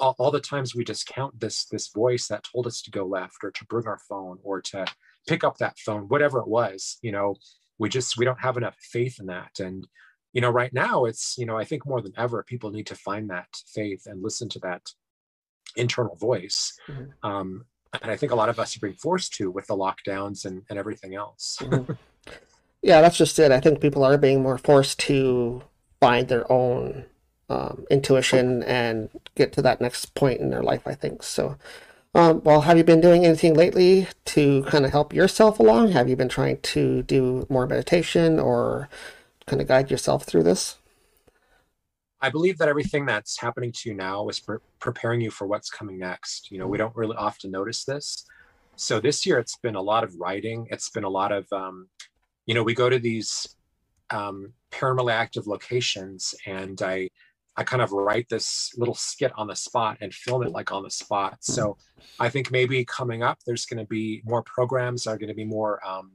all, 0.00 0.14
all 0.20 0.30
the 0.30 0.40
times 0.52 0.76
we 0.76 0.84
discount 0.84 1.38
this 1.40 1.64
this 1.72 1.88
voice 1.88 2.28
that 2.28 2.44
told 2.52 2.68
us 2.68 2.80
to 2.82 2.90
go 2.92 3.04
left 3.04 3.38
or 3.42 3.50
to 3.50 3.64
bring 3.64 3.86
our 3.88 3.98
phone 4.08 4.38
or 4.44 4.60
to 4.62 4.86
pick 5.26 5.42
up 5.42 5.58
that 5.58 5.76
phone 5.76 6.02
whatever 6.02 6.38
it 6.38 6.46
was 6.46 6.98
you 7.02 7.10
know 7.10 7.34
we 7.78 7.88
just 7.88 8.16
we 8.16 8.24
don't 8.24 8.40
have 8.40 8.56
enough 8.56 8.76
faith 8.78 9.18
in 9.18 9.26
that 9.26 9.58
and 9.58 9.88
you 10.32 10.40
know 10.40 10.50
right 10.50 10.72
now 10.72 11.04
it's 11.04 11.36
you 11.36 11.44
know 11.44 11.58
i 11.58 11.64
think 11.64 11.84
more 11.84 12.00
than 12.00 12.12
ever 12.16 12.44
people 12.44 12.70
need 12.70 12.86
to 12.86 12.94
find 12.94 13.28
that 13.28 13.48
faith 13.66 14.02
and 14.06 14.22
listen 14.22 14.48
to 14.48 14.60
that 14.60 14.82
internal 15.74 16.14
voice 16.14 16.78
Mhm. 16.88 17.08
um, 17.28 17.64
and 18.02 18.10
i 18.12 18.16
think 18.16 18.30
a 18.30 18.36
lot 18.36 18.50
of 18.50 18.60
us 18.60 18.76
are 18.76 18.80
being 18.86 18.94
forced 18.94 19.34
to 19.34 19.50
with 19.50 19.66
the 19.66 19.76
lockdowns 19.84 20.44
and, 20.44 20.62
and 20.70 20.78
everything 20.78 21.16
else 21.16 21.58
Mhm. 21.60 21.88
Yeah, 22.82 23.00
that's 23.00 23.16
just 23.16 23.38
it. 23.38 23.50
I 23.50 23.60
think 23.60 23.80
people 23.80 24.04
are 24.04 24.18
being 24.18 24.42
more 24.42 24.58
forced 24.58 24.98
to 25.00 25.62
find 26.00 26.28
their 26.28 26.50
own 26.50 27.04
um, 27.48 27.86
intuition 27.90 28.62
and 28.62 29.08
get 29.34 29.52
to 29.54 29.62
that 29.62 29.80
next 29.80 30.14
point 30.14 30.40
in 30.40 30.50
their 30.50 30.62
life, 30.62 30.86
I 30.86 30.94
think. 30.94 31.22
So, 31.22 31.56
um, 32.14 32.42
well, 32.44 32.62
have 32.62 32.76
you 32.76 32.84
been 32.84 33.00
doing 33.00 33.24
anything 33.24 33.54
lately 33.54 34.08
to 34.26 34.62
kind 34.64 34.84
of 34.84 34.92
help 34.92 35.12
yourself 35.12 35.58
along? 35.58 35.92
Have 35.92 36.08
you 36.08 36.16
been 36.16 36.28
trying 36.28 36.60
to 36.60 37.02
do 37.02 37.46
more 37.48 37.66
meditation 37.66 38.38
or 38.38 38.88
kind 39.46 39.60
of 39.60 39.68
guide 39.68 39.90
yourself 39.90 40.24
through 40.24 40.44
this? 40.44 40.76
I 42.20 42.30
believe 42.30 42.58
that 42.58 42.68
everything 42.68 43.06
that's 43.06 43.40
happening 43.40 43.72
to 43.72 43.90
you 43.90 43.94
now 43.94 44.28
is 44.28 44.40
pre- 44.40 44.58
preparing 44.80 45.20
you 45.20 45.30
for 45.30 45.46
what's 45.46 45.70
coming 45.70 45.98
next. 45.98 46.50
You 46.50 46.58
know, 46.58 46.66
we 46.66 46.78
don't 46.78 46.94
really 46.96 47.16
often 47.16 47.50
notice 47.50 47.84
this. 47.84 48.24
So 48.76 49.00
this 49.00 49.24
year, 49.24 49.38
it's 49.38 49.56
been 49.56 49.76
a 49.76 49.82
lot 49.82 50.04
of 50.04 50.14
writing. 50.16 50.66
It's 50.70 50.90
been 50.90 51.04
a 51.04 51.08
lot 51.08 51.32
of, 51.32 51.46
um, 51.52 51.88
you 52.48 52.54
know, 52.54 52.62
we 52.62 52.74
go 52.74 52.88
to 52.88 52.98
these 52.98 53.46
um, 54.10 54.54
paranormally 54.72 55.12
active 55.12 55.46
locations, 55.46 56.34
and 56.46 56.80
I 56.82 57.10
I 57.58 57.64
kind 57.64 57.82
of 57.82 57.90
write 57.92 58.28
this 58.30 58.70
little 58.76 58.94
skit 58.94 59.32
on 59.36 59.48
the 59.48 59.56
spot 59.56 59.98
and 60.00 60.14
film 60.14 60.44
it 60.44 60.50
like 60.52 60.70
on 60.72 60.82
the 60.84 60.90
spot. 60.90 61.38
So 61.40 61.76
I 62.20 62.28
think 62.28 62.50
maybe 62.52 62.84
coming 62.84 63.22
up, 63.24 63.38
there's 63.46 63.66
going 63.66 63.78
to 63.84 63.84
be 63.86 64.22
more 64.24 64.42
programs 64.44 65.04
that 65.04 65.10
are 65.10 65.18
going 65.18 65.28
to 65.28 65.34
be 65.34 65.44
more 65.44 65.84
um, 65.86 66.12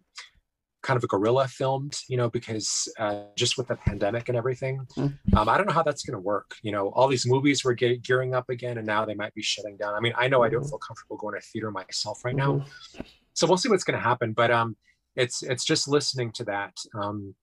kind 0.84 0.96
of 0.98 1.04
a 1.04 1.08
guerrilla 1.08 1.48
filmed, 1.50 2.00
you 2.08 2.16
know, 2.16 2.30
because 2.30 2.88
uh, 2.98 3.26
just 3.36 3.58
with 3.58 3.68
the 3.68 3.76
pandemic 3.76 4.30
and 4.30 4.38
everything, 4.38 4.88
Mm. 4.98 5.18
um, 5.36 5.50
I 5.50 5.58
don't 5.58 5.68
know 5.68 5.74
how 5.74 5.84
that's 5.84 6.04
going 6.04 6.14
to 6.20 6.20
work. 6.34 6.56
You 6.62 6.72
know, 6.72 6.88
all 6.96 7.08
these 7.10 7.26
movies 7.28 7.64
were 7.66 7.76
ge- 7.76 8.02
gearing 8.02 8.34
up 8.34 8.50
again, 8.50 8.78
and 8.78 8.88
now 8.88 9.04
they 9.06 9.14
might 9.16 9.34
be 9.36 9.42
shutting 9.44 9.76
down. 9.78 9.94
I 9.96 10.00
mean, 10.00 10.14
I 10.18 10.30
know 10.30 10.44
I 10.44 10.50
don't 10.50 10.64
Mhm. 10.64 10.70
feel 10.70 10.80
comfortable 10.80 11.18
going 11.18 11.36
to 11.40 11.46
theater 11.46 11.72
myself 11.72 12.24
right 12.26 12.36
now, 12.36 12.52
Mhm. 12.54 13.06
so 13.34 13.46
we'll 13.48 13.58
see 13.58 13.70
what's 13.70 13.84
going 13.84 14.00
to 14.00 14.04
happen. 14.12 14.32
But 14.34 14.50
um, 14.50 14.78
it's 15.16 15.44
it's 15.44 15.66
just 15.66 15.88
listening 15.88 16.32
to 16.34 16.44
that 16.46 16.74
um, 16.96 17.36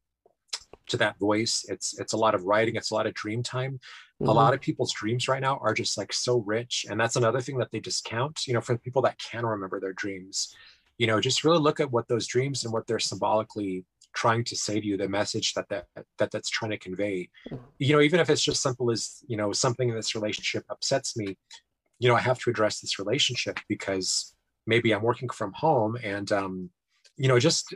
to 0.88 0.96
that 0.98 1.18
voice. 1.18 1.64
It's 1.68 1.98
it's 1.98 2.12
a 2.12 2.16
lot 2.16 2.35
of 2.35 2.44
writing. 2.44 2.76
It's 2.76 2.90
a 2.90 2.94
lot 2.94 3.06
of 3.06 3.14
dream 3.14 3.42
time 3.42 3.80
a 4.26 4.33
Mhm. 4.33 4.35
lot 4.35 4.52
of 4.52 4.61
people's 4.61 4.92
dreams 4.92 5.28
right 5.28 5.40
now 5.40 5.56
are 5.62 5.72
just 5.72 5.96
like 5.96 6.12
so 6.12 6.38
rich 6.40 6.85
and 6.90 7.00
that's 7.00 7.16
another 7.16 7.40
thing 7.40 7.56
that 7.56 7.70
they 7.70 7.80
discount 7.80 8.46
you 8.46 8.52
know 8.52 8.61
for 8.61 8.74
the 8.74 8.78
people 8.78 9.00
that 9.00 9.18
can 9.18 9.46
remember 9.46 9.80
their 9.80 9.94
dreams 9.94 10.54
you 10.98 11.06
know 11.06 11.20
just 11.20 11.42
really 11.42 11.59
look 11.59 11.80
at 11.80 11.90
what 11.90 12.06
those 12.09 12.26
dreams 12.26 12.62
and 12.62 12.72
what 12.72 12.87
they're 12.87 12.98
symbolically 12.98 13.85
trying 14.14 14.44
to 14.44 14.54
say 14.54 14.78
to 14.78 14.87
you 14.87 14.96
the 14.98 15.09
message 15.09 15.54
that 15.54 15.66
that, 15.70 15.87
that 16.18 16.30
that's 16.30 16.50
trying 16.50 16.70
to 16.70 16.78
convey 16.78 17.30
Mhm. 17.50 17.72
you 17.78 17.94
know 17.94 18.02
even 18.02 18.20
if 18.20 18.28
it's 18.28 18.42
just 18.44 18.62
simple 18.62 18.90
as 18.90 19.22
you 19.26 19.38
know 19.38 19.52
something 19.52 19.88
in 19.88 19.94
this 19.94 20.14
relationship 20.14 20.64
upsets 20.68 21.16
me 21.16 21.37
you 21.98 22.09
know 22.09 22.14
i 22.14 22.20
have 22.20 22.38
to 22.38 22.50
address 22.50 22.80
this 22.80 22.98
relationship 22.98 23.59
because 23.68 24.35
maybe 24.66 24.92
i'm 24.92 25.02
working 25.02 25.30
from 25.30 25.52
home 25.54 25.96
and 26.02 26.30
um 26.30 26.68
you 27.20 27.28
know 27.28 27.38
just 27.38 27.74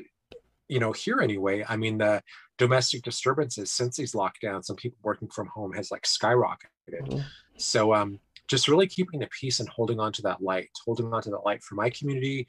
you 0.69 0.81
know 0.81 0.93
here 0.93 1.21
anyway 1.21 1.57
i 1.69 1.77
mean 1.77 1.99
the 1.99 2.23
domestic 2.57 3.03
disturbances 3.03 3.71
since 3.71 3.95
these 3.97 4.13
lockdowns 4.15 4.69
and 4.69 4.79
people 4.79 4.99
working 5.03 5.29
from 5.29 5.49
home 5.57 5.73
has 5.79 5.91
like 5.91 6.05
skyrocketed 6.17 7.03
Mhm. 7.03 7.25
so 7.59 7.81
um 7.95 8.11
just 8.49 8.69
really 8.69 8.87
keeping 8.97 9.21
the 9.21 9.29
peace 9.39 9.61
and 9.61 9.69
holding 9.69 10.01
on 10.01 10.13
to 10.15 10.23
that 10.23 10.43
light 10.43 10.71
holding 10.87 11.13
on 11.13 11.23
to 11.23 11.31
that 11.31 11.45
light 11.45 11.63
for 11.63 11.75
my 11.75 11.91
community 11.91 12.47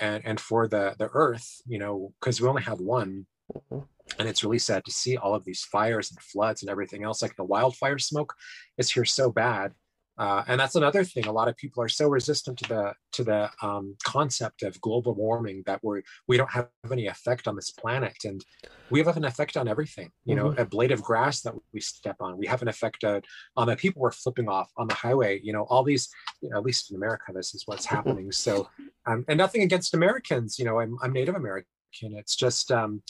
and 0.00 0.20
and 0.28 0.40
for 0.40 0.66
the 0.66 0.84
the 0.98 1.08
earth 1.24 1.48
you 1.72 1.78
know 1.78 2.12
because 2.18 2.40
we 2.40 2.48
only 2.48 2.62
have 2.70 2.80
one 2.80 3.26
Mhm. 3.54 3.86
and 4.18 4.28
it's 4.28 4.42
really 4.44 4.58
sad 4.70 4.84
to 4.84 4.90
see 5.00 5.16
all 5.16 5.34
of 5.36 5.44
these 5.44 5.62
fires 5.74 6.10
and 6.10 6.20
floods 6.20 6.62
and 6.62 6.70
everything 6.70 7.02
else 7.04 7.22
like 7.22 7.36
the 7.36 7.44
wildfire 7.54 7.98
smoke 8.10 8.34
is 8.80 8.90
here 8.90 9.04
so 9.04 9.30
bad 9.30 9.72
uh, 10.18 10.44
and 10.46 10.60
that's 10.60 10.76
another 10.76 11.04
thing 11.04 11.26
a 11.26 11.32
lot 11.32 11.48
of 11.48 11.56
people 11.56 11.82
are 11.82 11.88
so 11.88 12.08
resistant 12.08 12.58
to 12.58 12.68
the 12.68 12.92
to 13.12 13.24
the 13.24 13.50
um, 13.62 13.96
concept 14.04 14.62
of 14.62 14.80
global 14.80 15.14
warming 15.14 15.62
that 15.66 15.80
we're 15.82 16.02
we 16.28 16.36
don't 16.36 16.50
have 16.50 16.68
any 16.92 17.06
effect 17.06 17.48
on 17.48 17.56
this 17.56 17.70
planet 17.70 18.16
and 18.24 18.44
we 18.90 19.02
have 19.02 19.16
an 19.16 19.24
effect 19.24 19.56
on 19.56 19.68
everything 19.68 20.10
you 20.24 20.34
know 20.34 20.54
a 20.58 20.64
blade 20.64 20.92
of 20.92 21.02
grass 21.02 21.42
that 21.42 21.54
we 21.72 21.80
step 21.80 22.16
on 22.20 22.38
we 22.38 22.46
have 22.46 22.62
an 22.62 22.68
effect 22.68 23.02
uh, 23.04 23.20
on 23.56 23.66
the 23.66 23.76
people 23.76 24.00
we're 24.00 24.12
flipping 24.12 24.48
off 24.48 24.70
on 24.76 24.86
the 24.86 24.94
highway 24.94 25.40
you 25.42 25.52
know 25.52 25.62
all 25.64 25.82
these 25.82 26.08
you 26.40 26.50
know, 26.50 26.56
at 26.56 26.64
least 26.64 26.90
in 26.90 26.96
america 26.96 27.32
this 27.34 27.54
is 27.54 27.62
what's 27.66 27.86
happening. 27.86 28.30
So 28.30 28.68
um, 29.06 29.24
and 29.28 29.38
nothing 29.38 29.62
against 29.62 29.94
americans 29.94 30.58
you 30.58 30.64
know 30.64 30.78
i'm, 30.80 30.96
I'm 31.02 31.12
native 31.12 31.34
american 31.34 31.68
it's 32.02 32.36
just 32.36 32.70
um, 32.72 33.02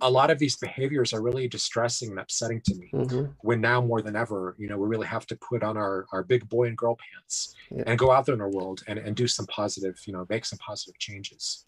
a 0.00 0.10
lot 0.10 0.30
of 0.30 0.38
these 0.38 0.56
behaviors 0.56 1.12
are 1.12 1.22
really 1.22 1.48
distressing 1.48 2.10
and 2.10 2.18
upsetting 2.20 2.60
to 2.62 2.74
me 2.74 2.90
Mhm. 2.92 3.34
when 3.40 3.60
now 3.60 3.80
more 3.80 4.02
than 4.02 4.16
ever 4.16 4.54
you 4.58 4.68
know 4.68 4.76
we 4.78 4.86
really 4.86 5.06
have 5.06 5.26
to 5.26 5.36
put 5.36 5.62
on 5.62 5.76
our 5.76 6.06
our 6.12 6.22
big 6.22 6.48
boy 6.48 6.66
and 6.68 6.76
girl 6.76 6.96
pants 6.96 7.54
Yeah. 7.70 7.84
and 7.86 7.98
go 7.98 8.10
out 8.10 8.26
there 8.26 8.34
in 8.34 8.40
the 8.40 8.48
world 8.48 8.82
and, 8.86 8.98
and 8.98 9.16
do 9.16 9.26
some 9.26 9.46
positive 9.46 9.96
you 10.06 10.12
know 10.12 10.26
make 10.28 10.44
some 10.44 10.58
positive 10.58 10.98
changes 10.98 11.66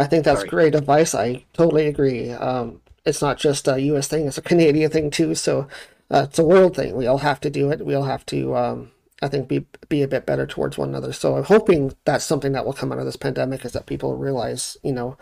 I 0.00 0.04
think 0.04 0.24
that's 0.24 0.40
Sorry. 0.40 0.48
great 0.48 0.74
advice. 0.76 1.12
I 1.12 1.44
totally 1.54 1.88
agree. 1.88 2.30
Um, 2.30 2.80
it's 3.04 3.20
not 3.20 3.36
just 3.36 3.66
a 3.66 3.80
U.S. 3.80 4.06
thing; 4.06 4.28
it's 4.28 4.38
a 4.38 4.42
Canadian 4.42 4.92
thing 4.92 5.10
too. 5.10 5.34
So 5.34 5.66
uh, 6.12 6.26
it's 6.28 6.38
a 6.38 6.44
world 6.44 6.76
thing. 6.76 6.94
We 6.96 7.08
all 7.08 7.18
have 7.18 7.40
to 7.40 7.50
do 7.50 7.70
it. 7.72 7.84
We 7.84 7.94
all 7.96 8.04
have 8.04 8.24
to, 8.26 8.54
um, 8.56 8.92
I 9.22 9.26
think, 9.26 9.48
be 9.48 9.66
be 9.88 10.02
a 10.04 10.06
bit 10.08 10.24
better 10.24 10.46
towards 10.46 10.78
one 10.78 10.90
another. 10.90 11.12
So 11.12 11.36
I'm 11.36 11.42
hoping 11.42 11.94
that's 12.04 12.24
something 12.24 12.52
that 12.52 12.64
will 12.64 12.74
come 12.74 12.92
out 12.92 13.00
of 13.00 13.06
this 13.06 13.16
pandemic 13.16 13.64
is 13.64 13.72
that 13.72 13.86
people 13.86 14.14
realize, 14.16 14.76
you 14.84 14.92
know, 14.92 15.16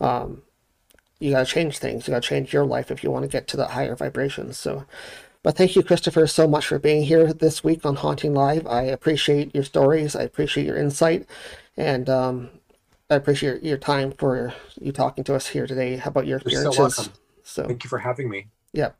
um, 0.00 0.42
you 1.18 1.32
got 1.32 1.46
to 1.46 1.52
change 1.52 1.78
things. 1.78 2.06
You 2.06 2.12
got 2.12 2.22
to 2.22 2.28
change 2.28 2.52
your 2.52 2.64
life 2.64 2.90
if 2.90 3.02
you 3.02 3.10
want 3.10 3.24
to 3.24 3.28
get 3.28 3.48
to 3.48 3.56
the 3.56 3.68
higher 3.68 3.96
vibrations. 3.96 4.58
So. 4.58 4.84
But 5.44 5.56
thank 5.56 5.76
you, 5.76 5.82
Christopher, 5.84 6.26
so 6.26 6.48
much 6.48 6.66
for 6.66 6.78
being 6.80 7.04
here 7.04 7.32
this 7.32 7.62
week 7.62 7.86
on 7.86 7.94
Haunting 7.96 8.34
Live. 8.34 8.66
I 8.66 8.82
appreciate 8.82 9.54
your 9.54 9.62
stories. 9.64 10.16
I 10.16 10.22
appreciate 10.22 10.66
your 10.66 10.76
insight. 10.76 11.26
And 11.76 12.10
um, 12.10 12.50
I 13.08 13.14
appreciate 13.14 13.62
your 13.62 13.78
time 13.78 14.10
for 14.12 14.52
you 14.80 14.90
talking 14.92 15.22
to 15.24 15.34
us 15.34 15.46
here 15.46 15.66
today 15.66 15.96
How 15.96 16.10
about 16.10 16.26
your 16.26 16.40
You're 16.44 16.62
so 16.62 16.68
experiences. 16.70 16.98
welcome. 16.98 17.14
So, 17.44 17.66
thank 17.68 17.84
you 17.84 17.88
for 17.88 17.98
having 17.98 18.28
me 18.28 18.48
yeah, 18.72 18.90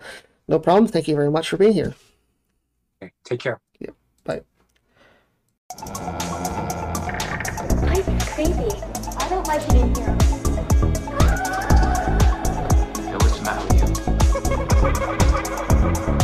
no 0.46 0.58
problem. 0.58 0.86
Thank 0.86 1.08
you 1.08 1.14
very 1.14 1.30
much 1.30 1.50
for 1.50 1.58
being 1.58 1.74
here. 1.74 1.94
okay, 3.02 3.12
take 3.24 3.40
care 3.40 3.60
Yep. 3.80 3.94
Bye. 4.24 4.40
I'm 5.80 5.88
crazy. 8.20 8.80
I 9.18 9.28
don't 9.28 9.46
like 9.46 9.62
it 9.68 9.74
in 9.74 9.94
here. 9.94 10.37
Thank 14.80 16.08
you. 16.08 16.17